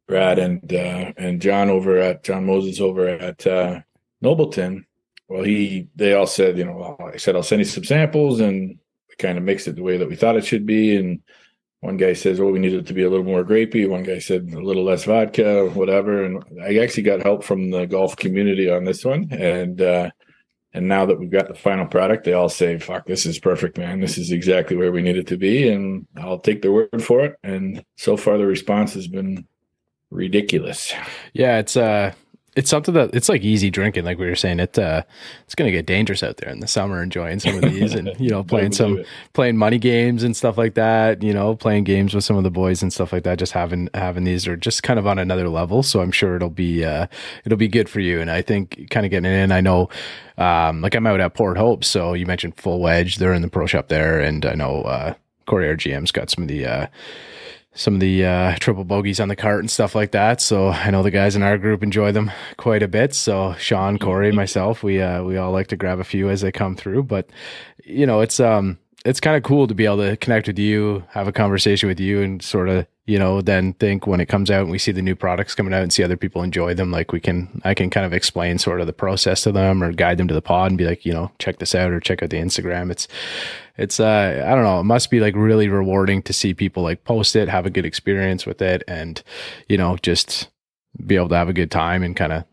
Brad 0.07 0.39
and 0.39 0.73
uh, 0.73 1.13
and 1.17 1.41
John 1.41 1.69
over 1.69 1.97
at 1.97 2.23
John 2.23 2.45
Moses 2.45 2.79
over 2.79 3.07
at 3.07 3.45
uh, 3.45 3.81
Nobleton. 4.21 4.85
Well, 5.27 5.43
he 5.43 5.87
they 5.95 6.13
all 6.13 6.27
said, 6.27 6.57
you 6.57 6.65
know, 6.65 6.97
I 7.13 7.17
said 7.17 7.35
I'll 7.35 7.43
send 7.43 7.59
you 7.59 7.65
some 7.65 7.83
samples, 7.83 8.39
and 8.39 8.79
kind 9.19 9.37
of 9.37 9.43
mixed 9.43 9.67
it 9.67 9.75
the 9.75 9.83
way 9.83 9.97
that 9.97 10.09
we 10.09 10.15
thought 10.15 10.37
it 10.37 10.45
should 10.45 10.65
be, 10.65 10.95
and 10.95 11.21
one 11.83 11.97
guy 11.97 12.13
says, 12.13 12.39
"Well, 12.39 12.51
we 12.51 12.59
need 12.59 12.73
it 12.73 12.87
to 12.87 12.93
be 12.93 13.03
a 13.03 13.09
little 13.09 13.25
more 13.25 13.43
grapey." 13.43 13.89
One 13.89 14.03
guy 14.03 14.19
said, 14.19 14.49
"A 14.53 14.61
little 14.61 14.85
less 14.85 15.03
vodka, 15.03 15.69
whatever." 15.71 16.23
And 16.23 16.41
I 16.61 16.77
actually 16.77 17.03
got 17.03 17.21
help 17.21 17.43
from 17.43 17.71
the 17.71 17.85
golf 17.85 18.15
community 18.15 18.69
on 18.69 18.85
this 18.85 19.03
one, 19.03 19.27
and 19.31 19.81
uh, 19.81 20.09
and 20.73 20.87
now 20.87 21.05
that 21.05 21.19
we've 21.19 21.29
got 21.29 21.49
the 21.49 21.55
final 21.55 21.85
product, 21.85 22.23
they 22.23 22.31
all 22.31 22.47
say, 22.47 22.79
"Fuck, 22.79 23.05
this 23.05 23.25
is 23.25 23.37
perfect, 23.37 23.77
man. 23.77 23.99
This 23.99 24.17
is 24.17 24.31
exactly 24.31 24.77
where 24.77 24.93
we 24.93 25.01
need 25.01 25.17
it 25.17 25.27
to 25.27 25.37
be." 25.37 25.67
And 25.67 26.07
I'll 26.15 26.39
take 26.39 26.61
their 26.61 26.71
word 26.71 27.03
for 27.03 27.25
it. 27.25 27.35
And 27.43 27.83
so 27.97 28.15
far, 28.15 28.37
the 28.37 28.45
response 28.45 28.93
has 28.93 29.09
been 29.09 29.45
ridiculous. 30.09 30.93
Yeah, 31.33 31.57
it's 31.59 31.75
uh 31.75 32.13
it's 32.55 32.69
something 32.69 32.93
that 32.93 33.15
it's 33.15 33.29
like 33.29 33.41
easy 33.41 33.71
drinking, 33.71 34.05
like 34.05 34.19
we 34.19 34.27
were 34.27 34.35
saying. 34.35 34.59
It 34.59 34.77
uh, 34.77 35.03
it's 35.45 35.55
gonna 35.55 35.71
get 35.71 35.85
dangerous 35.85 36.21
out 36.21 36.37
there 36.37 36.49
in 36.49 36.59
the 36.59 36.67
summer, 36.67 37.01
enjoying 37.01 37.39
some 37.39 37.55
of 37.55 37.61
these, 37.63 37.93
and 37.93 38.11
you 38.19 38.29
know, 38.29 38.43
playing 38.53 38.73
some 38.73 39.03
playing 39.33 39.57
money 39.57 39.79
games 39.79 40.23
and 40.23 40.35
stuff 40.35 40.57
like 40.57 40.75
that. 40.75 41.23
You 41.23 41.33
know, 41.33 41.55
playing 41.55 41.85
games 41.85 42.13
with 42.13 42.23
some 42.23 42.37
of 42.37 42.43
the 42.43 42.51
boys 42.51 42.83
and 42.83 42.93
stuff 42.93 43.11
like 43.11 43.23
that. 43.23 43.39
Just 43.39 43.53
having 43.53 43.89
having 43.93 44.23
these 44.23 44.47
are 44.47 44.55
just 44.55 44.83
kind 44.83 44.99
of 44.99 45.07
on 45.07 45.17
another 45.17 45.49
level. 45.49 45.81
So 45.81 46.01
I'm 46.01 46.11
sure 46.11 46.35
it'll 46.35 46.49
be 46.49 46.85
uh, 46.85 47.07
it'll 47.43 47.57
be 47.57 47.67
good 47.67 47.89
for 47.89 47.99
you. 47.99 48.21
And 48.21 48.29
I 48.29 48.41
think 48.43 48.87
kind 48.91 49.05
of 49.05 49.09
getting 49.09 49.31
in. 49.31 49.51
I 49.51 49.61
know, 49.61 49.89
um, 50.37 50.81
like 50.81 50.93
I'm 50.93 51.07
out 51.07 51.19
at 51.19 51.33
Port 51.33 51.57
Hope, 51.57 51.83
so 51.83 52.13
you 52.13 52.27
mentioned 52.27 52.55
Full 52.57 52.79
Wedge. 52.79 53.17
They're 53.17 53.33
in 53.33 53.41
the 53.41 53.49
pro 53.49 53.65
shop 53.65 53.87
there, 53.87 54.19
and 54.19 54.45
I 54.45 54.53
know 54.53 54.83
uh, 54.83 55.15
Corey 55.47 55.75
RGM's 55.75 56.11
got 56.11 56.29
some 56.29 56.43
of 56.43 56.47
the. 56.47 56.65
Uh, 56.65 56.87
some 57.75 57.95
of 57.95 57.99
the 57.99 58.25
uh, 58.25 58.55
triple 58.59 58.83
bogeys 58.83 59.19
on 59.19 59.27
the 59.29 59.35
cart 59.35 59.59
and 59.59 59.71
stuff 59.71 59.95
like 59.95 60.11
that. 60.11 60.41
So 60.41 60.69
I 60.69 60.91
know 60.91 61.03
the 61.03 61.11
guys 61.11 61.35
in 61.35 61.43
our 61.43 61.57
group 61.57 61.83
enjoy 61.83 62.11
them 62.11 62.31
quite 62.57 62.83
a 62.83 62.87
bit. 62.87 63.15
So 63.15 63.53
Sean, 63.57 63.97
Corey, 63.97 64.31
myself, 64.31 64.83
we 64.83 65.01
uh, 65.01 65.23
we 65.23 65.37
all 65.37 65.51
like 65.51 65.67
to 65.67 65.75
grab 65.75 65.99
a 65.99 66.03
few 66.03 66.29
as 66.29 66.41
they 66.41 66.51
come 66.51 66.75
through. 66.75 67.03
But 67.03 67.29
you 67.83 68.05
know, 68.05 68.21
it's 68.21 68.39
um 68.39 68.77
it's 69.05 69.19
kind 69.19 69.35
of 69.35 69.43
cool 69.43 69.67
to 69.67 69.73
be 69.73 69.85
able 69.85 69.97
to 69.97 70.15
connect 70.17 70.47
with 70.47 70.57
you, 70.57 71.03
have 71.09 71.27
a 71.27 71.33
conversation 71.33 71.89
with 71.89 71.99
you, 71.99 72.21
and 72.21 72.41
sort 72.41 72.69
of 72.69 72.87
you 73.05 73.19
know 73.19 73.41
then 73.41 73.73
think 73.73 74.07
when 74.07 74.21
it 74.21 74.27
comes 74.27 74.49
out 74.49 74.61
and 74.61 74.71
we 74.71 74.77
see 74.77 74.91
the 74.91 75.01
new 75.01 75.15
products 75.15 75.55
coming 75.55 75.73
out 75.73 75.83
and 75.83 75.91
see 75.91 76.03
other 76.03 76.15
people 76.15 76.41
enjoy 76.41 76.73
them 76.73 76.89
like 76.89 77.11
we 77.11 77.19
can 77.19 77.61
i 77.65 77.73
can 77.73 77.89
kind 77.89 78.05
of 78.05 78.13
explain 78.13 78.57
sort 78.57 78.79
of 78.79 78.87
the 78.87 78.93
process 78.93 79.41
to 79.41 79.51
them 79.51 79.83
or 79.83 79.91
guide 79.91 80.17
them 80.17 80.27
to 80.27 80.33
the 80.33 80.41
pod 80.41 80.71
and 80.71 80.77
be 80.77 80.85
like 80.85 81.05
you 81.05 81.11
know 81.11 81.29
check 81.37 81.59
this 81.59 81.75
out 81.75 81.91
or 81.91 81.99
check 81.99 82.23
out 82.23 82.29
the 82.29 82.37
instagram. 82.37 82.89
It's 82.91 83.07
it's 83.75 83.99
uh 83.99 84.43
i 84.45 84.55
don't 84.55 84.63
know 84.63 84.79
it 84.79 84.85
must 84.85 85.09
be 85.09 85.19
like 85.19 85.35
really 85.35 85.67
rewarding 85.67 86.21
to 86.23 86.31
see 86.31 86.53
people 86.53 86.83
like 86.83 87.03
post 87.03 87.35
it 87.35 87.49
have 87.49 87.65
a 87.65 87.71
good 87.71 87.85
experience 87.85 88.45
with 88.45 88.61
it 88.61 88.83
and 88.87 89.21
you 89.67 89.77
know 89.77 89.97
just 89.97 90.49
be 91.05 91.15
able 91.15 91.27
to 91.27 91.35
have 91.35 91.49
a 91.49 91.53
good 91.53 91.71
time 91.71 92.03
and 92.03 92.15
kind 92.15 92.31
of 92.31 92.45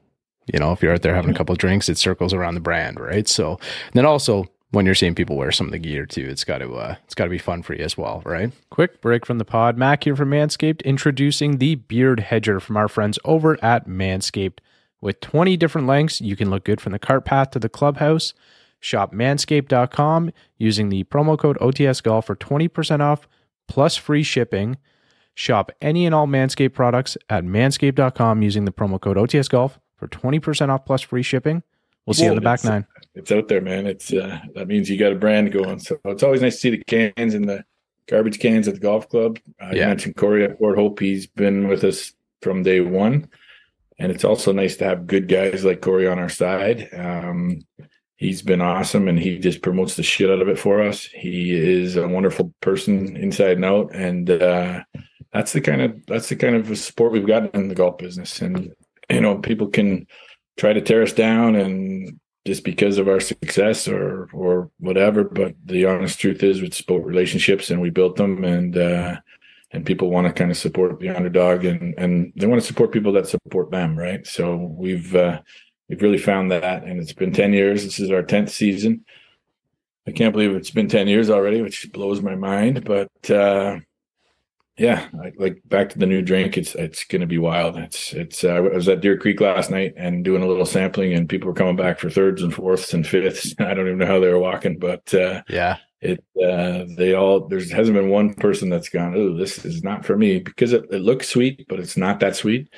you 0.52 0.58
know 0.58 0.72
if 0.72 0.82
you're 0.82 0.94
out 0.94 1.02
there 1.02 1.14
having 1.14 1.30
a 1.30 1.34
couple 1.34 1.54
drinks 1.54 1.88
it 1.88 1.98
circles 1.98 2.32
around 2.32 2.54
the 2.54 2.60
brand 2.60 2.98
right? 2.98 3.28
So 3.28 3.60
then 3.92 4.04
also 4.04 4.50
when 4.70 4.86
you're 4.86 4.94
seeing 4.94 5.14
people 5.14 5.36
wear 5.36 5.50
some 5.52 5.66
of 5.66 5.72
the 5.72 5.78
gear 5.78 6.06
too. 6.06 6.26
It's 6.28 6.44
got 6.44 6.58
to 6.58 6.74
uh, 6.74 6.96
it's 7.04 7.14
got 7.14 7.24
to 7.24 7.30
be 7.30 7.38
fun 7.38 7.62
for 7.62 7.74
you 7.74 7.84
as 7.84 7.96
well, 7.96 8.22
right? 8.24 8.52
Quick 8.70 9.00
break 9.00 9.26
from 9.26 9.38
the 9.38 9.44
pod. 9.44 9.76
Mac 9.76 10.04
here 10.04 10.16
from 10.16 10.30
Manscaped, 10.30 10.84
introducing 10.84 11.58
the 11.58 11.76
Beard 11.76 12.20
Hedger 12.20 12.60
from 12.60 12.76
our 12.76 12.88
friends 12.88 13.18
over 13.24 13.62
at 13.64 13.86
Manscaped. 13.86 14.58
With 15.00 15.20
20 15.20 15.56
different 15.56 15.86
lengths, 15.86 16.20
you 16.20 16.36
can 16.36 16.50
look 16.50 16.64
good 16.64 16.80
from 16.80 16.92
the 16.92 16.98
cart 16.98 17.24
path 17.24 17.50
to 17.52 17.58
the 17.58 17.70
clubhouse. 17.70 18.34
Shop 18.80 19.12
manscaped.com 19.12 20.30
using 20.58 20.88
the 20.88 21.04
promo 21.04 21.38
code 21.38 21.58
OTSGolf 21.58 22.24
for 22.24 22.36
20% 22.36 23.00
off 23.00 23.26
plus 23.66 23.96
free 23.96 24.22
shipping. 24.22 24.76
Shop 25.34 25.72
any 25.80 26.06
and 26.06 26.14
all 26.14 26.26
Manscaped 26.26 26.74
products 26.74 27.16
at 27.28 27.44
manscaped.com 27.44 28.42
using 28.42 28.64
the 28.66 28.72
promo 28.72 29.00
code 29.00 29.16
OTSGolf 29.16 29.78
for 29.96 30.08
20% 30.08 30.68
off 30.68 30.84
plus 30.84 31.02
free 31.02 31.22
shipping. 31.22 31.62
We'll 32.06 32.14
see 32.14 32.24
you 32.24 32.30
on 32.30 32.36
the 32.36 32.42
back 32.42 32.64
nine. 32.64 32.86
It's 33.14 33.32
out 33.32 33.48
there, 33.48 33.60
man. 33.60 33.86
It's 33.86 34.12
uh, 34.12 34.38
that 34.54 34.68
means 34.68 34.88
you 34.88 34.96
got 34.96 35.12
a 35.12 35.16
brand 35.16 35.52
going. 35.52 35.80
So 35.80 35.98
it's 36.04 36.22
always 36.22 36.42
nice 36.42 36.54
to 36.54 36.60
see 36.60 36.70
the 36.70 36.84
cans 36.84 37.34
and 37.34 37.48
the 37.48 37.64
garbage 38.08 38.38
cans 38.38 38.68
at 38.68 38.74
the 38.74 38.80
golf 38.80 39.08
club. 39.08 39.38
Uh, 39.60 39.70
Yeah. 39.72 39.82
You 39.82 39.86
mentioned 39.88 40.16
Corey 40.16 40.44
at 40.44 40.58
Port 40.58 40.76
Hope. 40.78 41.00
He's 41.00 41.26
been 41.26 41.68
with 41.68 41.82
us 41.84 42.12
from 42.42 42.62
day 42.62 42.80
one, 42.80 43.28
and 43.98 44.12
it's 44.12 44.24
also 44.24 44.52
nice 44.52 44.76
to 44.76 44.84
have 44.84 45.06
good 45.06 45.28
guys 45.28 45.64
like 45.64 45.80
Corey 45.80 46.06
on 46.06 46.18
our 46.18 46.28
side. 46.28 46.88
Um, 46.92 47.60
he's 48.16 48.42
been 48.42 48.60
awesome, 48.60 49.08
and 49.08 49.18
he 49.18 49.38
just 49.38 49.62
promotes 49.62 49.96
the 49.96 50.02
shit 50.04 50.30
out 50.30 50.40
of 50.42 50.48
it 50.48 50.58
for 50.58 50.80
us. 50.80 51.06
He 51.06 51.52
is 51.52 51.96
a 51.96 52.06
wonderful 52.06 52.54
person 52.60 53.16
inside 53.16 53.56
and 53.56 53.64
out, 53.64 53.92
and 53.92 54.30
uh, 54.30 54.84
that's 55.32 55.52
the 55.52 55.60
kind 55.60 55.82
of 55.82 56.06
that's 56.06 56.28
the 56.28 56.36
kind 56.36 56.54
of 56.54 56.78
support 56.78 57.10
we've 57.10 57.26
got 57.26 57.54
in 57.56 57.68
the 57.68 57.74
golf 57.74 57.98
business. 57.98 58.40
And 58.40 58.72
you 59.10 59.20
know, 59.20 59.38
people 59.38 59.66
can 59.66 60.06
try 60.56 60.72
to 60.72 60.80
tear 60.80 61.02
us 61.02 61.12
down 61.12 61.56
and 61.56 62.19
just 62.46 62.64
because 62.64 62.98
of 62.98 63.08
our 63.08 63.20
success 63.20 63.86
or 63.86 64.28
or 64.32 64.70
whatever 64.78 65.24
but 65.24 65.54
the 65.66 65.84
honest 65.84 66.18
truth 66.18 66.42
is 66.42 66.62
it's 66.62 66.80
about 66.80 67.04
relationships 67.04 67.70
and 67.70 67.80
we 67.80 67.90
built 67.90 68.16
them 68.16 68.44
and 68.44 68.76
uh 68.78 69.16
and 69.72 69.86
people 69.86 70.10
want 70.10 70.26
to 70.26 70.32
kind 70.32 70.50
of 70.50 70.56
support 70.56 70.98
the 71.00 71.08
underdog 71.08 71.64
and 71.64 71.94
and 71.96 72.32
they 72.36 72.46
want 72.46 72.60
to 72.60 72.66
support 72.66 72.92
people 72.92 73.12
that 73.12 73.26
support 73.28 73.70
them 73.70 73.98
right? 73.98 74.26
So 74.26 74.56
we've 74.56 75.14
uh 75.14 75.40
we've 75.88 76.02
really 76.02 76.18
found 76.18 76.50
that 76.50 76.84
and 76.84 77.00
it's 77.00 77.12
been 77.12 77.32
10 77.32 77.52
years. 77.52 77.84
This 77.84 78.00
is 78.00 78.10
our 78.10 78.22
10th 78.22 78.50
season. 78.50 79.04
I 80.06 80.12
can't 80.12 80.32
believe 80.32 80.54
it's 80.54 80.70
been 80.70 80.88
10 80.88 81.08
years 81.08 81.30
already 81.30 81.62
which 81.62 81.90
blows 81.92 82.20
my 82.20 82.34
mind 82.34 82.84
but 82.84 83.30
uh 83.30 83.78
yeah, 84.78 85.08
I, 85.22 85.32
like 85.36 85.60
back 85.66 85.90
to 85.90 85.98
the 85.98 86.06
new 86.06 86.22
drink. 86.22 86.56
It's 86.56 86.74
it's 86.74 87.04
going 87.04 87.20
to 87.20 87.26
be 87.26 87.38
wild. 87.38 87.76
It's 87.76 88.12
it's. 88.14 88.44
Uh, 88.44 88.54
I 88.54 88.60
was 88.60 88.88
at 88.88 89.00
Deer 89.00 89.18
Creek 89.18 89.40
last 89.40 89.70
night 89.70 89.92
and 89.96 90.24
doing 90.24 90.42
a 90.42 90.46
little 90.46 90.64
sampling, 90.64 91.12
and 91.12 91.28
people 91.28 91.48
were 91.48 91.54
coming 91.54 91.76
back 91.76 91.98
for 91.98 92.08
thirds 92.08 92.42
and 92.42 92.54
fourths 92.54 92.94
and 92.94 93.06
fifths. 93.06 93.54
I 93.60 93.74
don't 93.74 93.86
even 93.86 93.98
know 93.98 94.06
how 94.06 94.20
they 94.20 94.28
were 94.28 94.38
walking, 94.38 94.78
but 94.78 95.12
uh, 95.12 95.42
Yeah. 95.48 95.76
it 96.00 96.24
uh, 96.42 96.84
they 96.96 97.12
all 97.14 97.46
there 97.48 97.58
hasn't 97.58 97.96
been 97.96 98.08
one 98.08 98.32
person 98.34 98.70
that's 98.70 98.88
gone. 98.88 99.14
Oh, 99.14 99.36
this 99.36 99.64
is 99.66 99.82
not 99.84 100.06
for 100.06 100.16
me 100.16 100.38
because 100.38 100.72
it, 100.72 100.86
it 100.90 101.00
looks 101.00 101.28
sweet, 101.28 101.66
but 101.68 101.78
it's 101.80 101.96
not 101.98 102.20
that 102.20 102.36
sweet. 102.36 102.68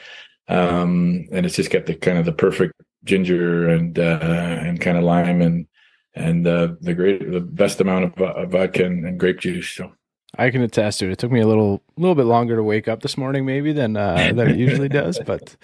Um, 0.48 1.28
and 1.30 1.46
it's 1.46 1.56
just 1.56 1.70
got 1.70 1.86
the 1.86 1.94
kind 1.94 2.18
of 2.18 2.24
the 2.24 2.32
perfect 2.32 2.74
ginger 3.04 3.68
and 3.68 3.96
uh, 3.98 4.18
and 4.20 4.80
kind 4.80 4.98
of 4.98 5.04
lime 5.04 5.40
and 5.40 5.66
and 6.14 6.46
uh, 6.46 6.74
the 6.80 6.94
great 6.94 7.30
the 7.30 7.40
best 7.40 7.80
amount 7.80 8.04
of, 8.06 8.20
uh, 8.20 8.46
vodka 8.46 8.84
and, 8.84 9.06
and 9.06 9.20
grape 9.20 9.38
juice. 9.38 9.68
So. 9.70 9.92
I 10.38 10.48
can 10.50 10.62
attest 10.62 11.00
to 11.00 11.06
it. 11.06 11.12
It 11.12 11.18
took 11.18 11.30
me 11.30 11.40
a 11.40 11.46
little 11.46 11.82
little 11.98 12.14
bit 12.14 12.24
longer 12.24 12.56
to 12.56 12.62
wake 12.62 12.88
up 12.88 13.02
this 13.02 13.18
morning, 13.18 13.44
maybe 13.44 13.72
than 13.72 13.96
uh, 13.98 14.32
than 14.34 14.48
it 14.50 14.56
usually 14.56 14.88
does. 15.00 15.18
But 15.26 15.56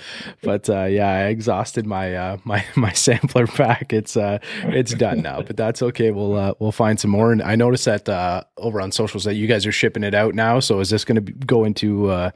but 0.42 0.68
uh, 0.68 0.84
yeah, 0.84 1.08
I 1.08 1.24
exhausted 1.28 1.86
my 1.86 2.14
uh, 2.14 2.36
my 2.44 2.64
my 2.76 2.92
sampler 2.92 3.46
pack. 3.46 3.92
It's 3.92 4.16
uh 4.16 4.38
it's 4.64 4.92
done 4.92 5.22
now, 5.22 5.40
but 5.40 5.56
that's 5.56 5.80
okay. 5.82 6.10
We'll 6.10 6.36
uh, 6.36 6.52
we'll 6.58 6.72
find 6.72 7.00
some 7.00 7.10
more. 7.10 7.32
And 7.32 7.42
I 7.42 7.56
noticed 7.56 7.86
that 7.86 8.08
uh, 8.08 8.42
over 8.58 8.80
on 8.80 8.92
socials 8.92 9.24
that 9.24 9.34
you 9.34 9.46
guys 9.46 9.66
are 9.66 9.72
shipping 9.72 10.04
it 10.04 10.14
out 10.14 10.34
now. 10.34 10.60
So 10.60 10.80
is 10.80 10.90
this 10.90 11.04
going 11.04 11.24
to 11.24 11.32
go 11.32 11.64
into 11.64 12.10
uh, 12.10 12.30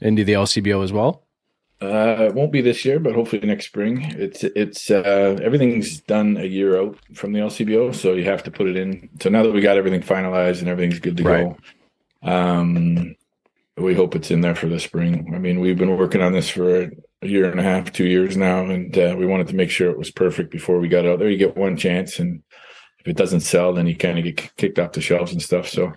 into 0.00 0.24
the 0.24 0.32
LCBO 0.32 0.82
as 0.82 0.92
well? 0.92 1.20
Uh, 1.82 2.28
it 2.28 2.34
won't 2.34 2.52
be 2.52 2.62
this 2.62 2.82
year, 2.86 2.98
but 2.98 3.14
hopefully 3.14 3.44
next 3.46 3.66
spring. 3.66 4.00
It's 4.16 4.42
it's 4.42 4.90
uh, 4.90 5.38
everything's 5.42 6.00
done 6.00 6.38
a 6.38 6.44
year 6.44 6.80
out 6.80 6.96
from 7.14 7.32
the 7.32 7.40
LCBO, 7.40 7.94
so 7.94 8.14
you 8.14 8.24
have 8.24 8.42
to 8.44 8.50
put 8.50 8.68
it 8.68 8.76
in. 8.76 9.10
So 9.20 9.28
now 9.28 9.42
that 9.42 9.52
we 9.52 9.60
got 9.60 9.76
everything 9.76 10.00
finalized 10.00 10.60
and 10.60 10.68
everything's 10.68 11.00
good 11.00 11.18
to 11.18 11.24
Right. 11.24 11.44
go, 11.44 11.58
um, 12.24 13.14
we 13.76 13.94
hope 13.94 14.14
it's 14.14 14.30
in 14.30 14.40
there 14.40 14.54
for 14.54 14.68
the 14.68 14.78
spring. 14.80 15.32
I 15.34 15.38
mean, 15.38 15.60
we've 15.60 15.78
been 15.78 15.96
working 15.96 16.22
on 16.22 16.32
this 16.32 16.48
for 16.48 16.82
a 16.82 16.90
year 17.26 17.50
and 17.50 17.58
a 17.58 17.62
half, 17.62 17.92
two 17.92 18.06
years 18.06 18.36
now, 18.36 18.64
and 18.64 18.96
uh, 18.96 19.14
we 19.18 19.26
wanted 19.26 19.48
to 19.48 19.56
make 19.56 19.70
sure 19.70 19.90
it 19.90 19.98
was 19.98 20.10
perfect 20.10 20.50
before 20.50 20.78
we 20.78 20.88
got 20.88 21.06
out 21.06 21.18
there. 21.18 21.28
You 21.28 21.36
get 21.36 21.56
one 21.56 21.76
chance, 21.76 22.18
and 22.18 22.42
if 23.00 23.08
it 23.08 23.16
doesn't 23.16 23.40
sell, 23.40 23.72
then 23.72 23.86
you 23.86 23.96
kind 23.96 24.18
of 24.18 24.24
get 24.24 24.56
kicked 24.56 24.78
off 24.78 24.92
the 24.92 25.00
shelves 25.00 25.32
and 25.32 25.42
stuff. 25.42 25.68
So 25.68 25.92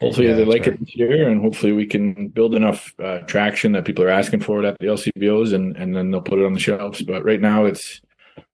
hopefully 0.00 0.28
Yeah, 0.28 0.34
they 0.34 0.44
like 0.44 0.62
right. 0.62 0.74
it 0.74 0.80
this 0.80 0.94
year, 0.94 1.28
and 1.28 1.40
hopefully 1.40 1.72
we 1.72 1.86
can 1.86 2.28
build 2.28 2.54
enough 2.54 2.94
uh, 3.02 3.20
traction 3.20 3.72
that 3.72 3.84
people 3.86 4.04
are 4.04 4.10
asking 4.10 4.40
for 4.40 4.62
it 4.62 4.66
at 4.66 4.78
the 4.78 4.86
LCBOs, 4.86 5.54
and 5.54 5.76
and 5.76 5.96
then 5.96 6.10
they'll 6.10 6.20
put 6.20 6.38
it 6.38 6.44
on 6.44 6.52
the 6.52 6.60
shelves. 6.60 7.02
But 7.02 7.24
right 7.24 7.40
now, 7.40 7.64
it's 7.64 8.00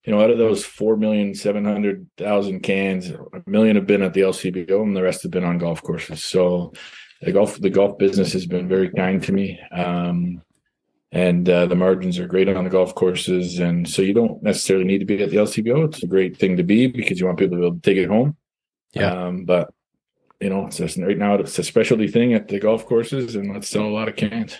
you 0.04 0.12
know 0.12 0.20
out 0.20 0.30
of 0.30 0.38
those 0.38 0.64
four 0.64 0.96
million 0.96 1.34
seven 1.34 1.64
hundred 1.64 2.06
thousand 2.16 2.60
cans, 2.60 3.10
a 3.10 3.42
million 3.46 3.74
have 3.74 3.86
been 3.86 4.02
at 4.02 4.14
the 4.14 4.20
LCBO, 4.20 4.82
and 4.82 4.96
the 4.96 5.02
rest 5.02 5.24
have 5.24 5.32
been 5.32 5.44
on 5.44 5.58
golf 5.58 5.82
courses. 5.82 6.22
So 6.22 6.72
the 7.22 7.32
golf 7.32 7.60
the 7.60 7.70
golf 7.70 7.98
business 7.98 8.32
has 8.32 8.46
been 8.46 8.68
very 8.68 8.90
kind 8.90 9.22
to 9.24 9.32
me. 9.32 9.58
Um, 9.72 10.42
and 11.10 11.48
uh, 11.48 11.66
the 11.66 11.74
margins 11.74 12.18
are 12.18 12.26
great 12.26 12.48
on 12.50 12.64
the 12.64 12.70
golf 12.70 12.94
courses, 12.94 13.58
and 13.58 13.88
so 13.88 14.02
you 14.02 14.12
don't 14.12 14.42
necessarily 14.42 14.84
need 14.84 14.98
to 14.98 15.06
be 15.06 15.22
at 15.22 15.30
the 15.30 15.36
LCBO. 15.36 15.86
It's 15.86 16.02
a 16.02 16.06
great 16.06 16.36
thing 16.36 16.58
to 16.58 16.62
be 16.62 16.86
because 16.86 17.18
you 17.18 17.26
want 17.26 17.38
people 17.38 17.56
to 17.56 17.60
be 17.60 17.66
able 17.66 17.76
to 17.76 17.82
take 17.82 17.96
it 17.96 18.08
home. 18.08 18.36
Yeah. 18.92 19.26
Um, 19.26 19.44
but 19.46 19.72
you 20.40 20.48
know, 20.50 20.66
it's 20.66 20.76
just 20.76 20.98
right 20.98 21.18
now 21.18 21.34
it's 21.34 21.58
a 21.58 21.64
specialty 21.64 22.06
thing 22.06 22.32
at 22.32 22.48
the 22.48 22.60
golf 22.60 22.86
courses, 22.86 23.34
and 23.34 23.52
let's 23.52 23.68
sell 23.68 23.84
a 23.84 23.88
lot 23.88 24.08
of 24.08 24.16
cans. 24.16 24.58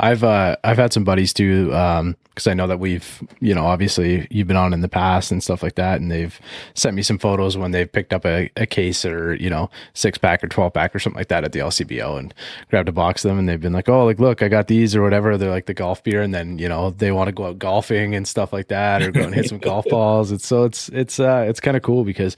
I've 0.00 0.24
uh 0.24 0.56
I've 0.64 0.78
had 0.78 0.92
some 0.92 1.04
buddies 1.04 1.32
too, 1.32 1.72
um, 1.72 2.16
because 2.30 2.48
I 2.48 2.54
know 2.54 2.66
that 2.66 2.80
we've 2.80 3.22
you 3.38 3.54
know 3.54 3.66
obviously 3.66 4.26
you've 4.28 4.48
been 4.48 4.56
on 4.56 4.72
in 4.72 4.80
the 4.80 4.88
past 4.88 5.30
and 5.30 5.40
stuff 5.40 5.62
like 5.62 5.76
that, 5.76 6.00
and 6.00 6.10
they've 6.10 6.40
sent 6.74 6.96
me 6.96 7.02
some 7.02 7.18
photos 7.18 7.56
when 7.56 7.70
they've 7.70 7.90
picked 7.90 8.12
up 8.12 8.26
a, 8.26 8.50
a 8.56 8.66
case 8.66 9.04
or 9.04 9.34
you 9.34 9.48
know 9.48 9.70
six 9.94 10.18
pack 10.18 10.42
or 10.42 10.48
twelve 10.48 10.72
pack 10.72 10.92
or 10.94 10.98
something 10.98 11.18
like 11.18 11.28
that 11.28 11.44
at 11.44 11.52
the 11.52 11.60
LCBO 11.60 12.18
and 12.18 12.34
grabbed 12.68 12.88
a 12.88 12.92
box 12.92 13.24
of 13.24 13.28
them, 13.28 13.38
and 13.38 13.48
they've 13.48 13.60
been 13.60 13.72
like, 13.72 13.88
oh, 13.88 14.04
like 14.04 14.18
look, 14.18 14.42
I 14.42 14.48
got 14.48 14.66
these 14.66 14.96
or 14.96 15.02
whatever. 15.02 15.38
They're 15.38 15.50
like 15.50 15.66
the 15.66 15.74
golf 15.74 16.02
beer, 16.02 16.22
and 16.22 16.34
then 16.34 16.58
you 16.58 16.68
know 16.68 16.90
they 16.90 17.12
want 17.12 17.28
to 17.28 17.32
go 17.32 17.46
out 17.46 17.60
golfing 17.60 18.16
and 18.16 18.26
stuff 18.26 18.52
like 18.52 18.66
that, 18.68 19.02
or 19.02 19.12
go 19.12 19.22
and 19.22 19.34
hit 19.34 19.48
some 19.48 19.58
golf 19.58 19.84
balls. 19.90 20.32
It's 20.32 20.46
so 20.46 20.64
it's 20.64 20.88
it's 20.88 21.20
uh 21.20 21.44
it's 21.48 21.60
kind 21.60 21.76
of 21.76 21.84
cool 21.84 22.02
because 22.02 22.36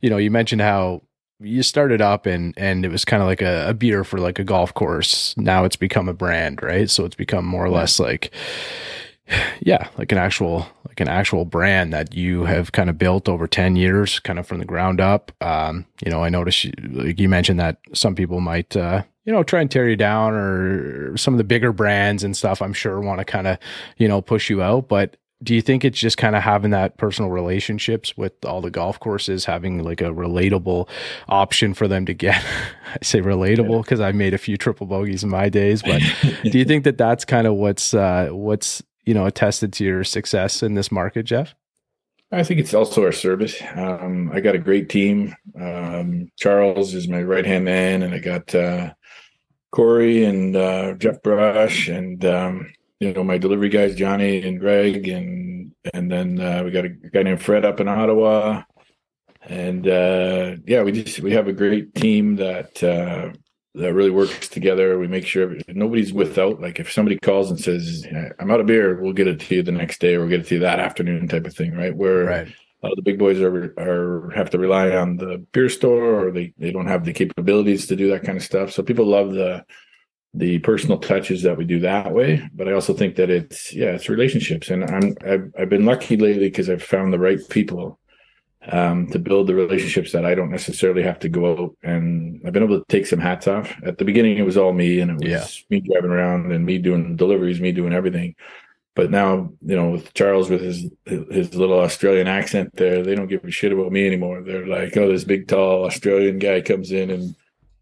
you 0.00 0.10
know 0.10 0.16
you 0.16 0.32
mentioned 0.32 0.62
how 0.62 1.02
you 1.42 1.62
started 1.62 2.00
up 2.00 2.26
and 2.26 2.54
and 2.56 2.84
it 2.84 2.90
was 2.90 3.04
kind 3.04 3.22
of 3.22 3.28
like 3.28 3.42
a, 3.42 3.68
a 3.68 3.74
beer 3.74 4.04
for 4.04 4.18
like 4.18 4.38
a 4.38 4.44
golf 4.44 4.74
course. 4.74 5.36
Now 5.36 5.64
it's 5.64 5.76
become 5.76 6.08
a 6.08 6.14
brand 6.14 6.62
right? 6.62 6.88
So 6.88 7.04
it's 7.04 7.16
become 7.16 7.44
more 7.44 7.64
or 7.64 7.70
less 7.70 7.98
like 8.00 8.32
yeah 9.60 9.88
like 9.98 10.12
an 10.12 10.18
actual 10.18 10.66
like 10.88 11.00
an 11.00 11.08
actual 11.08 11.44
brand 11.44 11.92
that 11.92 12.14
you 12.14 12.44
have 12.44 12.72
kind 12.72 12.90
of 12.90 12.98
built 12.98 13.28
over 13.28 13.46
10 13.46 13.76
years 13.76 14.18
kind 14.18 14.38
of 14.38 14.46
from 14.46 14.58
the 14.58 14.64
ground 14.64 15.00
up. 15.00 15.32
Um 15.40 15.86
you 16.04 16.10
know 16.10 16.22
i 16.22 16.28
noticed 16.28 16.64
you, 16.64 16.72
like 16.90 17.20
you 17.20 17.28
mentioned 17.28 17.60
that 17.60 17.78
some 17.94 18.14
people 18.14 18.40
might 18.40 18.76
uh 18.76 19.02
you 19.24 19.32
know 19.32 19.42
try 19.42 19.60
and 19.60 19.70
tear 19.70 19.88
you 19.88 19.96
down 19.96 20.34
or 20.34 21.16
some 21.16 21.34
of 21.34 21.38
the 21.38 21.44
bigger 21.44 21.72
brands 21.72 22.24
and 22.24 22.36
stuff 22.36 22.60
i'm 22.60 22.72
sure 22.72 23.00
want 23.00 23.20
to 23.20 23.24
kind 23.24 23.46
of 23.46 23.58
you 23.96 24.08
know 24.08 24.20
push 24.20 24.50
you 24.50 24.62
out. 24.62 24.88
But 24.88 25.16
do 25.42 25.54
you 25.54 25.62
think 25.62 25.84
it's 25.84 25.98
just 25.98 26.18
kind 26.18 26.36
of 26.36 26.42
having 26.42 26.70
that 26.70 26.96
personal 26.98 27.30
relationships 27.30 28.16
with 28.16 28.32
all 28.44 28.60
the 28.60 28.70
golf 28.70 29.00
courses 29.00 29.44
having 29.44 29.82
like 29.82 30.00
a 30.00 30.04
relatable 30.04 30.88
option 31.28 31.74
for 31.74 31.88
them 31.88 32.06
to 32.06 32.14
get 32.14 32.42
i 32.94 32.98
say 33.02 33.20
relatable 33.20 33.82
because 33.82 34.00
i 34.00 34.12
made 34.12 34.34
a 34.34 34.38
few 34.38 34.56
triple 34.56 34.86
bogeys 34.86 35.24
in 35.24 35.30
my 35.30 35.48
days 35.48 35.82
but 35.82 36.00
do 36.44 36.58
you 36.58 36.64
think 36.64 36.84
that 36.84 36.98
that's 36.98 37.24
kind 37.24 37.46
of 37.46 37.54
what's 37.54 37.94
uh 37.94 38.28
what's 38.30 38.82
you 39.04 39.14
know 39.14 39.26
attested 39.26 39.72
to 39.72 39.84
your 39.84 40.04
success 40.04 40.62
in 40.62 40.74
this 40.74 40.92
market 40.92 41.24
Geoff 41.24 41.54
I 42.34 42.44
think 42.44 42.60
it's 42.60 42.72
also 42.72 43.04
our 43.04 43.12
service. 43.12 43.62
Um, 43.74 44.30
I 44.32 44.40
got 44.40 44.54
a 44.54 44.58
great 44.58 44.88
team. 44.88 45.34
Um, 45.60 46.30
Charles 46.38 46.94
is 46.94 47.06
my 47.06 47.22
right 47.22 47.44
hand 47.44 47.66
man, 47.66 48.02
and 48.02 48.14
I 48.14 48.20
got 48.20 48.54
uh, 48.54 48.94
Corey 49.70 50.24
and 50.24 50.56
uh, 50.56 50.94
Jeff 50.94 51.22
Brush, 51.22 51.88
and 51.88 52.24
um, 52.24 52.72
you 53.02 53.12
know 53.12 53.24
my 53.24 53.36
delivery 53.36 53.68
guys 53.68 53.96
Johnny 53.96 54.46
and 54.46 54.60
Greg, 54.60 55.08
and 55.08 55.72
and 55.92 56.10
then 56.10 56.40
uh, 56.40 56.62
we 56.64 56.70
got 56.70 56.84
a 56.84 56.88
guy 56.88 57.24
named 57.24 57.42
Fred 57.42 57.64
up 57.64 57.80
in 57.80 57.88
Ottawa, 57.88 58.62
and 59.42 59.88
uh, 59.88 60.54
yeah, 60.66 60.82
we 60.82 60.92
just 60.92 61.18
we 61.18 61.32
have 61.32 61.48
a 61.48 61.52
great 61.52 61.96
team 61.96 62.36
that 62.36 62.80
uh, 62.80 63.32
that 63.74 63.92
really 63.92 64.10
works 64.10 64.48
together. 64.48 65.00
We 65.00 65.08
make 65.08 65.26
sure 65.26 65.56
nobody's 65.66 66.12
without. 66.12 66.60
Like 66.60 66.78
if 66.78 66.92
somebody 66.92 67.18
calls 67.18 67.50
and 67.50 67.58
says 67.58 68.06
I'm 68.38 68.52
out 68.52 68.60
of 68.60 68.66
beer, 68.66 69.00
we'll 69.02 69.14
get 69.14 69.26
it 69.26 69.40
to 69.40 69.56
you 69.56 69.62
the 69.64 69.72
next 69.72 70.00
day, 70.00 70.14
or 70.14 70.20
we'll 70.20 70.28
get 70.28 70.40
it 70.40 70.46
to 70.46 70.54
you 70.54 70.60
that 70.60 70.78
afternoon, 70.78 71.26
type 71.26 71.46
of 71.46 71.56
thing, 71.56 71.74
right? 71.74 71.96
Where 71.96 72.24
right 72.24 72.48
a 72.82 72.86
lot 72.86 72.92
of 72.92 72.96
the 72.96 73.10
big 73.10 73.18
boys 73.18 73.40
are 73.40 73.74
are 73.78 74.30
have 74.30 74.50
to 74.50 74.58
rely 74.58 74.90
on 74.90 75.16
the 75.16 75.44
beer 75.52 75.68
store 75.68 76.26
or 76.26 76.30
they, 76.32 76.52
they 76.58 76.72
don't 76.72 76.88
have 76.88 77.04
the 77.04 77.12
capabilities 77.12 77.86
to 77.86 77.96
do 77.96 78.10
that 78.10 78.24
kind 78.24 78.36
of 78.36 78.44
stuff. 78.44 78.72
So 78.72 78.82
people 78.82 79.06
love 79.06 79.32
the 79.32 79.64
the 80.34 80.58
personal 80.60 80.98
touches 80.98 81.42
that 81.42 81.56
we 81.58 81.64
do 81.64 81.80
that 81.80 82.12
way. 82.12 82.48
But 82.54 82.68
I 82.68 82.72
also 82.72 82.94
think 82.94 83.16
that 83.16 83.30
it's 83.30 83.72
yeah, 83.74 83.90
it's 83.92 84.08
relationships. 84.08 84.70
And 84.70 84.84
I'm 84.84 85.16
I've, 85.26 85.52
I've 85.58 85.68
been 85.68 85.84
lucky 85.86 86.16
lately 86.16 86.48
because 86.48 86.70
I've 86.70 86.82
found 86.82 87.12
the 87.12 87.18
right 87.18 87.38
people 87.50 87.98
um, 88.70 89.08
to 89.10 89.18
build 89.18 89.48
the 89.48 89.54
relationships 89.54 90.12
that 90.12 90.24
I 90.24 90.34
don't 90.34 90.50
necessarily 90.50 91.02
have 91.02 91.18
to 91.20 91.28
go 91.28 91.52
out 91.64 91.76
and 91.82 92.40
I've 92.46 92.52
been 92.52 92.62
able 92.62 92.78
to 92.78 92.84
take 92.88 93.06
some 93.06 93.18
hats 93.18 93.48
off. 93.48 93.74
At 93.84 93.98
the 93.98 94.04
beginning 94.04 94.38
it 94.38 94.42
was 94.46 94.56
all 94.56 94.72
me 94.72 95.00
and 95.00 95.10
it 95.10 95.14
was 95.14 95.30
Yeah. 95.30 95.44
me 95.68 95.80
driving 95.80 96.10
around 96.12 96.52
and 96.52 96.64
me 96.64 96.78
doing 96.78 97.16
deliveries, 97.16 97.60
me 97.60 97.72
doing 97.72 97.92
everything. 97.92 98.34
but 98.94 99.10
now 99.10 99.50
you 99.70 99.76
know 99.76 99.90
with 99.90 100.12
Charles 100.14 100.50
with 100.50 100.60
his 100.62 100.78
his 101.06 101.54
little 101.54 101.80
Australian 101.80 102.28
accent 102.28 102.70
there, 102.76 103.02
they 103.02 103.14
don't 103.14 103.28
give 103.28 103.44
a 103.44 103.50
shit 103.50 103.72
about 103.72 103.90
me 103.92 104.06
anymore. 104.06 104.42
They're 104.42 104.66
like, 104.66 104.96
oh, 104.96 105.08
this 105.10 105.24
big 105.24 105.48
tall 105.48 105.84
Australian 105.84 106.38
guy 106.38 106.60
comes 106.60 106.92
in 106.92 107.10
and 107.10 107.34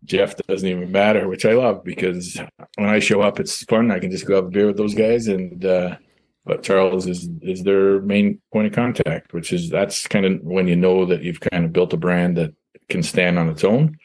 Geoff 0.04 0.34
doesn't 0.48 0.68
even 0.68 0.90
matter, 0.90 1.28
which 1.28 1.44
I 1.44 1.52
love 1.52 1.84
because 1.84 2.40
when 2.76 2.88
I 2.88 2.98
show 2.98 3.20
up, 3.20 3.38
it's 3.38 3.64
fun. 3.64 3.90
I 3.90 3.98
can 3.98 4.10
just 4.10 4.26
go 4.26 4.36
have 4.36 4.46
a 4.46 4.50
beer 4.50 4.66
with 4.66 4.76
those 4.76 4.94
guys, 4.94 5.28
and 5.28 5.64
uh, 5.64 5.96
but 6.44 6.62
Charles 6.62 7.06
is 7.06 7.28
is 7.42 7.62
their 7.62 8.00
main 8.00 8.40
point 8.52 8.66
of 8.66 8.72
contact, 8.72 9.32
which 9.32 9.52
is 9.52 9.68
that's 9.68 10.06
kind 10.06 10.24
of 10.24 10.40
when 10.42 10.68
you 10.68 10.76
know 10.76 11.04
that 11.04 11.22
you've 11.22 11.40
kind 11.40 11.64
of 11.64 11.72
built 11.72 11.92
a 11.92 11.98
brand 11.98 12.36
that 12.38 12.54
can 12.88 13.02
stand 13.02 13.38
on 13.38 13.48
its 13.48 13.64
own. 13.64 13.98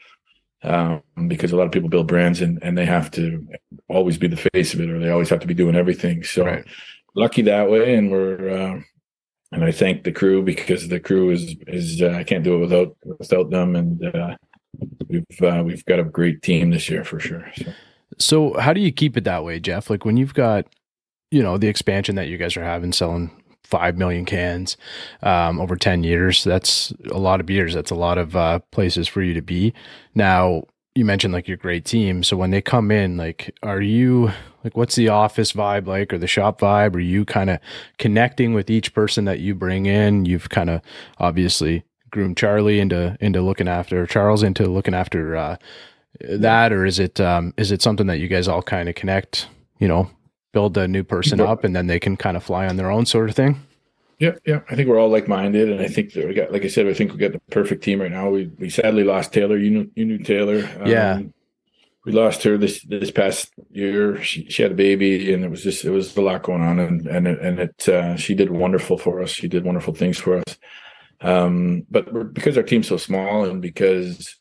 Um, 0.62 1.02
because 1.28 1.52
a 1.52 1.56
lot 1.56 1.66
of 1.66 1.72
people 1.72 1.88
build 1.88 2.08
brands 2.08 2.40
and, 2.40 2.58
and 2.60 2.76
they 2.76 2.86
have 2.86 3.10
to 3.12 3.46
always 3.88 4.18
be 4.18 4.26
the 4.26 4.48
face 4.52 4.74
of 4.74 4.80
it, 4.80 4.90
or 4.90 4.98
they 4.98 5.10
always 5.10 5.28
have 5.28 5.40
to 5.40 5.46
be 5.46 5.54
doing 5.54 5.76
everything. 5.76 6.24
So 6.24 6.44
right. 6.44 6.64
lucky 7.14 7.42
that 7.42 7.70
way, 7.70 7.94
and 7.94 8.10
we're 8.10 8.48
uh, 8.50 8.80
and 9.52 9.64
I 9.64 9.70
thank 9.70 10.02
the 10.02 10.12
crew 10.12 10.42
because 10.42 10.88
the 10.88 11.00
crew 11.00 11.30
is 11.30 11.54
is 11.66 12.02
uh, 12.02 12.10
I 12.10 12.24
can't 12.24 12.44
do 12.44 12.56
it 12.56 12.58
without 12.58 12.96
without 13.18 13.50
them, 13.50 13.76
and 13.76 14.04
uh, 14.04 14.36
we've 15.08 15.42
uh, 15.42 15.62
we've 15.64 15.84
got 15.84 15.98
a 15.98 16.04
great 16.04 16.42
team 16.42 16.70
this 16.70 16.88
year 16.88 17.04
for 17.04 17.20
sure. 17.20 17.50
So. 17.56 17.72
so 18.18 18.58
how 18.58 18.72
do 18.72 18.80
you 18.80 18.92
keep 18.92 19.16
it 19.16 19.24
that 19.24 19.44
way, 19.44 19.60
Geoff? 19.60 19.90
Like 19.90 20.04
when 20.04 20.16
you've 20.16 20.34
got 20.34 20.66
you 21.30 21.42
know 21.42 21.58
the 21.58 21.68
expansion 21.68 22.14
that 22.16 22.28
you 22.28 22.38
guys 22.38 22.56
are 22.56 22.64
having, 22.64 22.92
selling 22.92 23.30
five 23.64 23.96
million 23.96 24.24
cans 24.24 24.76
um, 25.22 25.60
over 25.60 25.76
ten 25.76 26.04
years. 26.04 26.44
That's 26.44 26.92
a 27.10 27.18
lot 27.18 27.40
of 27.40 27.46
beers. 27.46 27.74
That's 27.74 27.90
a 27.90 27.96
lot 27.96 28.18
of 28.18 28.36
uh, 28.36 28.60
places 28.70 29.08
for 29.08 29.22
you 29.22 29.34
to 29.34 29.42
be. 29.42 29.74
Now 30.14 30.64
you 30.96 31.04
mentioned 31.04 31.34
like 31.34 31.46
your 31.46 31.58
great 31.58 31.84
team. 31.84 32.22
So 32.22 32.36
when 32.36 32.50
they 32.50 32.62
come 32.62 32.90
in, 32.90 33.16
like, 33.18 33.54
are 33.62 33.82
you 33.82 34.30
like, 34.64 34.76
what's 34.76 34.94
the 34.96 35.10
office 35.10 35.52
vibe 35.52 35.86
like, 35.86 36.12
or 36.12 36.18
the 36.18 36.26
shop 36.26 36.60
vibe? 36.60 36.94
Are 36.96 37.00
you 37.00 37.24
kind 37.24 37.50
of 37.50 37.60
connecting 37.98 38.54
with 38.54 38.70
each 38.70 38.94
person 38.94 39.26
that 39.26 39.40
you 39.40 39.54
bring 39.54 39.86
in? 39.86 40.24
You've 40.24 40.48
kind 40.48 40.70
of 40.70 40.80
obviously 41.18 41.84
groomed 42.16 42.36
Charlie 42.38 42.80
into 42.80 43.16
into 43.20 43.42
looking 43.42 43.68
after 43.68 44.06
Charles 44.06 44.42
into 44.42 44.66
looking 44.66 44.94
after 44.94 45.36
uh, 45.36 45.56
that, 46.20 46.72
or 46.72 46.86
is 46.86 46.98
it 46.98 47.20
um, 47.20 47.52
is 47.58 47.70
it 47.70 47.82
something 47.82 48.06
that 48.06 48.18
you 48.18 48.26
guys 48.26 48.48
all 48.48 48.62
kind 48.62 48.88
of 48.88 48.94
connect? 48.94 49.48
You 49.78 49.86
know, 49.86 50.10
build 50.52 50.76
a 50.78 50.88
new 50.88 51.04
person 51.04 51.40
up 51.40 51.62
and 51.62 51.76
then 51.76 51.86
they 51.86 52.00
can 52.00 52.16
kind 52.16 52.36
of 52.36 52.42
fly 52.42 52.66
on 52.66 52.76
their 52.76 52.90
own 52.90 53.04
sort 53.04 53.28
of 53.28 53.36
thing? 53.36 53.60
Yeah, 54.18 54.36
yeah. 54.46 54.60
I 54.70 54.74
think 54.74 54.88
we're 54.88 54.98
all 54.98 55.10
like 55.10 55.28
minded, 55.28 55.70
and 55.70 55.80
I 55.80 55.88
think 55.88 56.14
that 56.14 56.26
we 56.26 56.32
got, 56.32 56.50
like 56.50 56.64
I 56.64 56.68
said, 56.68 56.86
I 56.86 56.94
think 56.94 57.12
we 57.12 57.18
got 57.18 57.32
the 57.32 57.40
perfect 57.50 57.84
team 57.84 58.00
right 58.00 58.10
now. 58.10 58.30
We 58.30 58.50
we 58.58 58.70
sadly 58.70 59.04
lost 59.04 59.34
Taylor. 59.34 59.58
You 59.58 59.70
knew 59.70 59.90
you 59.94 60.06
knew 60.06 60.18
Taylor. 60.18 60.68
Um, 60.80 60.86
yeah. 60.86 61.20
We 62.06 62.12
lost 62.12 62.44
her 62.44 62.56
this 62.56 62.82
this 62.84 63.10
past 63.10 63.52
year. 63.70 64.22
She 64.22 64.48
she 64.48 64.62
had 64.62 64.72
a 64.72 64.76
baby, 64.76 65.34
and 65.34 65.44
it 65.44 65.50
was 65.50 65.62
just 65.62 65.84
it 65.84 65.90
was 65.90 66.16
a 66.16 66.22
lot 66.22 66.44
going 66.44 66.62
on, 66.62 66.78
and 66.78 67.06
and 67.06 67.28
it, 67.28 67.40
and 67.40 67.58
it 67.58 67.88
uh, 67.90 68.16
she 68.16 68.34
did 68.34 68.50
wonderful 68.50 68.96
for 68.96 69.20
us. 69.20 69.28
She 69.28 69.48
did 69.48 69.64
wonderful 69.64 69.92
things 69.92 70.16
for 70.16 70.38
us. 70.38 70.56
Um, 71.20 71.86
but 71.90 72.34
because 72.34 72.56
our 72.56 72.62
team's 72.62 72.88
so 72.88 72.96
small, 72.96 73.44
and 73.44 73.62
because 73.62 74.36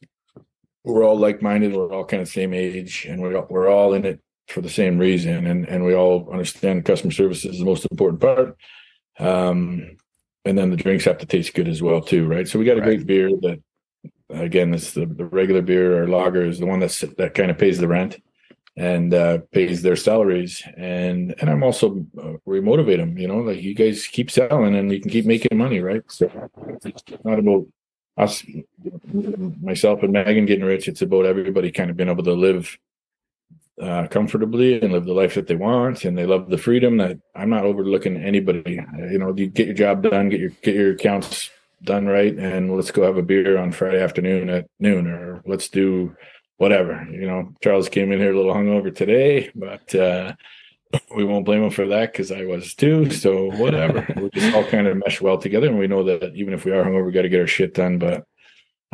we're 0.84 1.04
all 1.04 1.18
like 1.18 1.42
minded, 1.42 1.74
we're 1.74 1.94
all 1.94 2.06
kind 2.06 2.22
of 2.22 2.28
same 2.28 2.54
age, 2.54 3.06
and 3.10 3.22
we're 3.22 3.42
we're 3.50 3.70
all 3.70 3.94
in 3.94 4.06
it 4.06 4.20
for 4.48 4.62
the 4.62 4.70
same 4.70 4.98
reason, 4.98 5.48
and 5.48 5.68
and 5.68 5.86
we 5.86 5.96
all 5.96 6.30
understand 6.32 6.86
customer 6.86 7.12
service 7.12 7.46
is 7.46 7.60
the 7.60 7.66
most 7.66 7.88
important 7.90 8.22
part. 8.22 8.58
Um, 9.18 9.98
and 10.44 10.58
then 10.58 10.70
the 10.70 10.78
drinks 10.78 11.06
have 11.06 11.18
to 11.20 11.26
taste 11.26 11.54
good 11.54 11.68
as 11.68 11.82
well 11.82 12.02
too, 12.02 12.28
right? 12.28 12.48
So 12.48 12.60
we 12.60 12.66
got 12.66 12.78
a 12.78 12.82
right. 12.82 12.98
great 12.98 13.08
beer 13.08 13.30
that, 13.42 13.60
again, 14.30 14.74
it's 14.74 14.92
the, 14.92 15.06
the 15.06 15.26
regular 15.26 15.62
beer 15.62 16.04
or 16.04 16.08
lager 16.08 16.46
is 16.46 16.60
the 16.60 16.68
one 16.68 16.80
that's 16.80 17.00
that 17.00 17.34
kind 17.34 17.50
of 17.50 17.58
pays 17.58 17.80
the 17.80 17.88
rent 17.88 18.22
and 18.78 19.14
uh, 19.14 19.40
pays 19.52 19.82
their 19.82 19.96
salaries. 19.96 20.62
And 20.78 21.36
and 21.40 21.50
I'm 21.50 21.64
also 21.64 22.06
uh, 22.22 22.34
we 22.46 22.60
motivate 22.62 23.00
them, 23.00 23.18
you 23.18 23.28
know, 23.28 23.38
like 23.38 23.62
you 23.62 23.74
guys 23.74 24.08
keep 24.08 24.30
selling 24.30 24.76
and 24.76 24.92
you 24.92 25.00
can 25.00 25.12
keep 25.12 25.26
making 25.26 25.58
money, 25.58 25.80
right? 25.80 26.04
So 26.08 26.30
it's 26.84 27.04
not 27.24 27.40
about 27.40 27.68
us, 28.18 28.44
myself 29.62 30.04
and 30.04 30.14
Megan 30.14 30.46
getting 30.46 30.66
rich. 30.66 30.88
It's 30.88 31.02
about 31.02 31.26
everybody 31.26 31.72
kind 31.72 31.90
of 31.90 31.98
being 31.98 32.10
able 32.10 32.24
to 32.24 32.34
live 32.34 32.78
uh, 33.82 34.08
comfortably 34.08 34.82
and 34.82 34.94
live 34.94 35.06
the 35.06 35.14
life 35.14 35.36
that 35.36 35.48
they 35.48 35.56
want, 35.56 36.06
and 36.06 36.18
they 36.18 36.26
love 36.26 36.50
the 36.50 36.58
freedom 36.58 36.98
that 36.98 37.20
I'm 37.36 37.50
not 37.50 37.66
overlooking 37.66 38.18
anybody. 38.18 38.80
You 38.98 39.18
know, 39.18 39.34
you 39.36 39.48
get 39.48 39.68
your 39.68 39.76
job 39.76 40.04
done, 40.04 40.30
get 40.30 40.40
your 40.40 40.52
get 40.62 40.76
your 40.76 40.94
accounts 40.94 41.50
done 41.84 42.08
right, 42.08 42.34
and 42.38 42.76
let's 42.76 42.92
go 42.92 43.04
have 43.04 43.18
a 43.18 43.22
beer 43.22 43.58
on 43.58 43.72
Friday 43.72 44.02
afternoon 44.02 44.50
at 44.50 44.68
noon, 44.80 45.08
or 45.08 45.42
let's 45.46 45.68
do 45.68 46.16
whatever. 46.58 47.08
You 47.12 47.28
know, 47.28 47.54
Charles 47.62 47.90
came 47.90 48.12
in 48.12 48.20
here 48.20 48.34
a 48.34 48.38
little 48.38 48.54
hungover 48.54 48.96
today, 48.96 49.52
but 49.56 49.94
uh, 49.96 50.34
we 51.16 51.24
won't 51.24 51.46
blame 51.46 51.64
him 51.64 51.72
for 51.72 51.88
that 51.88 52.12
because 52.12 52.32
I 52.32 52.46
was 52.46 52.74
too. 52.74 53.12
So 53.12 53.52
whatever, 53.52 54.06
we 54.22 54.30
just 54.32 54.56
all 54.56 54.66
kind 54.66 54.88
of 54.88 54.98
mesh 54.98 55.22
well 55.22 55.38
together, 55.38 55.68
and 55.68 55.80
we 55.80 55.88
know 55.88 56.04
that 56.04 56.36
even 56.36 56.54
if 56.54 56.66
we 56.66 56.72
are 56.72 56.84
hungover, 56.84 57.06
we 57.06 57.12
got 57.12 57.24
to 57.24 57.30
get 57.30 57.42
our 57.42 57.48
shit 57.48 57.74
done. 57.74 57.98
But 57.98 58.26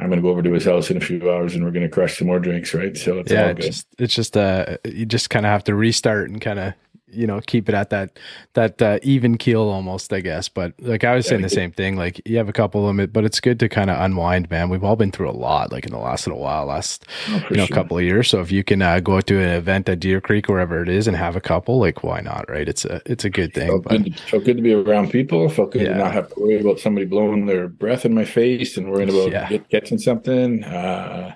I'm 0.02 0.08
going 0.08 0.18
to 0.18 0.24
go 0.24 0.30
over 0.30 0.42
to 0.42 0.52
his 0.52 0.66
house 0.66 0.90
in 0.90 0.98
a 0.98 1.02
few 1.02 1.32
hours 1.32 1.54
and 1.54 1.64
we're 1.64 1.72
going 1.72 1.84
to 1.84 1.90
crush 1.90 2.18
some 2.18 2.28
more 2.28 2.40
drinks, 2.40 2.74
right? 2.74 2.98
So 2.98 3.20
it's 3.20 3.32
yeah, 3.32 3.50
all 3.50 3.54
good. 3.54 3.66
It's 3.66 3.68
just, 3.68 3.88
it's 4.00 4.16
just 4.16 4.38
uh, 4.38 4.78
you 4.84 5.06
just 5.06 5.30
kind 5.30 5.46
of 5.46 5.52
have 5.52 5.64
to 5.66 5.76
restart 5.76 6.32
and 6.32 6.42
kind 6.42 6.58
of 6.58 6.74
you 7.14 7.28
know 7.28 7.40
keep 7.42 7.70
it 7.70 7.76
at 7.76 7.90
that 7.90 8.18
that 8.54 8.82
uh, 8.82 9.00
even 9.04 9.38
keel 9.38 9.62
almost 9.62 10.12
i 10.14 10.20
guess 10.20 10.48
but 10.50 10.74
like 10.80 11.04
i 11.04 11.16
was 11.16 11.26
saying 11.26 11.42
the 11.42 11.50
same 11.50 11.72
thing 11.72 11.96
like 11.96 12.22
you 12.26 12.38
have 12.38 12.50
a 12.50 12.54
couple 12.54 12.88
of 12.88 12.96
them 12.96 13.10
but 13.12 13.24
it's 13.24 13.40
good 13.40 13.60
to 13.60 13.70
kind 13.70 13.90
of 13.90 14.00
unwind 14.00 14.50
man 14.50 14.70
we've 14.70 14.84
all 14.84 14.96
been 14.96 15.12
through 15.12 15.30
a 15.30 15.32
lot 15.32 15.72
like 15.72 15.86
in 15.86 15.92
the 15.92 16.00
last 16.00 16.28
little 16.28 16.42
while 16.42 16.66
last 16.66 17.06
oh, 17.30 17.44
you 17.50 17.58
know 17.58 17.66
sure. 17.66 17.76
couple 17.76 17.98
of 17.98 18.04
years 18.04 18.30
so 18.30 18.40
if 18.40 18.52
you 18.52 18.64
can 18.64 18.82
uh, 18.82 19.00
go 19.00 19.22
to 19.22 19.40
an 19.40 19.50
event 19.50 19.88
at 19.90 20.00
deer 20.00 20.22
creek 20.22 20.48
wherever 20.48 20.82
it 20.82 20.90
is 20.90 21.08
and 21.08 21.18
have 21.18 21.36
a 21.36 21.42
couple 21.42 21.80
like 21.80 22.04
why 22.04 22.20
not 22.20 22.50
right 22.50 22.68
it's 22.68 22.86
a 22.86 23.02
it's 23.06 23.26
a 23.26 23.30
good 23.30 23.54
thing 23.54 23.68
felt, 23.68 23.84
but, 23.84 24.04
good, 24.04 24.20
felt 24.20 24.44
good 24.44 24.58
to 24.58 24.64
be 24.64 24.74
around 24.74 25.10
people 25.10 25.48
felt 25.50 25.72
good 25.72 25.84
yeah. 25.84 25.94
to 25.94 25.98
not 25.98 26.14
have 26.14 26.30
to 26.30 26.40
worry 26.40 26.60
about 26.60 26.80
somebody 26.80 27.06
blowing 27.06 27.46
their 27.46 27.68
breath 27.68 28.06
in 28.06 28.14
my 28.14 28.26
face 28.26 28.78
and 28.78 28.90
worrying 28.90 29.10
about 29.10 29.32
yeah. 29.32 29.50
get, 29.50 29.70
catching 29.70 29.98
something 29.98 30.64
uh 30.64 31.34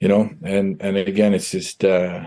you 0.00 0.08
know 0.08 0.30
and 0.42 0.80
and 0.80 0.96
again 0.96 1.34
it's 1.34 1.50
just 1.50 1.84
uh 1.84 2.26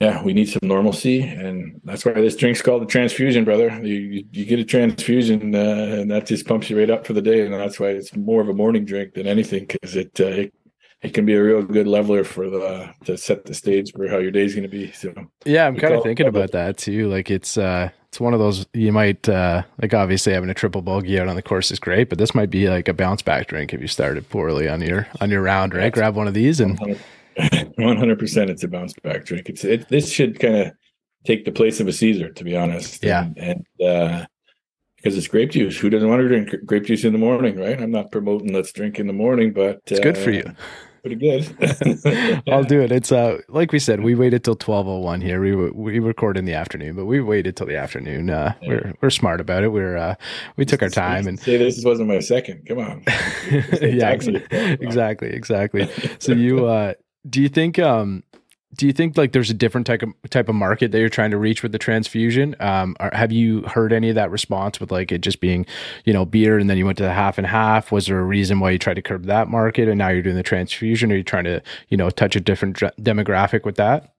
yeah, 0.00 0.22
we 0.22 0.34
need 0.34 0.50
some 0.50 0.60
normalcy, 0.62 1.22
and 1.22 1.80
that's 1.82 2.04
why 2.04 2.12
this 2.12 2.36
drink's 2.36 2.60
called 2.60 2.82
the 2.82 2.86
transfusion, 2.86 3.44
brother. 3.44 3.70
You 3.82 4.24
you 4.30 4.44
get 4.44 4.58
a 4.58 4.64
transfusion, 4.64 5.54
uh, 5.54 5.98
and 6.00 6.10
that 6.10 6.26
just 6.26 6.46
pumps 6.46 6.68
you 6.68 6.78
right 6.78 6.90
up 6.90 7.06
for 7.06 7.14
the 7.14 7.22
day, 7.22 7.44
and 7.44 7.54
that's 7.54 7.80
why 7.80 7.88
it's 7.88 8.14
more 8.14 8.42
of 8.42 8.50
a 8.50 8.54
morning 8.54 8.84
drink 8.84 9.14
than 9.14 9.26
anything 9.26 9.64
because 9.66 9.96
it, 9.96 10.20
uh, 10.20 10.26
it 10.26 10.54
it 11.00 11.14
can 11.14 11.24
be 11.24 11.34
a 11.34 11.42
real 11.42 11.62
good 11.62 11.86
leveler 11.86 12.22
for 12.22 12.50
the 12.50 12.92
to 13.04 13.16
set 13.16 13.46
the 13.46 13.54
stage 13.54 13.92
for 13.92 14.08
how 14.08 14.18
your 14.18 14.30
day's 14.30 14.54
going 14.54 14.68
to 14.68 14.68
be. 14.68 14.92
So 14.92 15.14
yeah, 15.46 15.66
I'm 15.66 15.76
kind 15.76 15.94
of 15.94 16.02
thinking 16.02 16.26
about 16.26 16.52
that 16.52 16.76
too. 16.76 17.08
Like 17.08 17.30
it's 17.30 17.56
uh 17.56 17.88
it's 18.08 18.20
one 18.20 18.34
of 18.34 18.40
those 18.40 18.66
you 18.74 18.92
might 18.92 19.26
uh 19.28 19.62
like 19.80 19.94
obviously 19.94 20.32
having 20.32 20.50
a 20.50 20.54
triple 20.54 20.82
bogey 20.82 21.18
out 21.18 21.28
on 21.28 21.36
the 21.36 21.42
course 21.42 21.70
is 21.70 21.78
great, 21.78 22.08
but 22.10 22.18
this 22.18 22.34
might 22.34 22.50
be 22.50 22.68
like 22.68 22.88
a 22.88 22.94
bounce 22.94 23.22
back 23.22 23.46
drink 23.46 23.72
if 23.72 23.80
you 23.80 23.88
started 23.88 24.28
poorly 24.28 24.68
on 24.68 24.82
your 24.82 25.06
on 25.20 25.30
your 25.30 25.40
round, 25.40 25.72
right? 25.72 25.92
Grab 25.92 26.14
one 26.14 26.28
of 26.28 26.34
these 26.34 26.60
and. 26.60 26.78
One 26.78 26.98
hundred 27.78 28.18
percent, 28.18 28.50
it's 28.50 28.64
a 28.64 28.68
bounce 28.68 28.94
back 29.02 29.24
drink. 29.24 29.48
It's 29.48 29.64
it. 29.64 29.88
This 29.88 30.10
should 30.10 30.38
kind 30.40 30.56
of 30.56 30.72
take 31.24 31.44
the 31.44 31.52
place 31.52 31.80
of 31.80 31.88
a 31.88 31.92
Caesar, 31.92 32.30
to 32.32 32.44
be 32.44 32.56
honest. 32.56 33.04
Yeah, 33.04 33.24
and, 33.36 33.64
and 33.78 33.88
uh, 33.88 34.26
because 34.96 35.16
it's 35.16 35.28
grape 35.28 35.52
juice. 35.52 35.78
Who 35.78 35.90
doesn't 35.90 36.08
want 36.08 36.20
to 36.20 36.28
drink 36.28 36.50
grape 36.66 36.84
juice 36.84 37.04
in 37.04 37.12
the 37.12 37.18
morning, 37.18 37.58
right? 37.58 37.80
I'm 37.80 37.90
not 37.90 38.10
promoting 38.10 38.52
let's 38.52 38.72
drink 38.72 38.98
in 38.98 39.06
the 39.06 39.12
morning, 39.12 39.52
but 39.52 39.80
it's 39.86 40.00
uh, 40.00 40.02
good 40.02 40.18
for 40.18 40.30
uh, 40.30 40.34
you. 40.34 40.54
Pretty 41.02 41.14
good. 41.14 42.42
I'll 42.48 42.64
do 42.64 42.80
it. 42.82 42.90
It's 42.90 43.12
uh 43.12 43.38
like 43.48 43.70
we 43.70 43.78
said, 43.78 44.00
we 44.00 44.16
waited 44.16 44.42
till 44.42 44.56
twelve 44.56 44.88
oh 44.88 44.98
one 44.98 45.20
here. 45.20 45.40
We 45.40 45.54
we 45.70 46.00
record 46.00 46.36
in 46.36 46.44
the 46.44 46.54
afternoon, 46.54 46.96
but 46.96 47.04
we 47.04 47.20
waited 47.20 47.56
till 47.56 47.68
the 47.68 47.76
afternoon. 47.76 48.30
Uh, 48.30 48.54
yeah. 48.60 48.68
We're 48.68 48.94
we're 49.02 49.10
smart 49.10 49.40
about 49.40 49.62
it. 49.62 49.68
We're 49.68 49.96
uh, 49.96 50.16
we 50.56 50.64
took 50.64 50.82
our 50.82 50.88
time 50.88 51.28
and 51.28 51.38
say 51.38 51.56
this 51.56 51.84
wasn't 51.84 52.08
my 52.08 52.18
second. 52.18 52.66
Come 52.66 52.78
on. 52.78 53.04
yeah, 53.80 54.10
exactly, 54.10 55.30
exactly. 55.30 55.88
So 56.18 56.32
you 56.32 56.66
uh 56.66 56.94
do 57.28 57.40
you 57.40 57.48
think 57.48 57.78
um 57.78 58.22
do 58.74 58.86
you 58.86 58.92
think 58.92 59.16
like 59.16 59.32
there's 59.32 59.48
a 59.48 59.54
different 59.54 59.86
type 59.86 60.02
of 60.02 60.12
type 60.30 60.48
of 60.48 60.54
market 60.54 60.92
that 60.92 61.00
you're 61.00 61.08
trying 61.08 61.30
to 61.30 61.38
reach 61.38 61.62
with 61.62 61.72
the 61.72 61.78
transfusion? 61.78 62.54
Um, 62.60 62.96
have 63.12 63.32
you 63.32 63.62
heard 63.62 63.92
any 63.92 64.10
of 64.10 64.14
that 64.16 64.30
response 64.30 64.78
with 64.78 64.92
like 64.92 65.10
it 65.10 65.22
just 65.22 65.40
being, 65.40 65.64
you 66.04 66.12
know, 66.12 66.26
beer 66.26 66.58
and 66.58 66.68
then 66.68 66.76
you 66.76 66.84
went 66.84 66.98
to 66.98 67.04
the 67.04 67.12
half 67.12 67.38
and 67.38 67.46
half? 67.46 67.90
Was 67.90 68.06
there 68.06 68.18
a 68.18 68.24
reason 68.24 68.60
why 68.60 68.70
you 68.70 68.78
tried 68.78 68.94
to 68.94 69.02
curb 69.02 69.24
that 69.24 69.48
market 69.48 69.88
and 69.88 69.96
now 69.96 70.08
you're 70.08 70.22
doing 70.22 70.36
the 70.36 70.42
transfusion? 70.42 71.10
Are 71.10 71.16
you 71.16 71.22
trying 71.22 71.44
to, 71.44 71.62
you 71.88 71.96
know, 71.96 72.10
touch 72.10 72.36
a 72.36 72.40
different 72.40 72.76
demographic 72.76 73.64
with 73.64 73.76
that? 73.76 74.12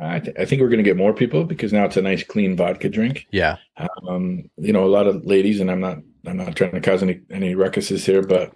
I, 0.00 0.18
th- 0.18 0.36
I 0.38 0.44
think 0.44 0.60
we're 0.60 0.68
going 0.68 0.78
to 0.78 0.84
get 0.84 0.96
more 0.96 1.14
people 1.14 1.44
because 1.44 1.72
now 1.72 1.84
it's 1.84 1.96
a 1.96 2.02
nice 2.02 2.22
clean 2.22 2.56
vodka 2.56 2.88
drink. 2.88 3.26
Yeah. 3.30 3.58
Um, 4.06 4.50
you 4.56 4.72
know, 4.72 4.84
a 4.84 4.86
lot 4.86 5.06
of 5.06 5.24
ladies, 5.24 5.60
and 5.60 5.70
I'm 5.70 5.80
not, 5.80 5.98
I'm 6.26 6.36
not 6.36 6.56
trying 6.56 6.72
to 6.72 6.80
cause 6.80 7.02
any 7.02 7.20
any 7.30 7.54
ruckuses 7.54 8.04
here, 8.04 8.22
but 8.22 8.54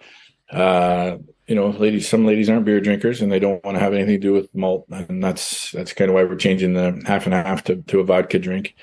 uh, 0.50 1.18
you 1.48 1.54
know, 1.54 1.70
ladies, 1.70 2.06
some 2.06 2.26
ladies 2.26 2.50
aren't 2.50 2.66
beer 2.66 2.80
drinkers 2.80 3.22
and 3.22 3.32
they 3.32 3.38
don't 3.38 3.64
want 3.64 3.74
to 3.74 3.80
have 3.80 3.94
anything 3.94 4.20
to 4.20 4.26
do 4.26 4.34
with 4.34 4.54
malt, 4.54 4.84
and 4.90 5.24
that's 5.24 5.72
that's 5.72 5.94
kind 5.94 6.10
of 6.10 6.14
why 6.14 6.22
we're 6.24 6.36
changing 6.36 6.74
the 6.74 7.02
half 7.06 7.24
and 7.24 7.34
half 7.34 7.64
to, 7.64 7.76
to 7.76 8.00
a 8.00 8.04
vodka 8.04 8.38
drink. 8.38 8.74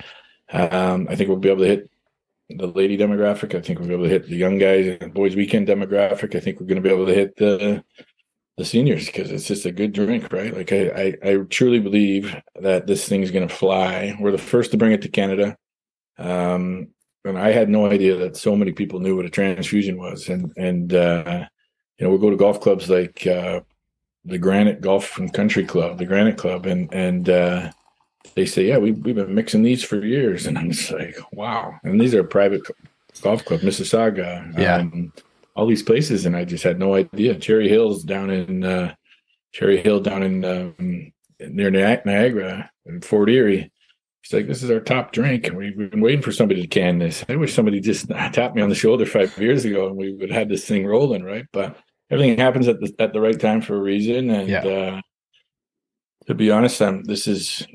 Um, 0.52 1.08
I 1.10 1.16
think 1.16 1.30
we'll 1.30 1.38
be 1.38 1.50
able 1.50 1.64
to 1.64 1.68
hit 1.70 1.92
the 2.50 2.68
lady 2.68 2.98
demographic. 2.98 3.54
I 3.54 3.62
think 3.62 3.78
we'll 3.78 3.88
be 3.88 3.94
able 3.94 4.06
to 4.06 4.10
hit 4.10 4.28
the 4.28 4.36
young 4.36 4.58
guys 4.58 4.98
and 5.00 5.14
boys 5.14 5.36
weekend 5.36 5.68
demographic. 5.68 6.36
I 6.36 6.40
think 6.40 6.60
we're 6.60 6.66
going 6.66 6.82
to 6.82 6.88
be 6.88 6.94
able 6.94 7.06
to 7.06 7.14
hit 7.14 7.36
the 7.38 7.84
the 8.58 8.66
seniors 8.66 9.06
because 9.06 9.32
it's 9.32 9.48
just 9.48 9.66
a 9.66 9.72
good 9.72 9.94
drink, 9.94 10.32
right? 10.34 10.56
Like 10.56 10.72
I, 10.72 11.18
I, 11.24 11.32
I 11.32 11.38
truly 11.50 11.80
believe 11.80 12.36
that 12.60 12.88
this 12.88 13.08
thing's 13.08 13.30
going 13.30 13.48
to 13.48 13.54
fly. 13.54 14.16
We're 14.20 14.32
the 14.32 14.38
first 14.38 14.72
to 14.72 14.78
bring 14.78 14.94
it 14.94 15.02
to 15.04 15.10
Canada. 15.10 15.58
Um, 16.18 16.88
and 17.26 17.38
I 17.38 17.52
had 17.52 17.70
no 17.70 17.86
idea 17.86 18.16
that 18.16 18.38
so 18.38 18.56
many 18.56 18.72
people 18.72 19.00
knew 19.02 19.16
what 19.16 19.26
a 19.26 19.30
transfusion 19.30 19.98
was. 19.98 20.30
And 20.30 20.52
and 20.58 20.94
uh, 20.94 21.46
you 21.98 22.06
know, 22.06 22.10
we'll 22.10 22.20
go 22.20 22.30
to 22.30 22.36
golf 22.36 22.60
clubs 22.62 22.90
like 22.90 23.26
uh, 23.26 23.62
the 24.24 24.38
Granite 24.38 24.82
Golf 24.82 25.18
and 25.18 25.34
Country 25.34 25.66
Club, 25.66 25.98
the 25.98 26.06
Granite 26.06 26.38
Club, 26.38 26.66
and 26.66 26.94
and 26.94 27.30
uh, 27.30 27.72
they 28.36 28.46
say, 28.46 28.66
yeah, 28.66 28.78
we 28.78 28.92
we've 28.92 29.16
been 29.16 29.34
mixing 29.34 29.64
these 29.64 29.84
for 29.84 30.04
years, 30.04 30.46
and 30.48 30.58
I'm 30.58 30.72
just 30.72 30.92
like, 30.92 31.18
wow. 31.32 31.76
And 31.84 32.00
these 32.00 32.14
are 32.14 32.24
private 32.24 32.62
golf 33.22 33.46
club, 33.46 33.62
Mississauga, 33.62 34.58
yeah, 34.60 34.78
um, 34.78 35.14
all 35.56 35.68
these 35.68 35.84
places, 35.84 36.26
and 36.26 36.36
I 36.36 36.44
just 36.44 36.64
had 36.64 36.80
no 36.80 36.96
idea. 36.96 37.36
Cherry 37.36 37.70
Hills 37.70 38.04
down 38.04 38.30
in 38.30 38.64
uh, 38.64 38.96
Cherry 39.54 39.78
Hill 39.78 40.02
down 40.02 40.24
in 40.24 40.44
um, 40.44 41.14
near 41.40 41.72
Niagara 41.72 42.70
and 42.86 43.04
Fort 43.04 43.30
Erie 43.30 43.72
He's 44.26 44.34
like, 44.34 44.48
this 44.48 44.64
is 44.64 44.72
our 44.72 44.80
top 44.80 45.12
drink. 45.12 45.48
And 45.48 45.56
we've 45.56 45.78
been 45.78 46.02
waiting 46.02 46.24
for 46.24 46.32
somebody 46.32 46.62
to 46.62 46.68
can 46.68 46.98
this. 46.98 47.24
I 47.30 47.36
wish 47.36 47.54
somebody 47.54 47.80
just 47.80 48.10
tapped 48.34 48.56
me 48.56 48.62
on 48.64 48.70
the 48.70 48.76
shoulder 48.76 49.06
five 49.06 49.38
years 49.38 49.66
ago 49.66 49.88
and 49.88 49.96
we 49.96 50.14
would 50.14 50.32
have 50.32 50.40
had 50.40 50.50
this 50.50 50.66
thing 50.66 50.86
rolling, 50.86 51.24
right? 51.24 51.46
But 51.54 51.78
everything 52.10 52.38
happens 52.38 52.68
at 52.68 52.80
the 52.80 52.94
at 53.00 53.14
the 53.14 53.22
right 53.22 53.40
time 53.40 53.62
for 53.62 53.76
a 53.76 53.82
reason. 53.82 54.30
And 54.30 54.50
yeah. 54.50 54.66
uh, 54.66 55.02
to 56.28 56.34
be 56.34 56.52
honest, 56.52 56.82
I'm, 56.82 57.04
this 57.04 57.28
is. 57.28 57.66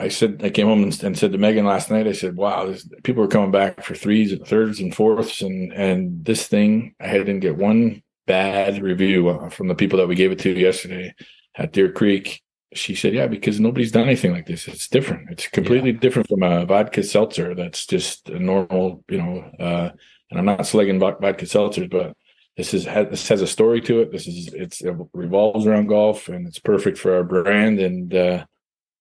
I 0.00 0.06
said 0.08 0.42
I 0.44 0.50
came 0.50 0.68
home 0.68 0.84
and, 0.84 1.02
and 1.02 1.18
said 1.18 1.32
to 1.32 1.38
Megan 1.38 1.66
last 1.66 1.90
night. 1.90 2.06
I 2.06 2.12
said, 2.12 2.36
"Wow, 2.36 2.66
this, 2.66 2.88
people 3.02 3.24
are 3.24 3.28
coming 3.28 3.50
back 3.50 3.82
for 3.82 3.96
threes, 3.96 4.30
and 4.30 4.46
thirds, 4.46 4.78
and 4.78 4.94
fourths, 4.94 5.42
and 5.42 5.72
and 5.72 6.24
this 6.24 6.46
thing. 6.46 6.94
I 7.00 7.12
didn't 7.12 7.40
get 7.40 7.56
one 7.56 8.02
bad 8.26 8.80
review 8.80 9.28
uh, 9.28 9.48
from 9.48 9.66
the 9.66 9.74
people 9.74 9.98
that 9.98 10.06
we 10.06 10.14
gave 10.14 10.30
it 10.30 10.38
to 10.40 10.52
yesterday 10.52 11.14
at 11.56 11.72
Deer 11.72 11.90
Creek 11.90 12.42
she 12.74 12.94
said, 12.94 13.14
"Yeah, 13.14 13.26
because 13.26 13.60
nobody's 13.60 13.92
done 13.92 14.06
anything 14.06 14.32
like 14.32 14.46
this. 14.46 14.68
It's 14.68 14.88
different. 14.88 15.30
It's 15.30 15.46
completely 15.48 15.92
yeah. 15.92 16.00
different 16.00 16.28
from 16.28 16.42
a 16.42 16.66
vodka 16.66 17.02
seltzer. 17.02 17.54
That's 17.54 17.86
just 17.86 18.28
a 18.28 18.38
normal, 18.38 19.04
you 19.08 19.18
know. 19.18 19.50
Uh, 19.58 19.90
and 20.30 20.38
I'm 20.38 20.44
not 20.44 20.66
slugging 20.66 21.00
vodka 21.00 21.46
seltzers, 21.46 21.90
but 21.90 22.14
this 22.58 22.74
is 22.74 22.86
this 22.86 23.28
has 23.28 23.40
a 23.40 23.46
story 23.46 23.80
to 23.82 24.00
it. 24.00 24.10
This 24.10 24.26
is 24.26 24.52
it's 24.52 24.82
it 24.82 24.94
revolves 25.14 25.64
around 25.64 25.86
golf, 25.86 26.28
and 26.28 26.46
it's 26.46 26.58
perfect 26.58 26.98
for 26.98 27.14
our 27.14 27.22
brand. 27.22 27.78
And 27.78 28.12
uh, 28.12 28.44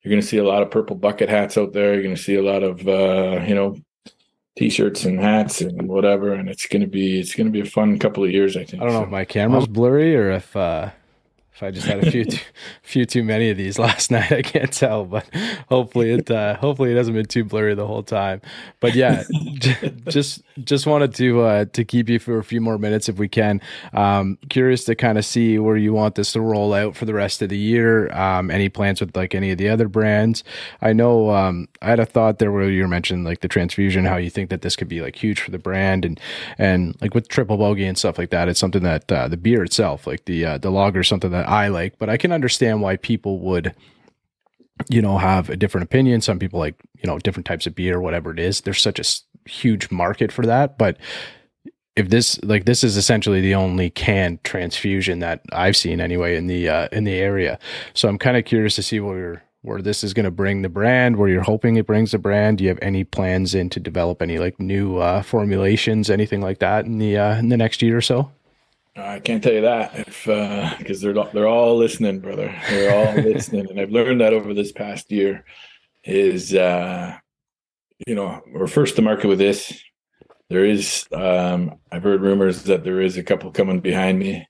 you're 0.04 0.12
going 0.12 0.22
to 0.22 0.28
see 0.28 0.38
a 0.38 0.44
lot 0.44 0.62
of 0.62 0.70
purple 0.70 0.96
bucket 0.96 1.28
hats 1.28 1.58
out 1.58 1.74
there. 1.74 1.96
You're 1.96 2.04
going 2.04 2.16
to 2.16 2.22
see 2.22 2.36
a 2.36 2.44
lot 2.44 2.62
of 2.62 2.88
uh, 2.88 3.44
you 3.48 3.56
know 3.56 3.76
t-shirts 4.58 5.06
and 5.06 5.20
hats 5.20 5.60
and 5.60 5.88
whatever. 5.88 6.34
And 6.34 6.48
it's 6.50 6.68
going 6.68 6.84
to 6.84 6.88
be 6.88 7.20
it's 7.20 7.34
going 7.34 7.48
to 7.48 7.52
be 7.52 7.62
a 7.62 7.66
fun 7.66 7.98
couple 7.98 8.24
of 8.24 8.30
years. 8.30 8.56
I 8.56 8.64
think. 8.64 8.84
I 8.84 8.86
don't 8.86 8.94
know 8.94 9.04
if 9.04 9.10
my 9.10 9.26
camera's 9.26 9.68
blurry 9.68 10.16
or 10.16 10.30
if. 10.32 10.56
uh 10.56 10.92
if 11.58 11.64
I 11.64 11.72
just 11.72 11.88
had 11.88 12.06
a 12.06 12.12
few 12.12 12.24
too, 12.26 12.38
few 12.84 13.06
too 13.06 13.24
many 13.24 13.50
of 13.50 13.58
these 13.58 13.80
last 13.88 14.12
night, 14.12 14.32
I 14.32 14.44
can't 14.44 14.72
tell, 14.72 15.06
but 15.06 15.28
hopefully 15.70 16.12
it 16.12 16.30
uh, 16.30 16.56
hopefully 16.58 16.92
it 16.92 16.98
hasn't 16.98 17.16
been 17.16 17.26
too 17.26 17.44
blurry 17.44 17.74
the 17.74 17.88
whole 17.88 18.04
time. 18.04 18.42
But 18.80 18.94
yeah, 18.94 19.24
just 20.08 20.44
just 20.64 20.86
wanted 20.86 21.16
to 21.16 21.42
uh, 21.42 21.66
to 21.74 21.84
keep 21.84 22.10
you 22.10 22.20
for 22.20 22.38
a 22.38 22.44
few 22.44 22.62
more 22.62 22.78
minutes 22.78 23.10
if 23.10 23.18
we 23.18 23.28
can. 23.28 23.60
Um, 23.94 24.38
curious 24.50 24.84
to 24.86 24.94
kind 24.94 25.18
of 25.18 25.26
see 25.26 25.58
where 25.58 25.78
you 25.78 25.94
want 25.94 26.14
this 26.14 26.32
to 26.34 26.42
roll 26.42 26.76
out 26.76 26.96
for 26.96 27.06
the 27.06 27.14
rest 27.14 27.42
of 27.42 27.50
the 27.50 27.58
year. 27.58 28.12
Um, 28.14 28.52
any 28.52 28.70
plans 28.70 29.02
with 29.02 29.16
like 29.18 29.34
any 29.34 29.50
of 29.50 29.58
the 29.58 29.70
other 29.70 29.88
brands? 29.88 30.44
I 30.82 30.94
know 30.94 31.32
um, 31.32 31.68
I 31.82 31.90
had 31.90 32.00
a 32.00 32.06
thought 32.06 32.38
there 32.38 32.52
where 32.52 32.70
you 32.70 32.88
mentioned 32.88 33.26
like 33.26 33.42
the 33.42 33.48
transfusion, 33.48 34.06
how 34.06 34.18
you 34.18 34.30
think 34.30 34.52
that 34.52 34.62
this 34.62 34.76
could 34.76 34.90
be 34.90 35.02
like 35.02 35.16
huge 35.16 35.42
for 35.42 35.50
the 35.50 35.58
brand, 35.58 36.06
and 36.06 36.20
and 36.60 36.96
like 37.02 37.16
with 37.16 37.30
triple 37.30 37.58
bogey 37.58 37.88
and 37.88 37.98
stuff 37.98 38.20
like 38.20 38.30
that. 38.30 38.48
It's 38.48 38.60
something 38.60 38.84
that 38.84 39.12
uh, 39.12 39.28
the 39.28 39.38
beer 39.38 39.64
itself, 39.64 40.06
like 40.06 40.26
the 40.26 40.46
uh, 40.46 40.58
the 40.60 40.70
lager, 40.70 41.04
something 41.04 41.32
that 41.32 41.47
I 41.48 41.70
like, 41.70 41.98
but 41.98 42.10
I 42.10 42.18
can 42.18 42.32
understand 42.32 42.82
why 42.82 42.98
people 42.98 43.40
would 43.40 43.74
you 44.90 45.02
know 45.02 45.18
have 45.18 45.50
a 45.50 45.58
different 45.58 45.86
opinion 45.86 46.22
some 46.22 46.38
people 46.38 46.60
like 46.60 46.76
you 47.02 47.08
know 47.08 47.18
different 47.18 47.48
types 47.48 47.66
of 47.66 47.74
beer 47.74 48.00
whatever 48.00 48.32
it 48.32 48.38
is 48.38 48.62
there's 48.62 48.80
such 48.80 49.00
a 49.00 49.50
huge 49.50 49.90
market 49.90 50.32
for 50.32 50.46
that 50.46 50.78
but 50.78 51.00
if 51.98 52.10
this 52.10 52.42
like 52.44 52.66
this 52.66 52.84
is 52.84 52.96
essentially 52.96 53.42
the 53.42 53.56
only 53.56 53.90
canned 53.90 54.44
transfusion 54.44 55.18
that 55.20 55.42
I've 55.52 55.76
seen 55.76 56.00
anyway 56.00 56.38
in 56.38 56.46
the 56.46 56.70
uh, 56.70 56.88
in 56.92 57.04
the 57.06 57.16
area. 57.16 57.58
So 57.96 58.08
I'm 58.08 58.20
kind 58.20 58.38
of 58.38 58.46
curious 58.46 58.76
to 58.76 58.84
see 58.84 59.00
where 59.00 59.44
where 59.64 59.82
this 59.82 60.04
is 60.04 60.14
going 60.14 60.26
to 60.26 60.32
bring 60.32 60.62
the 60.62 60.70
brand, 60.70 61.18
where 61.18 61.28
you're 61.28 61.42
hoping 61.42 61.76
it 61.76 61.88
brings 61.88 62.12
the 62.12 62.20
brand. 62.20 62.60
Do 62.60 62.66
you 62.66 62.70
have 62.70 62.80
any 62.84 63.04
plans 63.04 63.56
in 63.56 63.70
to 63.72 63.80
develop 63.80 64.22
any 64.22 64.38
like 64.38 64.60
new 64.60 64.98
uh, 64.98 65.24
formulations, 65.24 66.12
anything 66.12 66.40
like 66.40 66.60
that 66.60 66.86
in 66.86 67.00
the 67.00 67.18
uh, 67.18 67.36
in 67.38 67.50
the 67.50 67.58
next 67.58 67.82
year 67.82 67.98
or 67.98 68.02
so? 68.02 68.32
I 68.98 69.20
can't 69.20 69.44
tell 69.44 69.54
you 69.54 69.62
that 69.62 70.08
if 70.08 70.26
because 70.26 71.04
uh, 71.04 71.14
they're 71.14 71.32
they're 71.34 71.48
all 71.48 71.78
listening, 71.78 72.20
brother. 72.20 72.54
They're 72.70 72.96
all 72.96 73.16
listening, 73.24 73.70
and 73.70 73.80
I've 73.80 73.92
learned 73.92 74.22
that 74.22 74.34
over 74.34 74.54
this 74.54 74.72
past 74.72 75.12
year. 75.12 75.46
Is 76.04 76.56
uh, 76.56 77.18
you 78.08 78.16
know 78.16 78.42
we're 78.52 78.68
first 78.68 78.96
to 78.96 79.02
market 79.02 79.28
with 79.28 79.40
this. 79.40 79.82
There 80.50 80.66
is 80.66 81.06
um, 81.12 81.76
I've 81.92 82.04
heard 82.04 82.22
rumors 82.22 82.64
that 82.64 82.84
there 82.84 83.02
is 83.02 83.18
a 83.18 83.24
couple 83.24 83.52
coming 83.52 83.82
behind 83.82 84.18
me, 84.20 84.48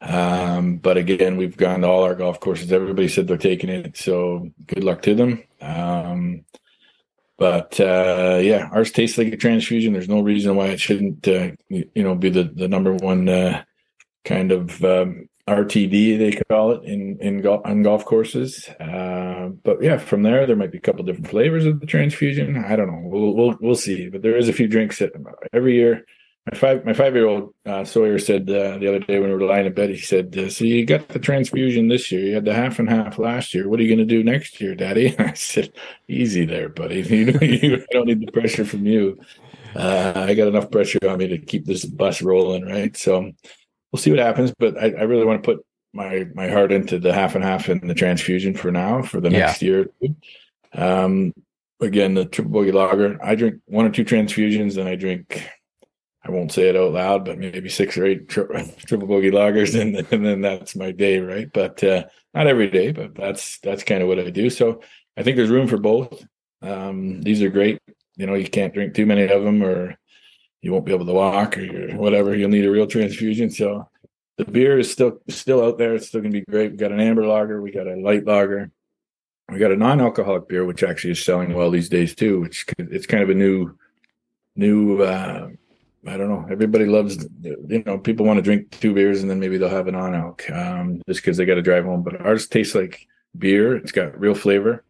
um, 0.00 0.76
but 0.76 0.96
again 0.96 1.36
we've 1.36 1.56
gone 1.56 1.80
to 1.80 1.86
all 1.86 2.02
our 2.02 2.14
golf 2.14 2.40
courses. 2.40 2.72
Everybody 2.72 3.08
said 3.08 3.28
they're 3.28 3.36
taking 3.38 3.70
it, 3.70 3.96
so 3.96 4.50
good 4.66 4.84
luck 4.84 5.02
to 5.02 5.14
them. 5.14 5.42
Um, 5.60 6.44
but 7.38 7.78
uh, 7.80 8.40
yeah, 8.42 8.68
ours 8.72 8.90
tastes 8.90 9.16
like 9.16 9.32
a 9.32 9.36
transfusion. 9.36 9.92
There's 9.92 10.08
no 10.08 10.20
reason 10.20 10.56
why 10.56 10.66
it 10.66 10.80
shouldn't, 10.80 11.28
uh, 11.28 11.50
you 11.68 11.90
know, 11.94 12.14
be 12.14 12.30
the 12.30 12.44
the 12.44 12.66
number 12.68 12.94
one 12.94 13.28
uh, 13.28 13.62
kind 14.26 14.52
of 14.52 14.84
um, 14.84 15.28
RTD 15.48 16.18
they 16.18 16.40
call 16.50 16.72
it 16.72 16.82
in 16.84 17.18
in 17.20 17.40
golf 17.40 17.62
on 17.64 17.82
golf 17.82 18.04
courses. 18.04 18.68
Uh, 18.80 19.50
but 19.62 19.80
yeah, 19.80 19.96
from 19.96 20.24
there 20.24 20.44
there 20.44 20.56
might 20.56 20.72
be 20.72 20.78
a 20.78 20.80
couple 20.80 21.04
different 21.04 21.28
flavors 21.28 21.64
of 21.64 21.78
the 21.78 21.86
transfusion. 21.86 22.56
I 22.56 22.74
don't 22.74 22.88
know. 22.88 23.00
We'll 23.04 23.34
we'll 23.34 23.56
we'll 23.60 23.74
see. 23.76 24.08
But 24.08 24.22
there 24.22 24.36
is 24.36 24.48
a 24.48 24.52
few 24.52 24.66
drinks 24.66 24.98
that 24.98 25.12
every 25.52 25.74
year. 25.74 26.04
My 26.50 26.58
five 26.58 26.84
my 26.84 26.92
five 26.92 27.14
year 27.14 27.26
old 27.26 27.54
uh, 27.64 27.84
Sawyer 27.84 28.20
said 28.20 28.48
uh, 28.48 28.78
the 28.78 28.88
other 28.88 29.00
day 29.00 29.18
when 29.18 29.30
we 29.30 29.34
were 29.34 29.48
lying 29.48 29.66
in 29.66 29.72
bed, 29.72 29.90
he 29.90 29.98
said, 29.98 30.36
uh, 30.38 30.48
"So 30.48 30.64
you 30.64 30.84
got 30.86 31.08
the 31.08 31.18
transfusion 31.18 31.88
this 31.88 32.12
year. 32.12 32.20
You 32.20 32.34
had 32.34 32.44
the 32.44 32.54
half 32.54 32.78
and 32.78 32.88
half 32.88 33.18
last 33.18 33.52
year. 33.52 33.68
What 33.68 33.80
are 33.80 33.82
you 33.82 33.88
going 33.88 34.06
to 34.06 34.14
do 34.14 34.22
next 34.22 34.60
year, 34.60 34.76
Daddy?" 34.76 35.16
I 35.18 35.34
said, 35.34 35.72
"Easy 36.06 36.44
there, 36.44 36.68
buddy. 36.68 37.02
You, 37.02 37.38
you 37.40 37.76
I 37.76 37.92
don't 37.92 38.06
need 38.06 38.24
the 38.24 38.30
pressure 38.30 38.64
from 38.64 38.86
you. 38.86 39.18
Uh, 39.74 40.12
I 40.14 40.34
got 40.34 40.46
enough 40.46 40.70
pressure 40.70 41.00
on 41.08 41.18
me 41.18 41.26
to 41.28 41.38
keep 41.38 41.66
this 41.66 41.84
bus 41.84 42.22
rolling, 42.22 42.64
right?" 42.64 42.96
So 42.96 43.32
we'll 43.96 44.02
see 44.02 44.10
what 44.10 44.20
happens. 44.20 44.52
But 44.58 44.76
I, 44.76 44.90
I, 44.90 45.02
really 45.04 45.24
want 45.24 45.42
to 45.42 45.46
put 45.46 45.64
my 45.94 46.26
my 46.34 46.48
heart 46.48 46.70
into 46.70 46.98
the 46.98 47.14
half 47.14 47.34
and 47.34 47.42
half 47.42 47.68
and 47.70 47.88
the 47.88 47.94
transfusion 47.94 48.54
for 48.54 48.70
now 48.70 49.00
for 49.00 49.20
the 49.20 49.30
next 49.30 49.62
yeah. 49.62 49.68
year. 49.68 49.86
Um, 50.74 51.32
again, 51.80 52.12
the 52.12 52.26
triple 52.26 52.52
bogey 52.52 52.72
lager. 52.72 53.18
I 53.24 53.34
drink 53.34 53.62
one 53.64 53.86
or 53.86 53.90
two 53.90 54.04
transfusions, 54.04 54.76
and 54.76 54.86
I 54.86 54.96
drink. 54.96 55.48
I 56.22 56.30
won't 56.30 56.52
say 56.52 56.68
it 56.68 56.76
out 56.76 56.92
loud, 56.92 57.24
but 57.24 57.38
maybe 57.38 57.70
six 57.70 57.96
or 57.96 58.04
eight 58.04 58.28
tri- 58.28 58.74
triple 58.86 59.08
bogey 59.08 59.30
lagers, 59.30 59.80
and, 59.80 59.96
and, 59.96 60.26
then 60.26 60.40
that's 60.40 60.76
my 60.76 60.90
day, 60.90 61.20
right? 61.20 61.48
But 61.50 61.82
uh, 61.82 62.04
not 62.34 62.48
every 62.48 62.68
day, 62.68 62.92
but 62.92 63.14
that's 63.14 63.58
that's 63.60 63.84
kind 63.84 64.02
of 64.02 64.08
what 64.08 64.18
I 64.18 64.28
do. 64.28 64.50
So 64.50 64.82
I 65.16 65.22
think 65.22 65.36
there's 65.36 65.50
room 65.50 65.68
for 65.68 65.78
both. 65.78 66.22
Um, 66.60 67.22
these 67.22 67.42
are 67.42 67.48
great. 67.48 67.80
You 68.16 68.26
know, 68.26 68.34
you 68.34 68.48
can't 68.48 68.74
drink 68.74 68.94
too 68.94 69.06
many 69.06 69.22
of 69.22 69.42
them, 69.42 69.62
or 69.62 69.96
you 70.66 70.72
won't 70.72 70.84
be 70.84 70.92
able 70.92 71.06
to 71.06 71.12
walk 71.12 71.56
or 71.56 71.96
whatever. 71.96 72.34
You'll 72.34 72.50
need 72.50 72.64
a 72.64 72.70
real 72.70 72.88
transfusion. 72.88 73.50
So 73.50 73.88
the 74.36 74.44
beer 74.44 74.80
is 74.80 74.90
still 74.90 75.20
still 75.28 75.64
out 75.64 75.78
there. 75.78 75.94
It's 75.94 76.08
still 76.08 76.20
gonna 76.20 76.32
be 76.32 76.40
great. 76.40 76.72
We 76.72 76.76
got 76.76 76.90
an 76.90 76.98
amber 76.98 77.24
lager, 77.24 77.62
we 77.62 77.70
got 77.70 77.86
a 77.86 77.94
light 77.94 78.26
lager, 78.26 78.72
we 79.48 79.58
got 79.58 79.70
a 79.70 79.76
non-alcoholic 79.76 80.48
beer, 80.48 80.64
which 80.64 80.82
actually 80.82 81.12
is 81.12 81.24
selling 81.24 81.54
well 81.54 81.70
these 81.70 81.88
days 81.88 82.16
too. 82.16 82.40
Which 82.40 82.66
it's 82.78 83.06
kind 83.06 83.22
of 83.22 83.30
a 83.30 83.34
new 83.34 83.78
new. 84.56 85.02
Uh, 85.02 85.50
I 86.08 86.16
don't 86.16 86.28
know. 86.28 86.46
Everybody 86.50 86.86
loves, 86.86 87.26
you 87.42 87.82
know, 87.84 87.98
people 87.98 88.26
want 88.26 88.38
to 88.38 88.42
drink 88.42 88.70
two 88.70 88.94
beers 88.94 89.22
and 89.22 89.30
then 89.30 89.40
maybe 89.40 89.58
they'll 89.58 89.68
have 89.68 89.88
an 89.88 89.96
on 89.96 90.14
alc 90.14 90.48
um, 90.50 91.02
just 91.08 91.20
because 91.20 91.36
they 91.36 91.44
got 91.44 91.56
to 91.56 91.62
drive 91.62 91.84
home. 91.84 92.04
But 92.04 92.24
ours 92.24 92.46
tastes 92.46 92.76
like 92.76 93.08
beer. 93.36 93.76
It's 93.76 93.90
got 93.90 94.18
real 94.18 94.34
flavor. 94.34 94.84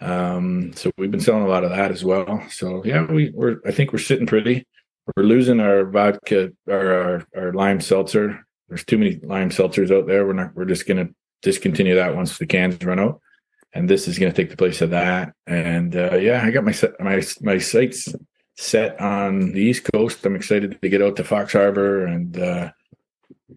Um, 0.00 0.72
so 0.74 0.90
we've 0.96 1.10
been 1.10 1.20
selling 1.20 1.44
a 1.44 1.48
lot 1.48 1.64
of 1.64 1.70
that 1.70 1.90
as 1.90 2.04
well. 2.04 2.42
So 2.48 2.82
yeah, 2.86 3.04
we, 3.04 3.30
we're 3.34 3.60
I 3.66 3.70
think 3.70 3.92
we're 3.92 3.98
sitting 3.98 4.26
pretty 4.26 4.66
we're 5.14 5.24
losing 5.24 5.60
our 5.60 5.84
vodka 5.84 6.52
or 6.66 6.92
our, 6.92 7.26
our 7.36 7.52
lime 7.52 7.80
seltzer. 7.80 8.44
There's 8.68 8.84
too 8.84 8.98
many 8.98 9.20
lime 9.22 9.50
seltzers 9.50 9.96
out 9.96 10.06
there. 10.06 10.26
We're 10.26 10.32
not. 10.32 10.54
We're 10.54 10.64
just 10.64 10.86
going 10.86 11.06
to 11.06 11.14
discontinue 11.42 11.94
that 11.94 12.16
once 12.16 12.38
the 12.38 12.46
cans 12.46 12.84
run 12.84 12.98
out, 12.98 13.20
and 13.72 13.88
this 13.88 14.08
is 14.08 14.18
going 14.18 14.32
to 14.32 14.36
take 14.36 14.50
the 14.50 14.56
place 14.56 14.80
of 14.80 14.90
that. 14.90 15.32
And 15.46 15.94
uh, 15.94 16.16
yeah, 16.16 16.42
I 16.44 16.50
got 16.50 16.64
my 16.64 16.72
set 16.72 16.98
my 16.98 17.22
my 17.42 17.58
sights 17.58 18.12
set 18.56 19.00
on 19.00 19.52
the 19.52 19.60
East 19.60 19.88
Coast. 19.92 20.24
I'm 20.26 20.34
excited 20.34 20.78
to 20.80 20.88
get 20.88 21.02
out 21.02 21.16
to 21.16 21.24
Fox 21.24 21.52
Harbour 21.52 22.06
and 22.06 22.36
uh, 22.38 22.72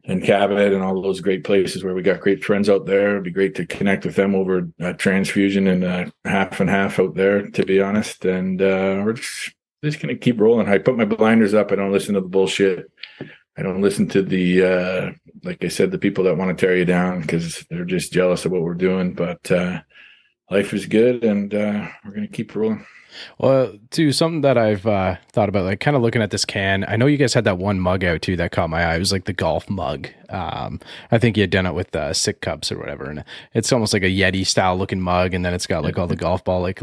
and 0.06 0.24
Cabot 0.24 0.74
and 0.74 0.84
all 0.84 1.02
those 1.02 1.22
great 1.22 1.44
places 1.44 1.84
where 1.84 1.96
we 1.96 2.04
got 2.04 2.20
great 2.20 2.44
friends 2.44 2.70
out 2.70 2.86
there. 2.86 3.12
It'd 3.12 3.24
be 3.24 3.32
great 3.32 3.56
to 3.56 3.66
connect 3.66 4.06
with 4.06 4.16
them 4.16 4.36
over 4.36 4.68
transfusion 4.98 5.66
and 5.68 5.84
uh, 5.84 6.06
half 6.26 6.60
and 6.60 6.70
half 6.70 7.00
out 7.00 7.16
there, 7.16 7.50
to 7.50 7.66
be 7.66 7.82
honest. 7.82 8.26
And 8.26 8.62
uh, 8.62 9.02
we're 9.04 9.14
just 9.14 9.56
just 9.84 10.02
gonna 10.02 10.16
keep 10.16 10.40
rolling. 10.40 10.68
I 10.68 10.78
put 10.78 10.98
my 10.98 11.06
blinders 11.06 11.54
up. 11.54 11.72
I 11.72 11.76
don't 11.76 11.92
listen 11.92 12.16
to 12.16 12.22
the 12.22 12.28
bullshit. 12.28 12.92
I 13.58 13.62
don't 13.62 13.82
listen 13.82 14.08
to 14.10 14.22
the 14.22 14.64
uh, 14.64 15.12
like 15.44 15.64
I 15.64 15.68
said, 15.68 15.92
the 15.92 15.98
people 15.98 16.24
that 16.26 16.38
want 16.38 16.58
to 16.58 16.66
tear 16.66 16.76
you 16.76 16.86
down 16.86 17.22
because 17.22 17.66
they're 17.70 17.86
just 17.86 18.14
jealous 18.14 18.46
of 18.46 18.52
what 18.52 18.62
we're 18.62 18.74
doing. 18.74 19.14
But 19.14 19.52
uh, 19.52 19.82
life 20.50 20.74
is 20.74 20.86
good, 20.86 21.24
and 21.24 21.54
uh, 21.54 21.88
we're 22.04 22.14
gonna 22.14 22.28
keep 22.28 22.56
rolling. 22.56 22.86
Well, 23.38 23.74
too, 23.92 24.12
something 24.12 24.42
that 24.42 24.58
I've 24.58 24.86
uh, 24.86 25.16
thought 25.32 25.50
about, 25.50 25.66
like 25.66 25.80
kind 25.80 25.96
of 25.96 26.04
looking 26.04 26.22
at 26.22 26.32
this 26.32 26.46
can. 26.46 26.86
I 26.88 26.96
know 26.96 27.06
you 27.06 27.18
guys 27.18 27.34
had 27.34 27.46
that 27.46 27.58
one 27.58 27.80
mug 27.80 28.04
out 28.04 28.22
too 28.22 28.36
that 28.38 28.52
caught 28.52 28.70
my 28.70 28.84
eye. 28.84 28.96
It 28.96 29.00
was 29.00 29.12
like 29.12 29.26
the 29.26 29.34
golf 29.34 29.70
mug. 29.70 30.08
Um, 30.30 30.80
I 31.12 31.18
think 31.18 31.38
you 31.38 31.42
had 31.42 31.50
done 31.50 31.66
it 31.66 31.74
with 31.74 31.96
uh, 31.96 32.14
Sick 32.14 32.42
Cups 32.42 32.72
or 32.72 32.78
whatever, 32.78 33.06
and 33.10 33.24
it's 33.54 33.72
almost 33.74 33.94
like 33.94 34.04
a 34.04 34.08
Yeti 34.08 34.46
style 34.46 34.78
looking 34.78 35.02
mug, 35.02 35.34
and 35.34 35.44
then 35.44 35.54
it's 35.54 35.66
got 35.68 35.84
like 35.84 35.98
all 35.98 36.08
the 36.08 36.16
golf 36.18 36.44
ball. 36.44 36.62
Like, 36.62 36.82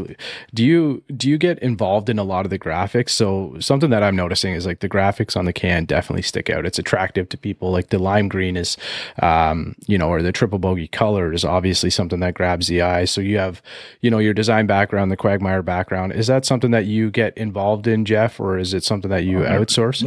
do 0.53 0.65
you 0.65 1.03
do 1.15 1.29
you 1.29 1.37
get 1.37 1.59
involved 1.59 2.09
in 2.09 2.19
a 2.19 2.23
lot 2.23 2.45
of 2.45 2.49
the 2.49 2.59
graphics? 2.59 3.09
So 3.09 3.55
something 3.59 3.89
that 3.89 4.03
I'm 4.03 4.15
noticing 4.15 4.53
is 4.53 4.65
like 4.65 4.79
the 4.79 4.89
graphics 4.89 5.37
on 5.37 5.45
the 5.45 5.53
can 5.53 5.85
definitely 5.85 6.23
stick 6.23 6.49
out. 6.49 6.65
It's 6.65 6.79
attractive 6.79 7.29
to 7.29 7.37
people. 7.37 7.71
Like 7.71 7.89
the 7.89 7.99
lime 7.99 8.27
green 8.27 8.57
is, 8.57 8.77
um, 9.21 9.75
you 9.87 9.97
know, 9.97 10.09
or 10.09 10.21
the 10.21 10.31
triple 10.31 10.59
bogey 10.59 10.87
color 10.87 11.33
is 11.33 11.45
obviously 11.45 11.89
something 11.89 12.19
that 12.19 12.33
grabs 12.33 12.67
the 12.67 12.81
eye. 12.81 13.05
So 13.05 13.21
you 13.21 13.37
have, 13.37 13.61
you 14.01 14.11
know, 14.11 14.19
your 14.19 14.33
design 14.33 14.67
background, 14.67 15.11
the 15.11 15.17
Quagmire 15.17 15.61
background. 15.61 16.13
Is 16.13 16.26
that 16.27 16.45
something 16.45 16.71
that 16.71 16.85
you 16.85 17.11
get 17.11 17.37
involved 17.37 17.87
in, 17.87 18.05
Geoff, 18.05 18.39
or 18.39 18.57
is 18.57 18.73
it 18.73 18.83
something 18.83 19.09
that 19.09 19.23
you 19.23 19.39
outsource? 19.39 20.03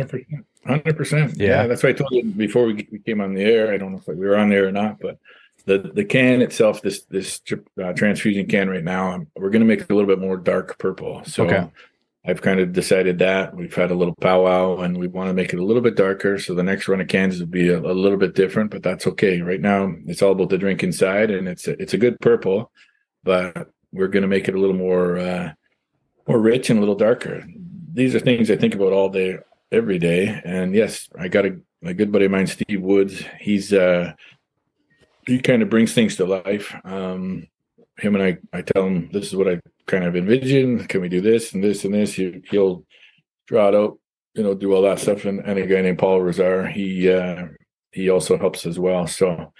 Hundred 0.66 0.97
percent. 0.97 1.35
Yeah. 1.37 1.66
that's 1.66 1.83
why 1.83 1.91
I 1.91 1.93
told 1.95 2.11
you 2.12 2.25
before 2.25 2.66
we, 2.66 2.87
we 2.93 2.99
came 2.99 3.21
on 3.21 3.35
the 3.35 3.43
air. 3.43 3.73
I 3.73 3.79
don't 3.79 3.93
know 3.93 3.99
if 3.99 4.07
we 4.07 4.14
were 4.16 4.37
on 4.37 4.51
there 4.51 4.68
or 4.68 4.73
not, 4.73 4.99
but 5.01 5.18
the 5.64 5.79
the 5.79 6.05
can 6.05 6.43
itself, 6.43 6.83
this 6.83 7.05
this 7.05 7.41
uh, 7.83 7.93
transfusion 7.95 8.47
can 8.47 8.68
right 8.68 8.85
now, 8.85 9.12
um, 9.12 9.27
we're 9.37 9.51
going 9.51 9.61
to 9.61 9.66
make 9.66 9.81
it 9.81 9.91
a 9.91 9.95
little 9.95 10.09
bit 10.09 10.18
more 10.18 10.37
dark 10.37 10.79
purple. 10.79 11.23
So 11.25 11.47
okay. 11.47 11.66
I've 12.27 12.43
kind 12.43 12.61
of 12.61 12.73
decided 12.73 13.18
that 13.21 13.57
we've 13.57 13.75
had 13.75 13.91
a 13.91 13.95
little 13.95 14.14
powwow 14.14 14.81
and 14.81 14.99
we 14.99 15.07
want 15.07 15.29
to 15.29 15.35
make 15.35 15.55
it 15.55 15.59
a 15.59 15.64
little 15.64 15.83
bit 15.83 15.97
darker. 15.97 16.39
So 16.39 16.55
the 16.55 16.62
next 16.62 16.87
run 16.87 17.01
of 17.01 17.09
cans 17.09 17.41
will 17.41 17.47
be 17.47 17.68
a, 17.68 17.79
a, 17.79 17.95
little 17.95 18.18
bit 18.18 18.35
different, 18.35 18.71
but 18.71 18.83
that's 18.83 19.07
okay. 19.07 19.41
Right 19.41 19.61
now, 19.61 19.95
it's 20.07 20.21
all 20.21 20.33
about 20.33 20.51
the 20.51 20.59
drink 20.59 20.83
inside, 20.83 21.31
and 21.31 21.49
it's 21.49 21.66
a, 21.66 21.81
it's 21.81 21.95
a 21.95 21.99
good 21.99 22.21
purple, 22.21 22.71
but 23.25 23.71
we're 23.91 24.09
going 24.09 24.23
to 24.23 24.29
make 24.29 24.49
it 24.49 24.55
a 24.55 24.61
little 24.61 24.77
more 24.77 25.16
uh, 25.16 25.53
more 26.31 26.39
rich 26.41 26.70
and 26.70 26.78
a 26.78 26.81
little 26.81 26.95
darker. 26.95 27.45
These 27.93 28.14
are 28.14 28.20
things 28.20 28.51
I 28.51 28.57
think 28.57 28.76
about 28.76 28.93
all 28.93 29.09
day, 29.09 29.39
every 29.72 29.99
day. 29.99 30.41
And 30.45 30.74
yes, 30.76 31.09
I 31.18 31.26
got 31.26 31.45
a, 31.45 31.59
a 31.83 31.93
good 31.93 32.12
buddy 32.12 32.26
of 32.26 32.31
mine, 32.31 32.47
Steve 32.47 32.83
Woods. 32.83 33.24
He's 33.41 33.72
uh, 33.72 34.12
he 35.26 35.41
kind 35.41 35.61
of 35.62 35.70
brings 35.70 35.93
things 35.93 36.14
to 36.16 36.26
life. 36.26 36.72
Um, 36.85 37.49
him 37.99 38.14
and 38.14 38.22
I, 38.22 38.39
I 38.57 38.62
tell 38.62 38.87
him 38.87 39.11
this 39.12 39.26
is 39.26 39.35
what 39.35 39.49
I 39.49 39.61
kind 39.87 40.05
of 40.05 40.14
envision. 40.14 40.87
Can 40.87 41.01
we 41.01 41.09
do 41.09 41.20
this 41.20 41.53
and 41.53 41.64
this 41.64 41.85
and 41.85 41.93
this? 41.93 42.14
He, 42.14 42.41
he'll 42.49 42.85
draw 43.49 43.68
it 43.68 43.74
out, 43.74 43.99
you 44.35 44.45
know, 44.45 44.55
do 44.55 44.72
all 44.72 44.83
that 44.83 45.01
stuff. 45.01 45.24
And, 45.24 45.41
and 45.41 45.59
a 45.59 45.66
guy 45.66 45.83
named 45.83 45.99
Paul 45.99 46.20
Rosar, 46.20 46.70
he 46.70 47.11
uh, 47.11 47.47
he 47.91 48.09
also 48.09 48.39
helps 48.39 48.66
as 48.66 48.78
well. 48.78 49.09
So 49.09 49.53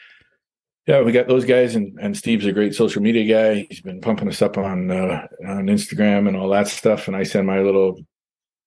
yeah, 0.91 1.03
we 1.03 1.13
got 1.13 1.29
those 1.29 1.45
guys, 1.45 1.77
and, 1.77 1.97
and 2.01 2.17
Steve's 2.17 2.47
a 2.47 2.53
great 2.53 2.75
social 2.75 3.01
media 3.01 3.25
guy. 3.25 3.67
He's 3.71 3.81
been 3.81 4.01
pumping 4.01 4.29
us 4.29 4.43
up 4.43 4.59
on 4.59 4.91
uh, 4.91 5.27
on 5.47 5.67
Instagram 5.67 6.27
and 6.27 6.37
all 6.37 6.49
that 6.49 6.67
stuff. 6.67 7.07
And 7.07 7.17
I 7.17 7.23
send 7.23 7.47
my 7.47 7.61
little 7.61 8.01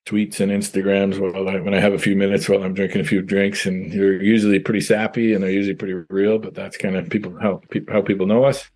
tweets 0.05 0.39
and 0.39 0.49
Instagrams 0.49 1.19
while 1.19 1.49
I, 1.49 1.59
when 1.59 1.74
I 1.74 1.82
have 1.82 1.91
a 1.91 1.99
few 1.99 2.15
minutes 2.15 2.47
while 2.47 2.63
I'm 2.63 2.74
drinking 2.74 3.01
a 3.01 3.03
few 3.03 3.21
drinks, 3.21 3.65
and 3.65 3.91
they're 3.91 4.21
usually 4.21 4.59
pretty 4.59 4.80
sappy 4.80 5.34
and 5.34 5.43
they're 5.43 5.51
usually 5.51 5.76
pretty 5.76 5.95
real. 6.09 6.39
But 6.39 6.53
that's 6.53 6.78
kind 6.78 6.95
of 6.95 7.09
people 7.09 7.38
how 7.41 7.59
people 7.69 7.93
how 7.93 8.01
people 8.01 8.26
know 8.26 8.45
us. 8.45 8.69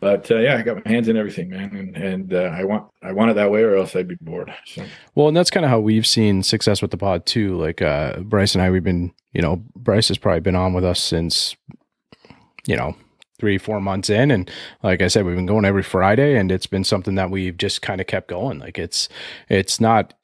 But 0.00 0.28
uh, 0.32 0.38
yeah, 0.38 0.56
I 0.56 0.62
got 0.62 0.84
my 0.84 0.90
hands 0.90 1.06
in 1.06 1.16
everything, 1.16 1.50
man, 1.50 1.76
and 1.76 1.96
and 1.96 2.34
uh, 2.34 2.50
I 2.52 2.64
want 2.64 2.88
I 3.00 3.12
want 3.12 3.30
it 3.30 3.34
that 3.34 3.52
way, 3.52 3.62
or 3.62 3.76
else 3.76 3.94
I'd 3.94 4.08
be 4.08 4.16
bored. 4.20 4.52
So. 4.66 4.84
Well, 5.14 5.28
and 5.28 5.36
that's 5.36 5.50
kind 5.50 5.64
of 5.64 5.70
how 5.70 5.78
we've 5.78 6.06
seen 6.06 6.42
success 6.42 6.82
with 6.82 6.90
the 6.90 6.96
pod 6.96 7.26
too. 7.26 7.56
Like 7.56 7.80
uh, 7.80 8.18
Bryce 8.20 8.56
and 8.56 8.62
I, 8.62 8.70
we've 8.70 8.82
been, 8.82 9.12
you 9.32 9.42
know, 9.42 9.62
Bryce 9.76 10.08
has 10.08 10.18
probably 10.18 10.40
been 10.40 10.56
on 10.56 10.72
with 10.72 10.84
us 10.84 11.00
since, 11.00 11.54
you 12.66 12.76
know, 12.76 12.94
three 13.38 13.58
four 13.58 13.80
months 13.80 14.08
in. 14.08 14.30
And 14.30 14.50
like 14.82 15.02
i 15.02 15.08
said 15.08 15.24
we've 15.24 15.34
been 15.34 15.46
going 15.46 15.64
every 15.64 15.82
friday 15.82 16.36
and 16.38 16.52
it's 16.52 16.68
been 16.68 16.84
something 16.84 17.16
that 17.16 17.30
we've 17.30 17.56
just 17.56 17.82
kind 17.82 18.00
of 18.00 18.06
kept 18.06 18.28
going. 18.28 18.58
Like 18.58 18.78
it's 18.78 19.08
it's 19.48 19.80
not 19.80 20.14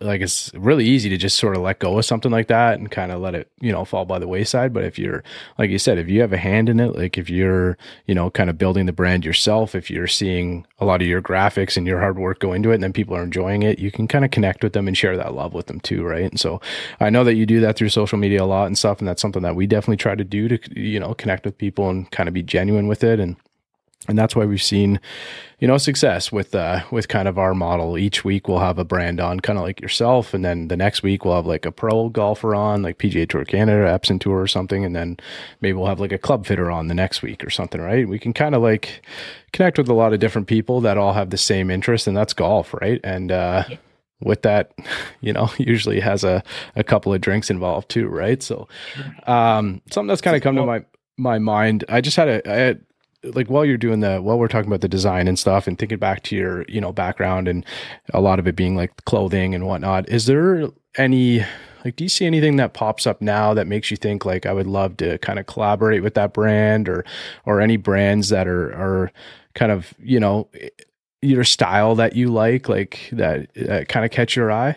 like 0.00 0.20
it's 0.20 0.52
really 0.54 0.84
easy 0.84 1.08
to 1.08 1.16
just 1.16 1.38
sort 1.38 1.56
of 1.56 1.62
let 1.62 1.78
go 1.78 1.98
of 1.98 2.04
something 2.04 2.30
like 2.30 2.48
that 2.48 2.78
and 2.78 2.90
kind 2.90 3.12
of 3.12 3.20
let 3.20 3.34
it 3.34 3.50
you 3.60 3.72
know 3.72 3.84
fall 3.84 4.04
by 4.04 4.18
the 4.18 4.28
wayside. 4.28 4.72
But 4.72 4.84
if 4.84 4.98
you're 4.98 5.22
like 5.58 5.70
you 5.70 5.78
said 5.78 5.98
if 5.98 6.08
you 6.08 6.20
have 6.20 6.32
a 6.32 6.36
hand 6.38 6.68
in 6.68 6.80
it 6.80 6.94
like 6.94 7.18
if 7.18 7.30
you're 7.30 7.76
you 8.06 8.14
know 8.14 8.30
kind 8.30 8.50
of 8.50 8.58
building 8.58 8.86
the 8.86 8.92
brand 8.92 9.24
yourself 9.24 9.74
if 9.74 9.90
you're 9.90 10.06
seeing 10.06 10.66
a 10.78 10.84
lot 10.84 11.00
of 11.00 11.08
your 11.08 11.22
graphics 11.22 11.76
and 11.76 11.86
your 11.86 12.00
hard 12.00 12.18
work 12.18 12.40
go 12.40 12.52
into 12.52 12.70
it 12.70 12.74
and 12.74 12.82
then 12.82 12.92
people 12.92 13.16
are 13.16 13.22
enjoying 13.22 13.62
it 13.62 13.78
you 13.78 13.90
can 13.90 14.08
kind 14.08 14.24
of 14.24 14.30
connect 14.30 14.62
with 14.62 14.72
them 14.72 14.88
and 14.88 14.96
share 14.96 15.16
that 15.16 15.34
love 15.34 15.54
with 15.54 15.66
them 15.66 15.80
too 15.80 16.04
right? 16.04 16.30
And 16.30 16.40
so 16.40 16.60
i 17.00 17.10
know 17.10 17.24
that 17.24 17.34
you 17.34 17.46
do 17.46 17.60
that 17.60 17.76
through 17.76 17.88
social 17.88 18.18
media 18.18 18.42
a 18.42 18.44
lot 18.44 18.66
and 18.66 18.76
stuff 18.76 18.98
and 18.98 19.08
that's 19.08 19.22
something 19.22 19.42
that 19.42 19.56
we 19.56 19.66
definitely 19.66 19.96
try 19.96 20.14
to 20.14 20.24
do 20.24 20.48
to 20.48 20.80
you 20.80 21.00
know 21.00 21.14
connect 21.14 21.44
with 21.44 21.58
people 21.58 21.88
and 21.88 22.10
kind 22.10 22.28
of 22.28 22.34
be 22.34 22.42
genuine 22.42 22.88
with 22.88 23.04
it 23.04 23.20
and 23.20 23.36
and 24.06 24.16
that's 24.16 24.36
why 24.36 24.44
we've 24.44 24.62
seen 24.62 25.00
you 25.58 25.66
know 25.66 25.76
success 25.76 26.30
with 26.30 26.54
uh 26.54 26.84
with 26.90 27.08
kind 27.08 27.26
of 27.26 27.38
our 27.38 27.54
model. 27.54 27.98
Each 27.98 28.24
week 28.24 28.46
we'll 28.46 28.60
have 28.60 28.78
a 28.78 28.84
brand 28.84 29.20
on 29.20 29.40
kind 29.40 29.58
of 29.58 29.64
like 29.64 29.80
yourself 29.80 30.32
and 30.32 30.44
then 30.44 30.68
the 30.68 30.76
next 30.76 31.02
week 31.02 31.24
we'll 31.24 31.34
have 31.34 31.46
like 31.46 31.66
a 31.66 31.72
pro 31.72 32.08
golfer 32.08 32.54
on 32.54 32.82
like 32.82 32.98
pga 32.98 33.28
tour 33.28 33.44
canada 33.44 33.86
epson 33.86 34.20
tour 34.20 34.40
or 34.40 34.46
something 34.46 34.84
and 34.84 34.94
then 34.94 35.16
maybe 35.60 35.72
we'll 35.72 35.86
have 35.86 36.00
like 36.00 36.12
a 36.12 36.18
club 36.18 36.46
fitter 36.46 36.70
on 36.70 36.86
the 36.86 36.94
next 36.94 37.22
week 37.22 37.44
or 37.44 37.50
something 37.50 37.80
right? 37.80 38.08
We 38.08 38.18
can 38.18 38.32
kind 38.32 38.54
of 38.54 38.62
like 38.62 39.02
connect 39.52 39.78
with 39.78 39.88
a 39.88 39.94
lot 39.94 40.12
of 40.12 40.20
different 40.20 40.46
people 40.46 40.80
that 40.82 40.96
all 40.96 41.12
have 41.12 41.30
the 41.30 41.36
same 41.36 41.70
interest 41.70 42.06
and 42.06 42.16
that's 42.16 42.34
golf 42.34 42.72
right? 42.74 43.00
And 43.02 43.32
uh 43.32 43.64
with 44.20 44.42
that, 44.42 44.72
you 45.20 45.32
know, 45.32 45.50
usually 45.58 46.00
has 46.00 46.24
a, 46.24 46.42
a 46.76 46.84
couple 46.84 47.14
of 47.14 47.20
drinks 47.20 47.50
involved 47.50 47.88
too, 47.88 48.08
right? 48.08 48.42
So, 48.42 48.66
um, 49.28 49.80
something 49.90 50.08
that's 50.08 50.20
kind 50.20 50.36
of 50.36 50.42
come 50.42 50.56
to 50.56 50.66
my 50.66 50.84
my 51.16 51.38
mind. 51.38 51.84
I 51.88 52.00
just 52.00 52.16
had 52.16 52.28
a 52.28 52.50
I 52.50 52.54
had 52.56 52.84
like 53.24 53.48
while 53.48 53.64
you're 53.64 53.76
doing 53.76 54.00
the 54.00 54.18
while 54.18 54.38
we're 54.38 54.48
talking 54.48 54.68
about 54.68 54.80
the 54.80 54.88
design 54.88 55.26
and 55.26 55.38
stuff 55.38 55.66
and 55.66 55.78
thinking 55.78 55.98
back 55.98 56.22
to 56.22 56.36
your 56.36 56.64
you 56.68 56.80
know 56.80 56.92
background 56.92 57.48
and 57.48 57.64
a 58.14 58.20
lot 58.20 58.38
of 58.38 58.46
it 58.46 58.54
being 58.54 58.76
like 58.76 59.04
clothing 59.04 59.54
and 59.54 59.66
whatnot 59.66 60.08
is 60.08 60.26
there 60.26 60.68
any 60.96 61.44
like 61.84 61.96
do 61.96 62.04
you 62.04 62.08
see 62.08 62.26
anything 62.26 62.56
that 62.56 62.74
pops 62.74 63.06
up 63.06 63.20
now 63.20 63.54
that 63.54 63.66
makes 63.66 63.90
you 63.90 63.96
think 63.96 64.24
like 64.24 64.46
i 64.46 64.52
would 64.52 64.66
love 64.66 64.96
to 64.96 65.18
kind 65.18 65.38
of 65.38 65.46
collaborate 65.46 66.02
with 66.02 66.14
that 66.14 66.32
brand 66.32 66.88
or 66.88 67.04
or 67.44 67.60
any 67.60 67.76
brands 67.76 68.28
that 68.28 68.46
are 68.46 68.72
are 68.74 69.12
kind 69.54 69.72
of 69.72 69.92
you 69.98 70.20
know 70.20 70.48
your 71.20 71.42
style 71.42 71.96
that 71.96 72.14
you 72.14 72.28
like 72.28 72.68
like 72.68 73.08
that, 73.10 73.52
that 73.54 73.88
kind 73.88 74.06
of 74.06 74.12
catch 74.12 74.36
your 74.36 74.52
eye 74.52 74.76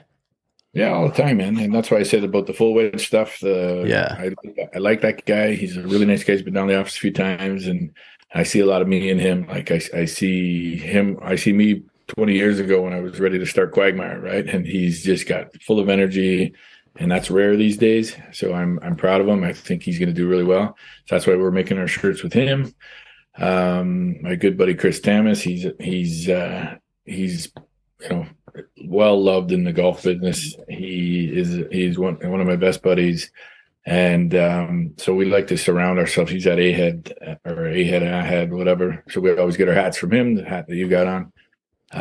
yeah, 0.73 0.93
all 0.93 1.09
the 1.09 1.21
time, 1.21 1.37
man. 1.37 1.57
And 1.57 1.75
that's 1.75 1.91
why 1.91 1.97
I 1.97 2.03
said 2.03 2.23
about 2.23 2.47
the 2.47 2.53
full 2.53 2.73
wedge 2.73 3.05
stuff. 3.05 3.39
The 3.41 3.83
yeah, 3.85 4.15
I, 4.17 4.31
I 4.73 4.77
like 4.77 5.01
that 5.01 5.25
guy. 5.25 5.53
He's 5.53 5.75
a 5.75 5.81
really 5.81 6.05
nice 6.05 6.23
guy. 6.23 6.33
He's 6.33 6.43
been 6.43 6.53
down 6.53 6.67
the 6.67 6.79
office 6.79 6.95
a 6.95 6.99
few 6.99 7.11
times, 7.11 7.67
and 7.67 7.91
I 8.33 8.43
see 8.43 8.59
a 8.59 8.65
lot 8.65 8.81
of 8.81 8.87
me 8.87 9.09
in 9.09 9.19
him. 9.19 9.45
Like 9.47 9.71
I, 9.71 9.81
I 9.93 10.05
see 10.05 10.77
him, 10.77 11.17
I 11.21 11.35
see 11.35 11.53
me 11.53 11.83
20 12.07 12.33
years 12.33 12.59
ago 12.59 12.81
when 12.81 12.93
I 12.93 12.99
was 13.01 13.19
ready 13.19 13.39
to 13.39 13.45
start 13.45 13.73
Quagmire, 13.73 14.19
right? 14.19 14.47
And 14.47 14.65
he's 14.65 15.03
just 15.03 15.27
got 15.27 15.53
full 15.61 15.79
of 15.79 15.89
energy, 15.89 16.53
and 16.97 17.11
that's 17.11 17.31
rare 17.31 17.55
these 17.55 17.77
days. 17.77 18.15
So 18.33 18.53
I'm 18.53 18.79
I'm 18.81 18.95
proud 18.95 19.21
of 19.21 19.27
him. 19.27 19.43
I 19.43 19.53
think 19.53 19.83
he's 19.83 19.99
going 19.99 20.09
to 20.09 20.15
do 20.15 20.27
really 20.27 20.43
well. 20.43 20.75
So 21.05 21.15
that's 21.15 21.27
why 21.27 21.35
we're 21.35 21.51
making 21.51 21.77
our 21.77 21.87
shirts 21.87 22.23
with 22.23 22.33
him. 22.33 22.73
Um, 23.37 24.21
my 24.21 24.35
good 24.35 24.57
buddy 24.57 24.75
Chris 24.75 24.99
Tamas, 24.99 25.41
he's 25.41 25.65
he's 25.79 26.27
uh, 26.29 26.75
he's 27.05 27.51
you 28.01 28.09
know 28.09 28.25
well 28.85 29.21
loved 29.21 29.51
in 29.51 29.63
the 29.63 29.73
golf 29.73 30.03
business. 30.03 30.55
He 30.67 31.31
is 31.33 31.65
he's 31.71 31.97
one 31.97 32.15
one 32.15 32.41
of 32.41 32.47
my 32.47 32.57
best 32.57 32.81
buddies. 32.81 33.31
And 33.85 34.35
um, 34.35 34.93
so 34.97 35.15
we 35.15 35.25
like 35.25 35.47
to 35.47 35.57
surround 35.57 35.97
ourselves. 35.97 36.31
He's 36.31 36.45
at 36.45 36.59
A 36.59 36.71
head 36.71 37.13
or 37.45 37.67
A 37.67 37.83
head, 37.83 38.03
and 38.03 38.15
I 38.15 38.21
head, 38.21 38.53
whatever. 38.53 39.03
So 39.09 39.21
we 39.21 39.35
always 39.35 39.57
get 39.57 39.69
our 39.69 39.73
hats 39.73 39.97
from 39.97 40.13
him, 40.13 40.35
the 40.35 40.45
hat 40.45 40.67
that 40.67 40.75
you 40.75 40.87
got 40.87 41.07
on. 41.07 41.33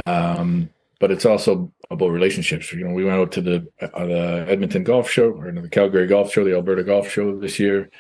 Um, 0.07 0.71
but 0.99 1.11
it's 1.11 1.25
also 1.25 1.73
about 1.91 2.11
relationships. 2.11 2.73
You 2.73 2.87
know, 2.87 2.93
we 2.93 3.05
went 3.05 3.19
out 3.19 3.33
to 3.33 3.41
the 3.41 3.67
uh, 3.81 4.07
the 4.07 4.47
Edmonton 4.49 4.85
Golf 4.85 5.11
Show 5.11 5.31
or 5.31 5.51
the 5.51 5.69
Calgary 5.69 6.07
Golf 6.07 6.33
Show, 6.33 6.45
the 6.45 6.55
Alberta 6.55 6.85
Golf 6.85 7.11
Show 7.11 7.41
this 7.41 7.59
year, 7.59 7.91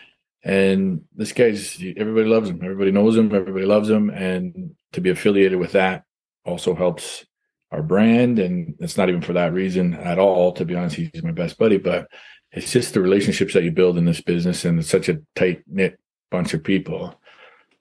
and 0.45 1.03
this 1.17 1.33
guy's 1.33 1.83
everybody 1.97 2.29
loves 2.29 2.51
him. 2.51 2.61
Everybody 2.63 2.93
knows 2.93 3.17
him. 3.17 3.35
Everybody 3.35 3.65
loves 3.65 3.89
him, 3.89 4.11
and 4.11 4.77
to 4.93 5.01
be 5.01 5.11
affiliated 5.11 5.59
with 5.59 5.73
that 5.73 6.05
also 6.45 6.75
helps 6.75 7.25
our 7.73 7.83
brand. 7.83 8.39
And 8.39 8.75
it's 8.79 8.99
not 8.99 9.09
even 9.09 9.23
for 9.23 9.33
that 9.33 9.55
reason 9.55 9.95
at 9.95 10.19
all. 10.19 10.53
To 10.53 10.65
be 10.67 10.75
honest, 10.75 10.97
he's 10.97 11.23
my 11.23 11.33
best 11.33 11.59
buddy, 11.59 11.79
but 11.79 12.09
it's 12.53 12.73
just 12.73 12.95
the 12.95 13.01
relationships 13.01 13.55
that 13.55 13.65
you 13.65 13.71
build 13.71 13.97
in 13.99 14.05
this 14.05 14.21
business 14.21 14.65
and 14.65 14.79
it's 14.79 14.91
such 14.91 15.09
a 15.09 15.21
tight 15.35 15.63
knit 15.67 15.99
bunch 16.31 16.55
of 16.55 16.65
people. 16.65 17.15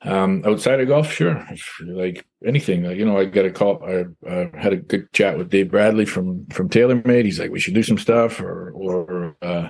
Um, 0.02 0.44
outside 0.46 0.80
of 0.80 0.88
golf 0.88 1.12
sure. 1.12 1.46
Like 1.86 2.26
anything. 2.46 2.84
Like, 2.84 2.98
you 2.98 3.06
know 3.06 3.18
i 3.18 3.26
got 3.26 3.46
a 3.46 3.52
call 3.52 3.84
i 3.84 4.06
uh, 4.28 4.48
had 4.58 4.74
a 4.74 4.78
good 4.78 5.12
chat 5.12 5.38
with 5.38 5.50
dave 5.50 5.72
bradley 5.72 6.06
from 6.06 6.46
from 6.48 6.70
taylormade. 6.70 7.26
He's 7.26 7.40
like 7.40 7.52
we 7.52 7.60
should 7.60 7.74
do 7.74 7.84
some 7.84 7.98
stuff 7.98 8.40
or 8.40 8.72
or 8.72 9.36
uh, 9.42 9.70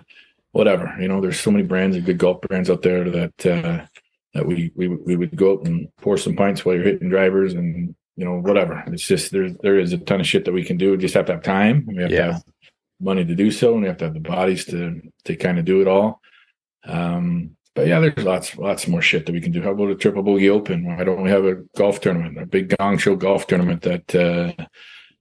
whatever. 0.52 0.96
You 1.00 1.08
know 1.08 1.22
there's 1.22 1.40
so 1.40 1.52
many 1.52 1.64
brands 1.64 1.96
and 1.96 2.06
good 2.06 2.20
golf 2.20 2.42
brands 2.42 2.70
out 2.70 2.84
there 2.84 3.10
that 3.10 3.46
uh, 3.46 3.86
that 4.34 4.46
we, 4.46 4.72
we 4.76 4.88
we 4.88 5.16
would 5.16 5.36
go 5.36 5.54
out 5.54 5.66
and 5.66 5.88
pour 5.98 6.18
some 6.18 6.36
pints 6.36 6.64
while 6.64 6.76
you're 6.76 6.84
hitting 6.84 7.10
drivers 7.10 7.54
and 7.54 7.96
you 8.16 8.26
know 8.26 8.40
whatever. 8.40 8.84
It's 8.88 9.08
just 9.08 9.32
there 9.32 9.50
there 9.50 9.80
is 9.80 9.94
a 9.94 9.98
ton 9.98 10.20
of 10.20 10.28
shit 10.28 10.46
that 10.46 10.54
we 10.54 10.64
can 10.64 10.78
do. 10.78 10.92
We 10.92 10.98
just 10.98 11.16
have 11.16 11.26
to 11.28 11.34
have 11.34 11.44
time. 11.44 11.86
We 11.88 12.02
have 12.04 12.12
yeah. 12.12 12.26
to 12.26 12.34
have 12.34 12.44
money 13.00 13.26
to 13.26 13.36
do 13.36 13.52
so, 13.52 13.74
and 13.74 13.82
we 13.82 13.88
have 13.88 13.98
to 13.98 14.06
have 14.06 14.14
the 14.14 14.20
bodies 14.20 14.66
to 14.66 15.02
to 15.26 15.36
kind 15.36 15.60
of 15.60 15.66
do 15.66 15.82
it 15.82 15.88
all. 15.88 16.22
Um, 16.86 17.56
but 17.76 17.88
yeah, 17.88 18.00
there's 18.00 18.26
lots 18.26 18.58
lots 18.58 18.88
more 18.88 19.02
shit 19.02 19.26
that 19.26 19.32
we 19.32 19.42
can 19.42 19.52
do. 19.52 19.62
How 19.62 19.72
about 19.72 19.92
a 19.92 19.96
Triple 19.96 20.24
Bogey 20.24 20.50
Open? 20.50 20.86
Why 20.86 21.04
don't 21.04 21.22
we 21.22 21.30
have 21.30 21.46
a 21.46 21.56
golf 21.78 22.02
tournament, 22.02 22.38
a 22.38 22.46
big 22.46 22.76
gong 22.78 22.98
show 22.98 23.16
golf 23.16 23.48
tournament 23.48 23.84
that 23.84 24.16
uh, 24.16 24.66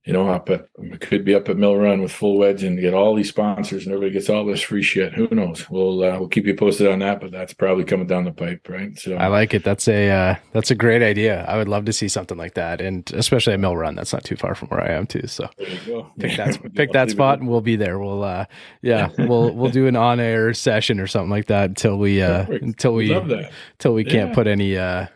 you 0.08 0.14
know, 0.14 0.30
up 0.30 0.48
at 0.48 0.66
could 1.00 1.22
be 1.22 1.34
up 1.34 1.50
at 1.50 1.58
Mill 1.58 1.76
Run 1.76 2.00
with 2.00 2.10
full 2.10 2.38
wedge 2.38 2.64
and 2.64 2.80
get 2.80 2.94
all 2.94 3.14
these 3.14 3.28
sponsors 3.28 3.84
and 3.84 3.92
everybody 3.92 4.14
gets 4.14 4.30
all 4.30 4.46
this 4.46 4.62
free 4.62 4.82
shit. 4.82 5.12
Who 5.12 5.28
knows? 5.30 5.68
We'll 5.68 6.02
uh, 6.02 6.18
we'll 6.18 6.30
keep 6.30 6.46
you 6.46 6.54
posted 6.54 6.86
on 6.86 7.00
that, 7.00 7.20
but 7.20 7.30
that's 7.30 7.52
probably 7.52 7.84
coming 7.84 8.06
down 8.06 8.24
the 8.24 8.32
pipe, 8.32 8.66
right? 8.70 8.98
So 8.98 9.16
I 9.16 9.26
like 9.26 9.52
it. 9.52 9.64
That's 9.64 9.86
a 9.86 10.08
uh, 10.10 10.36
that's 10.52 10.70
a 10.70 10.74
great 10.74 11.02
idea. 11.02 11.44
I 11.44 11.58
would 11.58 11.68
love 11.68 11.84
to 11.84 11.92
see 11.92 12.08
something 12.08 12.38
like 12.38 12.54
that, 12.54 12.80
and 12.80 13.12
especially 13.12 13.52
at 13.52 13.60
Mill 13.60 13.76
Run. 13.76 13.96
That's 13.96 14.14
not 14.14 14.24
too 14.24 14.36
far 14.36 14.54
from 14.54 14.68
where 14.68 14.80
I 14.80 14.94
am 14.94 15.06
too. 15.06 15.26
So 15.26 15.46
pick 15.58 16.38
that 16.38 16.58
pick 16.74 16.92
that 16.92 17.10
spot, 17.10 17.40
and 17.40 17.46
we'll 17.46 17.60
be 17.60 17.76
there. 17.76 17.98
We'll 17.98 18.24
uh, 18.24 18.46
yeah, 18.80 19.10
we'll 19.18 19.52
we'll 19.52 19.70
do 19.70 19.88
an 19.88 19.96
on 19.96 20.20
air 20.20 20.54
session 20.54 21.00
or 21.00 21.06
something 21.06 21.30
like 21.30 21.48
that 21.48 21.68
until 21.68 21.98
we 21.98 22.22
uh 22.22 22.46
until 22.46 22.94
we 22.94 23.12
until 23.12 23.92
we 23.92 24.04
can't 24.04 24.32
put 24.32 24.46
any 24.46 24.78
uh 24.78 25.08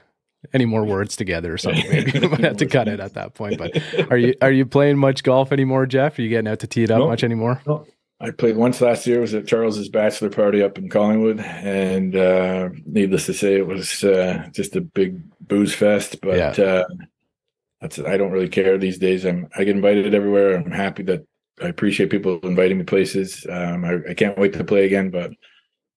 any 0.53 0.65
more 0.65 0.85
words 0.85 1.17
together 1.17 1.53
or 1.53 1.59
something. 1.59 1.89
Maybe 1.89 2.19
we 2.19 2.29
might 2.29 2.41
have 2.41 2.57
to 2.59 2.67
cut 2.67 2.89
it 2.89 3.01
at 3.01 3.15
that 3.15 3.35
point. 3.35 3.59
But 3.59 3.83
are 4.11 4.17
you 4.17 4.35
are 4.41 4.51
you 4.51 4.67
playing 4.67 4.99
much 4.99 5.23
golf 5.23 5.53
anymore, 5.53 5.87
Geoff? 5.87 6.19
Are 6.19 6.23
you 6.23 6.29
getting 6.29 6.49
out 6.49 6.61
to 6.61 6.67
tee 6.67 6.85
it 6.85 6.91
up 6.91 6.99
no, 6.99 7.09
much 7.09 7.25
anymore? 7.25 7.61
No. 7.67 7.87
I 8.21 8.31
played 8.31 8.57
once 8.57 8.81
last 8.81 9.05
year. 9.05 9.19
It 9.19 9.23
was 9.23 9.35
at 9.35 9.49
Charles's 9.49 9.89
bachelor 9.89 10.31
party 10.31 10.63
up 10.63 10.79
in 10.79 10.89
Collingwood, 10.89 11.41
and 11.41 12.15
uh, 12.15 12.69
needless 12.87 13.27
to 13.27 13.35
say, 13.35 13.57
it 13.57 13.67
was 13.67 14.05
uh, 14.05 14.47
just 14.53 14.77
a 14.77 14.81
big 14.81 15.21
booze 15.41 15.75
fest. 15.75 16.21
But 16.23 16.37
yeah. 16.37 16.65
uh, 16.65 16.85
that's 17.81 17.99
I 17.99 18.17
don't 18.17 18.31
really 18.31 18.49
care 18.49 18.79
these 18.79 18.99
days. 18.99 19.25
I'm 19.25 19.49
I 19.57 19.65
get 19.65 19.75
invited 19.75 20.15
everywhere. 20.15 20.57
I'm 20.57 20.71
happy 20.71 21.03
that 21.05 21.27
I 21.61 21.67
appreciate 21.67 22.11
people 22.11 22.39
inviting 22.45 22.79
me 22.79 22.85
places. 22.85 23.45
Um, 23.51 23.85
I, 23.85 23.99
I 24.11 24.15
can't 24.15 24.39
wait 24.39 24.53
to 24.53 24.65
play 24.65 24.85
again, 24.85 25.11
but 25.11 25.33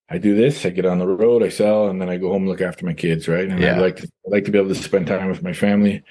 I 0.10 0.18
do 0.20 0.36
this, 0.36 0.66
I 0.66 0.70
get 0.70 0.86
on 0.86 1.00
the 1.00 1.08
road, 1.08 1.42
I 1.42 1.50
sell, 1.50 1.88
and 1.88 2.00
then 2.00 2.10
I 2.10 2.18
go 2.18 2.30
home 2.30 2.44
and 2.44 2.50
look 2.50 2.62
after 2.62 2.86
my 2.86 2.94
kids, 2.94 3.28
right? 3.28 3.50
And 3.50 3.60
yeah. 3.60 3.76
I 3.76 3.80
like 3.80 3.98
to 3.98 4.08
I 4.26 4.30
like 4.30 4.46
to 4.46 4.52
be 4.52 4.60
able 4.60 4.70
to 4.70 4.76
spend 4.76 5.08
time 5.08 5.30
with 5.30 5.44
my 5.44 5.54
family. 5.54 6.04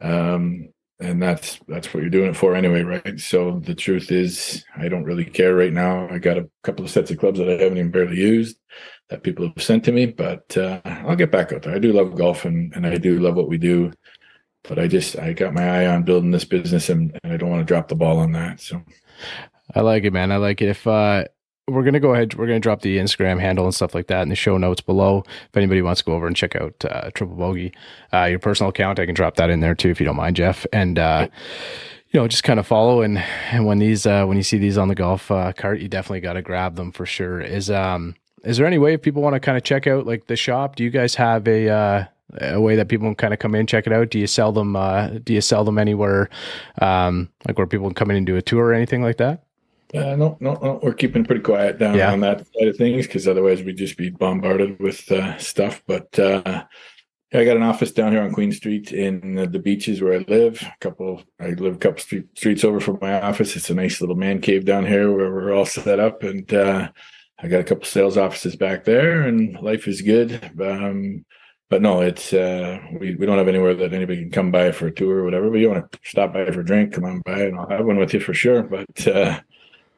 Um, 0.00 0.70
and 1.00 1.22
that's 1.22 1.58
that's 1.68 1.92
what 1.92 2.00
you're 2.00 2.10
doing 2.10 2.30
it 2.30 2.36
for 2.36 2.54
anyway, 2.54 2.82
right? 2.82 3.18
So 3.18 3.60
the 3.60 3.74
truth 3.74 4.10
is 4.10 4.64
I 4.76 4.88
don't 4.88 5.04
really 5.04 5.24
care 5.24 5.54
right 5.54 5.72
now. 5.72 6.08
I 6.08 6.18
got 6.18 6.38
a 6.38 6.48
couple 6.62 6.84
of 6.84 6.90
sets 6.90 7.10
of 7.10 7.18
clubs 7.18 7.38
that 7.38 7.48
I 7.48 7.62
haven't 7.62 7.78
even 7.78 7.90
barely 7.90 8.16
used 8.16 8.56
that 9.12 9.22
people 9.22 9.46
have 9.46 9.62
sent 9.62 9.84
to 9.84 9.92
me, 9.92 10.06
but 10.06 10.56
uh, 10.56 10.80
I'll 10.84 11.16
get 11.16 11.30
back 11.30 11.52
out 11.52 11.62
there. 11.62 11.74
I 11.74 11.78
do 11.78 11.92
love 11.92 12.16
golf 12.16 12.44
and, 12.44 12.72
and 12.74 12.86
I 12.86 12.96
do 12.96 13.18
love 13.18 13.34
what 13.34 13.48
we 13.48 13.58
do. 13.58 13.92
But 14.64 14.78
I 14.78 14.86
just 14.86 15.18
I 15.18 15.32
got 15.32 15.52
my 15.52 15.68
eye 15.68 15.86
on 15.86 16.04
building 16.04 16.30
this 16.30 16.44
business 16.44 16.88
and, 16.88 17.18
and 17.22 17.32
I 17.32 17.36
don't 17.36 17.50
want 17.50 17.60
to 17.60 17.70
drop 17.70 17.88
the 17.88 17.96
ball 17.96 18.18
on 18.18 18.32
that. 18.32 18.60
So 18.60 18.80
I 19.74 19.80
like 19.80 20.04
it, 20.04 20.12
man. 20.12 20.30
I 20.30 20.36
like 20.36 20.62
it. 20.62 20.68
If 20.68 20.86
uh 20.86 21.24
we're 21.68 21.84
gonna 21.84 22.00
go 22.00 22.12
ahead. 22.14 22.34
We're 22.34 22.46
gonna 22.46 22.60
drop 22.60 22.82
the 22.82 22.98
Instagram 22.98 23.40
handle 23.40 23.64
and 23.64 23.74
stuff 23.74 23.94
like 23.94 24.08
that 24.08 24.22
in 24.22 24.28
the 24.28 24.34
show 24.34 24.58
notes 24.58 24.80
below. 24.80 25.22
If 25.26 25.56
anybody 25.56 25.82
wants 25.82 26.00
to 26.00 26.04
go 26.04 26.14
over 26.14 26.26
and 26.26 26.34
check 26.34 26.56
out 26.56 26.84
uh, 26.84 27.10
Triple 27.14 27.36
Bogey, 27.36 27.72
uh, 28.12 28.24
your 28.24 28.38
personal 28.38 28.70
account, 28.70 28.98
I 28.98 29.06
can 29.06 29.14
drop 29.14 29.36
that 29.36 29.50
in 29.50 29.60
there 29.60 29.74
too 29.74 29.90
if 29.90 30.00
you 30.00 30.06
don't 30.06 30.16
mind, 30.16 30.36
Geoff. 30.36 30.66
And 30.72 30.98
uh, 30.98 31.28
you 32.10 32.20
know, 32.20 32.26
just 32.26 32.44
kind 32.44 32.58
of 32.58 32.66
follow 32.66 33.02
and 33.02 33.18
and 33.50 33.64
when 33.64 33.78
these 33.78 34.06
uh, 34.06 34.24
when 34.24 34.36
you 34.36 34.42
see 34.42 34.58
these 34.58 34.76
on 34.76 34.88
the 34.88 34.94
golf 34.94 35.30
uh, 35.30 35.52
cart, 35.52 35.80
you 35.80 35.88
definitely 35.88 36.20
got 36.20 36.34
to 36.34 36.42
grab 36.42 36.76
them 36.76 36.90
for 36.90 37.06
sure. 37.06 37.40
Is 37.40 37.70
um 37.70 38.16
is 38.44 38.56
there 38.56 38.66
any 38.66 38.78
way 38.78 38.94
if 38.94 39.02
people 39.02 39.22
want 39.22 39.34
to 39.34 39.40
kind 39.40 39.56
of 39.56 39.62
check 39.62 39.86
out 39.86 40.04
like 40.04 40.26
the 40.26 40.36
shop? 40.36 40.74
Do 40.76 40.82
you 40.82 40.90
guys 40.90 41.14
have 41.14 41.46
a 41.46 41.68
uh, 41.68 42.04
a 42.40 42.60
way 42.60 42.74
that 42.76 42.88
people 42.88 43.06
can 43.06 43.14
kind 43.14 43.32
of 43.32 43.38
come 43.38 43.54
in 43.54 43.66
check 43.68 43.86
it 43.86 43.92
out? 43.92 44.10
Do 44.10 44.18
you 44.18 44.26
sell 44.26 44.50
them? 44.50 44.74
Uh, 44.74 45.08
do 45.22 45.32
you 45.32 45.40
sell 45.40 45.64
them 45.64 45.78
anywhere, 45.78 46.28
um, 46.80 47.28
like 47.46 47.56
where 47.56 47.68
people 47.68 47.86
can 47.86 47.94
come 47.94 48.10
in 48.10 48.16
and 48.16 48.26
do 48.26 48.36
a 48.36 48.42
tour 48.42 48.66
or 48.66 48.74
anything 48.74 49.02
like 49.02 49.18
that? 49.18 49.44
Uh, 49.94 50.16
no, 50.16 50.36
no, 50.40 50.54
no. 50.54 50.80
We're 50.82 50.94
keeping 50.94 51.24
pretty 51.24 51.42
quiet 51.42 51.78
down 51.78 51.96
yeah. 51.96 52.12
on 52.12 52.20
that 52.20 52.38
side 52.38 52.68
of 52.68 52.76
things 52.76 53.06
because 53.06 53.28
otherwise 53.28 53.62
we'd 53.62 53.76
just 53.76 53.96
be 53.96 54.10
bombarded 54.10 54.78
with 54.80 55.10
uh, 55.12 55.36
stuff. 55.38 55.82
But 55.86 56.18
uh, 56.18 56.64
I 57.34 57.44
got 57.44 57.56
an 57.56 57.62
office 57.62 57.92
down 57.92 58.12
here 58.12 58.22
on 58.22 58.32
Queen 58.32 58.52
Street 58.52 58.92
in 58.92 59.34
the 59.50 59.58
beaches 59.58 60.02
where 60.02 60.14
I 60.14 60.24
live. 60.28 60.62
A 60.62 60.74
couple, 60.80 61.22
I 61.40 61.50
live 61.50 61.76
a 61.76 61.78
couple 61.78 62.00
street, 62.00 62.26
streets 62.36 62.64
over 62.64 62.80
from 62.80 62.98
my 63.00 63.20
office. 63.20 63.56
It's 63.56 63.70
a 63.70 63.74
nice 63.74 64.00
little 64.00 64.16
man 64.16 64.40
cave 64.40 64.64
down 64.64 64.86
here 64.86 65.10
where 65.10 65.30
we're 65.30 65.54
all 65.54 65.64
set 65.64 65.98
up, 65.98 66.22
and 66.22 66.52
uh, 66.52 66.90
I 67.38 67.48
got 67.48 67.60
a 67.60 67.64
couple 67.64 67.84
sales 67.84 68.18
offices 68.18 68.54
back 68.56 68.84
there, 68.84 69.22
and 69.22 69.58
life 69.60 69.88
is 69.88 70.02
good. 70.02 70.52
Um, 70.60 71.24
but 71.70 71.80
no, 71.80 72.02
it's 72.02 72.34
uh, 72.34 72.80
we 73.00 73.14
we 73.14 73.24
don't 73.24 73.38
have 73.38 73.48
anywhere 73.48 73.74
that 73.74 73.94
anybody 73.94 74.20
can 74.20 74.30
come 74.30 74.50
by 74.50 74.72
for 74.72 74.88
a 74.88 74.94
tour 74.94 75.20
or 75.20 75.24
whatever. 75.24 75.50
But 75.50 75.60
you 75.60 75.70
want 75.70 75.90
to 75.90 75.98
stop 76.04 76.34
by 76.34 76.50
for 76.50 76.60
a 76.60 76.64
drink, 76.64 76.92
come 76.92 77.04
on 77.04 77.22
by, 77.24 77.40
and 77.40 77.58
I'll 77.58 77.68
have 77.70 77.86
one 77.86 77.96
with 77.96 78.12
you 78.12 78.20
for 78.20 78.34
sure. 78.34 78.62
But 78.62 79.08
uh, 79.08 79.40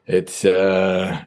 it's 0.05 0.45
uh, 0.45 1.23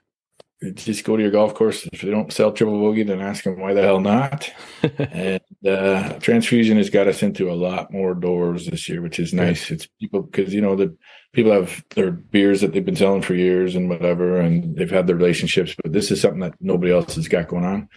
just 0.74 1.04
go 1.04 1.16
to 1.16 1.22
your 1.22 1.30
golf 1.30 1.54
course. 1.54 1.86
If 1.92 2.02
they 2.02 2.10
don't 2.10 2.32
sell 2.32 2.52
triple 2.52 2.80
bogey, 2.80 3.04
then 3.04 3.20
ask 3.20 3.44
them 3.44 3.60
why 3.60 3.74
the 3.74 3.82
hell 3.82 4.00
not. 4.00 4.50
and 4.98 5.40
uh, 5.66 6.14
transfusion 6.14 6.76
has 6.78 6.90
got 6.90 7.06
us 7.06 7.22
into 7.22 7.50
a 7.50 7.54
lot 7.54 7.92
more 7.92 8.14
doors 8.14 8.66
this 8.66 8.88
year, 8.88 9.00
which 9.00 9.20
is 9.20 9.32
nice. 9.32 9.70
It's 9.70 9.86
people 10.00 10.22
because 10.22 10.52
you 10.52 10.60
know 10.60 10.74
the 10.74 10.96
people 11.32 11.52
have 11.52 11.84
their 11.94 12.10
beers 12.10 12.60
that 12.60 12.72
they've 12.72 12.84
been 12.84 12.96
selling 12.96 13.22
for 13.22 13.34
years 13.34 13.76
and 13.76 13.88
whatever, 13.88 14.40
and 14.40 14.76
they've 14.76 14.90
had 14.90 15.06
their 15.06 15.16
relationships. 15.16 15.74
But 15.80 15.92
this 15.92 16.10
is 16.10 16.20
something 16.20 16.40
that 16.40 16.54
nobody 16.60 16.92
else 16.92 17.14
has 17.14 17.28
got 17.28 17.48
going 17.48 17.64
on. 17.64 17.88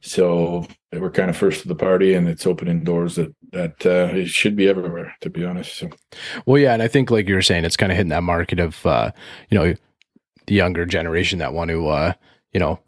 So 0.00 0.66
we're 0.92 1.10
kind 1.10 1.28
of 1.28 1.36
first 1.36 1.62
to 1.62 1.68
the 1.68 1.74
party, 1.74 2.14
and 2.14 2.28
it's 2.28 2.46
opening 2.46 2.84
doors 2.84 3.16
that 3.16 3.34
that 3.52 3.84
uh, 3.84 4.14
it 4.14 4.28
should 4.28 4.56
be 4.56 4.68
everywhere. 4.68 5.14
To 5.20 5.28
be 5.28 5.44
honest, 5.44 5.76
so 5.76 5.90
well, 6.46 6.58
yeah, 6.58 6.72
and 6.72 6.82
I 6.82 6.88
think 6.88 7.10
like 7.10 7.28
you 7.28 7.34
were 7.34 7.42
saying, 7.42 7.66
it's 7.66 7.76
kind 7.76 7.92
of 7.92 7.96
hitting 7.96 8.10
that 8.10 8.22
market 8.22 8.60
of 8.60 8.86
uh, 8.86 9.10
you 9.50 9.58
know 9.58 9.74
the 10.48 10.54
younger 10.54 10.86
generation 10.86 11.38
that 11.38 11.52
want 11.52 11.70
to, 11.70 11.88
uh, 11.88 12.12
you 12.52 12.58
know, 12.58 12.80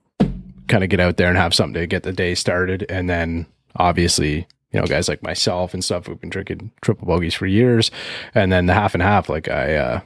kind 0.66 0.82
of 0.82 0.88
get 0.88 0.98
out 0.98 1.18
there 1.18 1.28
and 1.28 1.36
have 1.36 1.54
something 1.54 1.80
to 1.80 1.86
get 1.86 2.02
the 2.02 2.12
day 2.12 2.34
started. 2.34 2.86
And 2.88 3.08
then 3.08 3.46
obviously, 3.76 4.46
you 4.72 4.80
know, 4.80 4.86
guys 4.86 5.08
like 5.08 5.22
myself 5.22 5.74
and 5.74 5.84
stuff, 5.84 6.08
we've 6.08 6.20
been 6.20 6.30
drinking 6.30 6.72
triple 6.80 7.06
bogeys 7.06 7.34
for 7.34 7.46
years. 7.46 7.90
And 8.34 8.50
then 8.50 8.66
the 8.66 8.72
half 8.72 8.94
and 8.94 9.02
half, 9.02 9.28
like 9.28 9.48
I, 9.48 9.74
uh, 9.76 10.00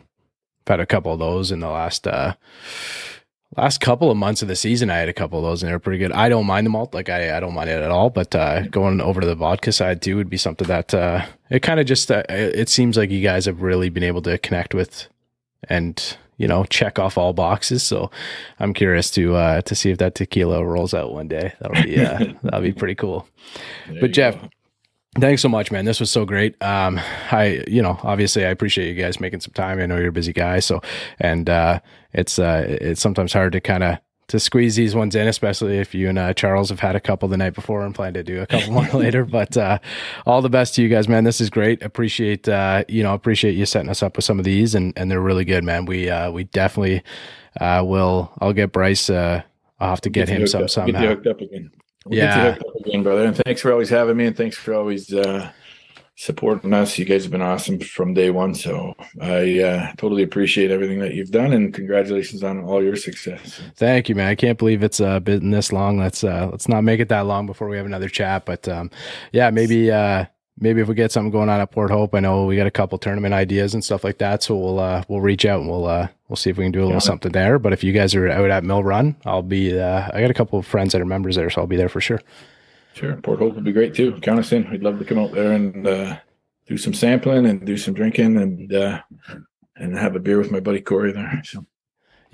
had 0.66 0.80
a 0.80 0.86
couple 0.86 1.12
of 1.12 1.20
those 1.20 1.52
in 1.52 1.60
the 1.60 1.68
last, 1.68 2.06
uh, 2.08 2.34
last 3.56 3.80
couple 3.80 4.10
of 4.10 4.16
months 4.16 4.42
of 4.42 4.48
the 4.48 4.56
season. 4.56 4.90
I 4.90 4.96
had 4.96 5.08
a 5.08 5.12
couple 5.12 5.38
of 5.38 5.44
those 5.44 5.62
and 5.62 5.70
they're 5.70 5.78
pretty 5.78 5.98
good. 5.98 6.10
I 6.10 6.28
don't 6.28 6.46
mind 6.46 6.66
the 6.66 6.70
malt. 6.70 6.92
Like 6.92 7.08
I, 7.08 7.36
I 7.36 7.40
don't 7.40 7.54
mind 7.54 7.70
it 7.70 7.82
at 7.82 7.90
all, 7.92 8.10
but, 8.10 8.34
uh, 8.34 8.62
going 8.62 9.00
over 9.00 9.20
to 9.20 9.26
the 9.26 9.36
vodka 9.36 9.70
side 9.70 10.02
too 10.02 10.16
would 10.16 10.30
be 10.30 10.38
something 10.38 10.66
that, 10.66 10.92
uh, 10.92 11.24
it 11.50 11.60
kind 11.60 11.78
of 11.78 11.86
just, 11.86 12.10
uh, 12.10 12.24
it 12.28 12.68
seems 12.68 12.96
like 12.96 13.10
you 13.10 13.22
guys 13.22 13.44
have 13.44 13.62
really 13.62 13.90
been 13.90 14.02
able 14.02 14.22
to 14.22 14.38
connect 14.38 14.74
with 14.74 15.06
and, 15.68 16.16
you 16.36 16.48
know 16.48 16.64
check 16.64 16.98
off 16.98 17.18
all 17.18 17.32
boxes. 17.32 17.82
So 17.82 18.10
I'm 18.58 18.74
curious 18.74 19.10
to 19.12 19.34
uh, 19.36 19.60
to 19.62 19.74
see 19.74 19.90
if 19.90 19.98
that 19.98 20.14
tequila 20.14 20.64
rolls 20.64 20.94
out 20.94 21.12
one 21.12 21.28
day. 21.28 21.52
That'll 21.60 21.82
be 21.82 22.00
uh, 22.00 22.34
that'll 22.42 22.60
be 22.60 22.72
pretty 22.72 22.94
cool. 22.94 23.26
There 23.88 24.00
but 24.00 24.12
Geoff. 24.12 24.40
Go. 24.40 24.48
Thanks 25.20 25.42
so 25.42 25.48
much, 25.48 25.70
man. 25.70 25.84
This 25.84 26.00
was 26.00 26.10
so 26.10 26.24
great. 26.24 26.60
Um, 26.60 26.98
I, 27.30 27.62
you 27.68 27.80
know, 27.80 28.00
obviously 28.02 28.44
I 28.44 28.48
appreciate 28.48 28.88
you 28.88 29.00
guys 29.00 29.20
making 29.20 29.40
some 29.40 29.52
time. 29.52 29.78
I 29.78 29.86
know 29.86 29.96
you're 29.96 30.08
a 30.08 30.12
busy 30.12 30.32
guy. 30.32 30.58
So, 30.58 30.80
and, 31.20 31.48
uh, 31.48 31.78
it's, 32.12 32.36
uh, 32.40 32.64
it's 32.66 33.00
sometimes 33.00 33.32
hard 33.32 33.52
to 33.52 33.60
kind 33.60 33.84
of 33.84 33.98
to 34.28 34.40
squeeze 34.40 34.76
these 34.76 34.94
ones 34.94 35.14
in, 35.14 35.28
especially 35.28 35.78
if 35.78 35.94
you 35.94 36.08
and 36.08 36.18
uh, 36.18 36.32
Charles 36.34 36.70
have 36.70 36.80
had 36.80 36.96
a 36.96 37.00
couple 37.00 37.28
the 37.28 37.36
night 37.36 37.54
before 37.54 37.84
and 37.84 37.94
plan 37.94 38.14
to 38.14 38.22
do 38.22 38.40
a 38.40 38.46
couple 38.46 38.72
more 38.72 38.88
later. 38.94 39.24
But 39.24 39.56
uh, 39.56 39.78
all 40.26 40.42
the 40.42 40.48
best 40.48 40.74
to 40.76 40.82
you 40.82 40.88
guys, 40.88 41.08
man. 41.08 41.24
This 41.24 41.40
is 41.40 41.50
great. 41.50 41.82
Appreciate 41.82 42.48
uh, 42.48 42.84
you 42.88 43.02
know 43.02 43.14
appreciate 43.14 43.54
you 43.54 43.66
setting 43.66 43.90
us 43.90 44.02
up 44.02 44.16
with 44.16 44.24
some 44.24 44.38
of 44.38 44.44
these, 44.44 44.74
and 44.74 44.92
and 44.96 45.10
they're 45.10 45.20
really 45.20 45.44
good, 45.44 45.64
man. 45.64 45.84
We 45.84 46.08
uh, 46.08 46.30
we 46.30 46.44
definitely 46.44 47.02
uh, 47.60 47.82
will. 47.86 48.32
I'll 48.40 48.52
get 48.52 48.72
Bryce. 48.72 49.10
Uh, 49.10 49.42
I'll 49.80 49.90
have 49.90 50.00
to 50.02 50.10
get, 50.10 50.28
get 50.28 50.40
him 50.40 50.46
some 50.46 50.64
up, 50.64 50.70
somehow. 50.70 50.92
Get 50.92 51.02
you 51.02 51.08
hooked 51.08 51.26
up 51.26 51.40
again. 51.40 51.70
We'll 52.06 52.18
yeah, 52.18 52.34
get 52.34 52.44
you 52.44 52.52
hooked 52.52 52.64
up 52.66 52.86
again, 52.86 53.02
brother. 53.02 53.24
And 53.24 53.36
thanks 53.36 53.60
for 53.60 53.72
always 53.72 53.90
having 53.90 54.16
me, 54.16 54.26
and 54.26 54.36
thanks 54.36 54.56
for 54.56 54.74
always 54.74 55.12
supporting 56.16 56.72
us. 56.72 56.98
You 56.98 57.04
guys 57.04 57.24
have 57.24 57.32
been 57.32 57.42
awesome 57.42 57.80
from 57.80 58.14
day 58.14 58.30
one. 58.30 58.54
So 58.54 58.94
I 59.20 59.60
uh, 59.60 59.92
totally 59.96 60.22
appreciate 60.22 60.70
everything 60.70 61.00
that 61.00 61.14
you've 61.14 61.30
done 61.30 61.52
and 61.52 61.74
congratulations 61.74 62.42
on 62.42 62.64
all 62.64 62.82
your 62.82 62.96
success. 62.96 63.60
Thank 63.76 64.08
you, 64.08 64.14
man. 64.14 64.28
I 64.28 64.34
can't 64.34 64.58
believe 64.58 64.82
it's 64.82 65.00
uh, 65.00 65.20
been 65.20 65.50
this 65.50 65.72
long. 65.72 65.98
Let's 65.98 66.22
uh, 66.24 66.48
let's 66.50 66.68
not 66.68 66.84
make 66.84 67.00
it 67.00 67.08
that 67.08 67.26
long 67.26 67.46
before 67.46 67.68
we 67.68 67.76
have 67.76 67.86
another 67.86 68.08
chat. 68.08 68.44
But 68.44 68.68
um, 68.68 68.90
yeah, 69.32 69.50
maybe 69.50 69.90
uh, 69.90 70.26
maybe 70.58 70.80
if 70.80 70.88
we 70.88 70.94
get 70.94 71.12
something 71.12 71.32
going 71.32 71.48
on 71.48 71.60
at 71.60 71.72
Port 71.72 71.90
Hope, 71.90 72.14
I 72.14 72.20
know 72.20 72.44
we 72.44 72.56
got 72.56 72.66
a 72.66 72.70
couple 72.70 72.96
tournament 72.98 73.34
ideas 73.34 73.74
and 73.74 73.84
stuff 73.84 74.04
like 74.04 74.18
that. 74.18 74.42
So 74.42 74.56
we'll 74.56 74.78
uh, 74.78 75.02
we'll 75.08 75.20
reach 75.20 75.44
out 75.44 75.60
and 75.60 75.68
we'll 75.68 75.86
uh, 75.86 76.08
we'll 76.28 76.36
see 76.36 76.50
if 76.50 76.56
we 76.56 76.64
can 76.64 76.72
do 76.72 76.84
a 76.84 76.86
little 76.86 77.00
something 77.00 77.32
there. 77.32 77.58
But 77.58 77.72
if 77.72 77.82
you 77.82 77.92
guys 77.92 78.14
are 78.14 78.28
out 78.28 78.50
at 78.50 78.64
Mill 78.64 78.84
Run, 78.84 79.16
I'll 79.24 79.42
be. 79.42 79.78
Uh, 79.78 80.08
I 80.12 80.20
got 80.20 80.30
a 80.30 80.34
couple 80.34 80.58
of 80.58 80.66
friends 80.66 80.92
that 80.92 81.02
are 81.02 81.06
members 81.06 81.36
there, 81.36 81.50
so 81.50 81.60
I'll 81.60 81.66
be 81.66 81.76
there 81.76 81.88
for 81.88 82.00
sure. 82.00 82.20
Sure, 82.94 83.16
Port 83.16 83.40
Hope 83.40 83.56
would 83.56 83.64
be 83.64 83.72
great 83.72 83.92
too. 83.92 84.12
Count 84.20 84.38
us 84.38 84.52
in. 84.52 84.70
We'd 84.70 84.84
love 84.84 85.00
to 85.00 85.04
come 85.04 85.18
out 85.18 85.32
there 85.32 85.52
and 85.52 85.84
uh, 85.84 86.16
do 86.66 86.78
some 86.78 86.94
sampling 86.94 87.44
and 87.44 87.66
do 87.66 87.76
some 87.76 87.92
drinking 87.92 88.36
and 88.36 88.72
uh, 88.72 89.02
and 89.74 89.98
have 89.98 90.14
a 90.14 90.20
beer 90.20 90.38
with 90.38 90.52
my 90.52 90.60
buddy 90.60 90.80
Cori 90.80 91.12
there. 91.12 91.42
So. 91.44 91.66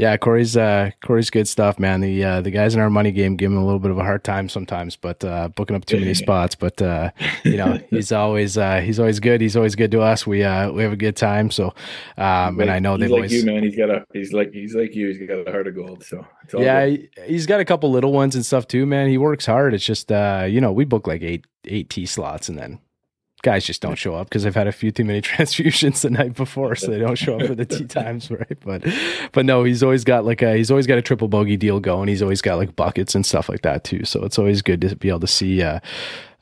Yeah, 0.01 0.17
Cori's 0.17 0.57
uh, 0.57 0.93
Cori's 1.03 1.29
good 1.29 1.47
stuff, 1.47 1.79
man. 1.79 2.01
The 2.01 2.25
uh, 2.25 2.41
the 2.41 2.51
guys 2.51 2.75
in 2.75 2.81
our 2.81 2.89
money 2.89 3.13
game 3.13 3.37
give 3.37 3.53
him 3.53 3.59
a 3.59 3.65
little 3.65 3.79
bit 3.79 3.91
of 3.91 3.99
a 3.99 4.03
hard 4.03 4.25
time 4.25 4.49
sometimes, 4.49 4.97
but 4.97 5.23
uh, 5.23 5.49
booking 5.49 5.77
up 5.77 5.85
too 5.85 6.01
many 6.01 6.15
spots. 6.15 6.55
But 6.55 6.81
uh, 6.81 7.11
you 7.45 7.59
know, 7.59 7.79
he's 7.91 8.11
always 8.11 8.57
uh, 8.57 8.81
he's 8.81 8.99
always 8.99 9.21
good. 9.21 9.43
He's 9.43 9.59
always 9.59 9.75
good 9.75 9.91
to 9.91 10.01
us. 10.01 10.27
We 10.27 10.43
uh, 10.43 10.71
we 10.71 10.83
have 10.85 10.93
a 10.93 10.97
good 10.97 11.17
time. 11.17 11.51
So, 11.51 11.75
um, 12.17 12.57
like, 12.57 12.63
and 12.63 12.71
I 12.71 12.79
know 12.79 12.97
they've 12.97 13.11
like 13.11 13.19
always 13.19 13.33
you, 13.35 13.45
man. 13.45 13.63
He's 13.63 13.77
got 13.77 13.91
a 13.91 14.07
he's 14.15 14.33
like 14.33 14.53
he's 14.53 14.75
like 14.75 14.95
you. 14.95 15.09
He's 15.09 15.19
got 15.29 15.47
a 15.47 15.51
heart 15.51 15.67
of 15.67 15.75
gold. 15.75 16.03
So 16.03 16.25
yeah, 16.57 16.87
he, 16.87 17.11
has 17.29 17.45
got 17.45 17.61
a 17.61 17.67
couple 17.67 17.91
little 17.91 18.15
ones 18.15 18.35
and 18.35 18.47
stuff 18.47 18.67
too, 18.67 18.87
man. 18.87 19.11
He 19.11 19.19
works 19.19 19.45
hard. 19.45 19.75
It's 19.75 19.85
just 19.85 20.11
uh, 20.11 20.47
you 20.49 20.63
know, 20.63 20.73
we 20.73 20.87
book 20.87 21.07
like 21.07 21.21
eight 21.21 21.45
eight 21.67 21.91
T 21.91 22.07
slots, 22.07 22.49
and 22.49 22.57
then 22.57 22.79
guys 23.43 23.65
just 23.65 23.81
don't 23.81 23.97
show 23.97 24.15
up 24.15 24.29
because 24.29 24.43
they've 24.43 24.55
had 24.55 24.67
a 24.67 24.73
few 24.73 24.91
too 24.91 25.05
many 25.05 25.21
transfusions 25.23 26.03
the 26.03 26.11
night 26.11 26.35
before, 26.35 26.75
so 26.75 26.91
they 26.91 26.99
don't 26.99 27.17
show 27.17 27.39
up 27.39 27.47
for 27.47 27.55
the 27.55 27.67
tee 27.67 27.85
times, 27.87 28.31
right? 28.31 28.59
But 28.65 28.85
but 29.33 29.47
no, 29.47 29.65
he's 29.65 29.83
always 29.83 30.05
got 30.05 30.25
like 30.25 30.43
a 30.43 30.57
he's 30.57 30.71
always 30.71 30.87
got 30.87 30.99
a 30.99 31.03
triple 31.03 31.29
bogey 31.29 31.57
deal 31.57 31.81
going. 31.81 32.09
He's 32.09 32.23
always 32.23 32.43
got 32.43 32.57
like 32.57 32.77
buckets 32.77 33.15
and 33.15 33.25
stuff 33.25 33.49
like 33.49 33.63
that 33.63 33.85
too. 33.85 34.05
So 34.05 34.25
it's 34.25 34.39
always 34.39 34.63
good 34.63 34.81
to 34.83 34.97
be 34.97 35.09
able 35.09 35.21
to 35.21 35.27
see. 35.27 35.63
Uh, 35.63 35.81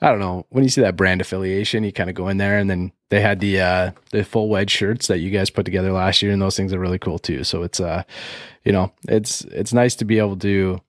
I 0.01 0.11
don't 0.11 0.20
know 0.20 0.46
when 0.51 0.62
you 0.62 0.70
see 0.70 0.80
that 0.80 0.96
brand 0.96 1.20
affiliation, 1.20 1.82
you 1.82 1.92
kind 1.92 2.09
of 2.09 2.14
go 2.14 2.28
in 2.28 2.36
there, 2.36 2.59
and 2.59 2.70
then 2.70 2.92
they 3.11 3.20
had 3.20 3.40
the 3.40 3.61
uh, 3.61 3.90
the 4.11 4.24
full 4.24 4.49
wedge 4.49 4.70
shirts 4.70 5.09
that 5.09 5.18
you 5.18 5.30
guys 5.30 5.51
put 5.51 5.64
together 5.64 5.92
last 5.92 6.22
year, 6.22 6.32
and 6.32 6.40
those 6.40 6.57
things 6.57 6.72
are 6.72 6.78
really 6.78 6.99
cool 6.99 7.18
too. 7.18 7.42
So 7.44 7.62
it's 7.62 7.80
uh, 7.80 8.05
you 8.64 8.72
know, 8.72 8.92
it's 9.09 9.42
it's 9.46 9.72
nice 9.72 9.94
to 9.96 10.05
be 10.05 10.18
able 10.18 10.36
to 10.38 10.80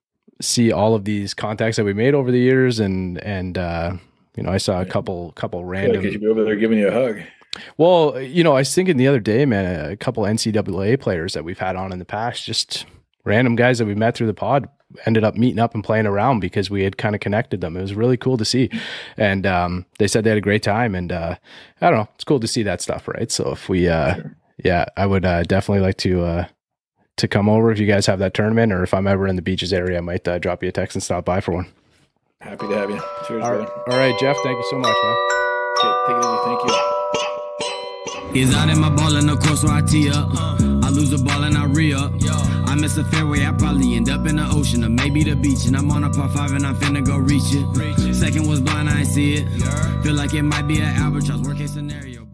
see 0.41 0.71
all 0.71 0.95
of 0.95 1.05
these 1.05 1.33
contacts 1.33 1.77
that 1.77 1.85
we 1.85 1.93
made 1.93 2.13
over 2.13 2.31
the 2.31 2.39
years, 2.39 2.79
and 2.79 3.17
and 3.23 3.57
uh, 3.57 3.93
you 4.35 4.43
know, 4.43 4.51
I 4.51 4.57
saw 4.57 4.81
a 4.81 4.85
couple 4.85 5.31
couple 5.33 5.65
random. 5.65 6.03
Like 6.03 6.19
be 6.19 6.27
over 6.27 6.43
there 6.43 6.55
giving 6.55 6.79
you 6.79 6.87
a 6.87 6.91
hug. 6.91 7.21
Well, 7.77 8.19
you 8.21 8.43
know, 8.43 8.53
I 8.53 8.59
was 8.59 8.73
thinking 8.73 8.97
the 8.97 9.07
other 9.07 9.19
day, 9.19 9.45
man, 9.45 9.91
a 9.91 9.97
couple 9.97 10.23
NCAA 10.23 10.99
players 10.99 11.33
that 11.33 11.43
we've 11.43 11.57
had 11.57 11.75
on 11.75 11.91
in 11.91 11.99
the 11.99 12.05
past, 12.05 12.45
just 12.45 12.85
random 13.25 13.55
guys 13.55 13.79
that 13.79 13.85
we 13.85 13.95
met 13.95 14.15
through 14.15 14.27
the 14.27 14.33
pod 14.33 14.69
ended 15.05 15.23
up 15.23 15.35
meeting 15.35 15.59
up 15.59 15.75
and 15.75 15.83
playing 15.83 16.07
around 16.07 16.39
because 16.39 16.69
we 16.69 16.83
had 16.83 16.97
kind 16.97 17.15
of 17.15 17.21
connected 17.21 17.61
them. 17.61 17.77
It 17.77 17.81
was 17.81 17.93
really 17.93 18.17
cool 18.17 18.37
to 18.37 18.45
see. 18.45 18.69
And 19.17 19.45
um, 19.45 19.85
they 19.99 20.07
said 20.07 20.23
they 20.23 20.29
had 20.29 20.37
a 20.37 20.41
great 20.41 20.63
time. 20.63 20.95
And 20.95 21.11
uh, 21.11 21.35
I 21.81 21.89
don't 21.89 21.99
know, 21.99 22.09
it's 22.15 22.23
cool 22.23 22.39
to 22.39 22.47
see 22.47 22.63
that 22.63 22.81
stuff, 22.81 23.07
right? 23.07 23.31
So 23.31 23.51
if 23.51 23.69
we, 23.69 23.87
uh, 23.87 24.15
sure. 24.15 24.37
yeah, 24.63 24.85
I 24.97 25.05
would 25.05 25.25
uh, 25.25 25.43
definitely 25.43 25.81
like 25.81 25.97
to 25.97 26.23
uh, 26.23 26.47
to 27.17 27.27
come 27.27 27.49
over 27.49 27.71
if 27.71 27.79
you 27.79 27.85
guys 27.85 28.05
have 28.05 28.19
that 28.19 28.33
tournament, 28.33 28.71
or 28.71 28.81
if 28.81 28.93
I'm 28.93 29.05
ever 29.05 29.27
in 29.27 29.35
the 29.35 29.41
beaches 29.41 29.73
area, 29.73 29.97
I 29.97 30.01
might 30.01 30.27
uh, 30.27 30.39
drop 30.39 30.63
you 30.63 30.69
a 30.69 30.71
text 30.71 30.95
and 30.95 31.03
stop 31.03 31.25
by 31.25 31.41
for 31.41 31.51
one. 31.51 31.71
Happy 32.41 32.67
to 32.69 32.75
have 32.77 32.89
you. 32.89 33.01
Cheers, 33.27 33.43
all 33.43 33.53
right, 33.53 33.67
all 33.89 33.97
right 33.97 34.17
Geoff. 34.17 34.37
Thank 34.43 34.57
you 34.57 34.65
so 34.69 34.79
much, 34.79 34.95
man. 35.03 35.15
Okay, 35.77 35.93
take 36.07 36.15
it 36.15 36.23
easy. 36.23 36.37
Thank 36.45 36.63
you. 38.33 38.41
Is 38.41 38.55
out 38.55 38.69
in 38.69 38.79
my 38.79 38.89
ball 38.89 39.17
and 39.17 39.29
of 39.29 39.41
course 39.41 39.65
I 39.65 39.81
tee 39.81 40.09
up. 40.09 40.29
Uh, 40.33 40.55
I 40.81 40.89
lose 40.89 41.11
a 41.11 41.17
ball 41.17 41.43
and 41.43 41.57
I 41.57 41.65
re 41.65 41.93
up. 41.93 42.13
I 42.65 42.75
miss 42.75 42.95
a 42.95 43.03
fairway, 43.03 43.45
I 43.45 43.51
probably 43.51 43.93
end 43.93 44.09
up 44.09 44.25
in 44.25 44.37
the 44.37 44.47
ocean 44.49 44.85
or 44.85 44.89
maybe 44.89 45.21
the 45.23 45.35
beach. 45.35 45.65
And 45.65 45.75
I'm 45.75 45.91
on 45.91 46.05
a 46.05 46.09
par 46.09 46.29
five 46.29 46.53
and 46.53 46.65
I'm 46.65 46.75
finna 46.75 47.05
go 47.05 47.17
reach 47.17 47.43
it. 47.47 48.13
Second 48.15 48.47
was 48.47 48.61
blind, 48.61 48.89
I 48.89 48.99
ain't 48.99 49.07
see 49.09 49.33
it. 49.33 49.49
Feel 50.03 50.13
like 50.13 50.33
it 50.33 50.43
might 50.43 50.65
be 50.65 50.79
an 50.79 50.95
albatross, 50.95 51.41
worst 51.41 51.57
case 51.57 51.73
scenario. 51.73 52.25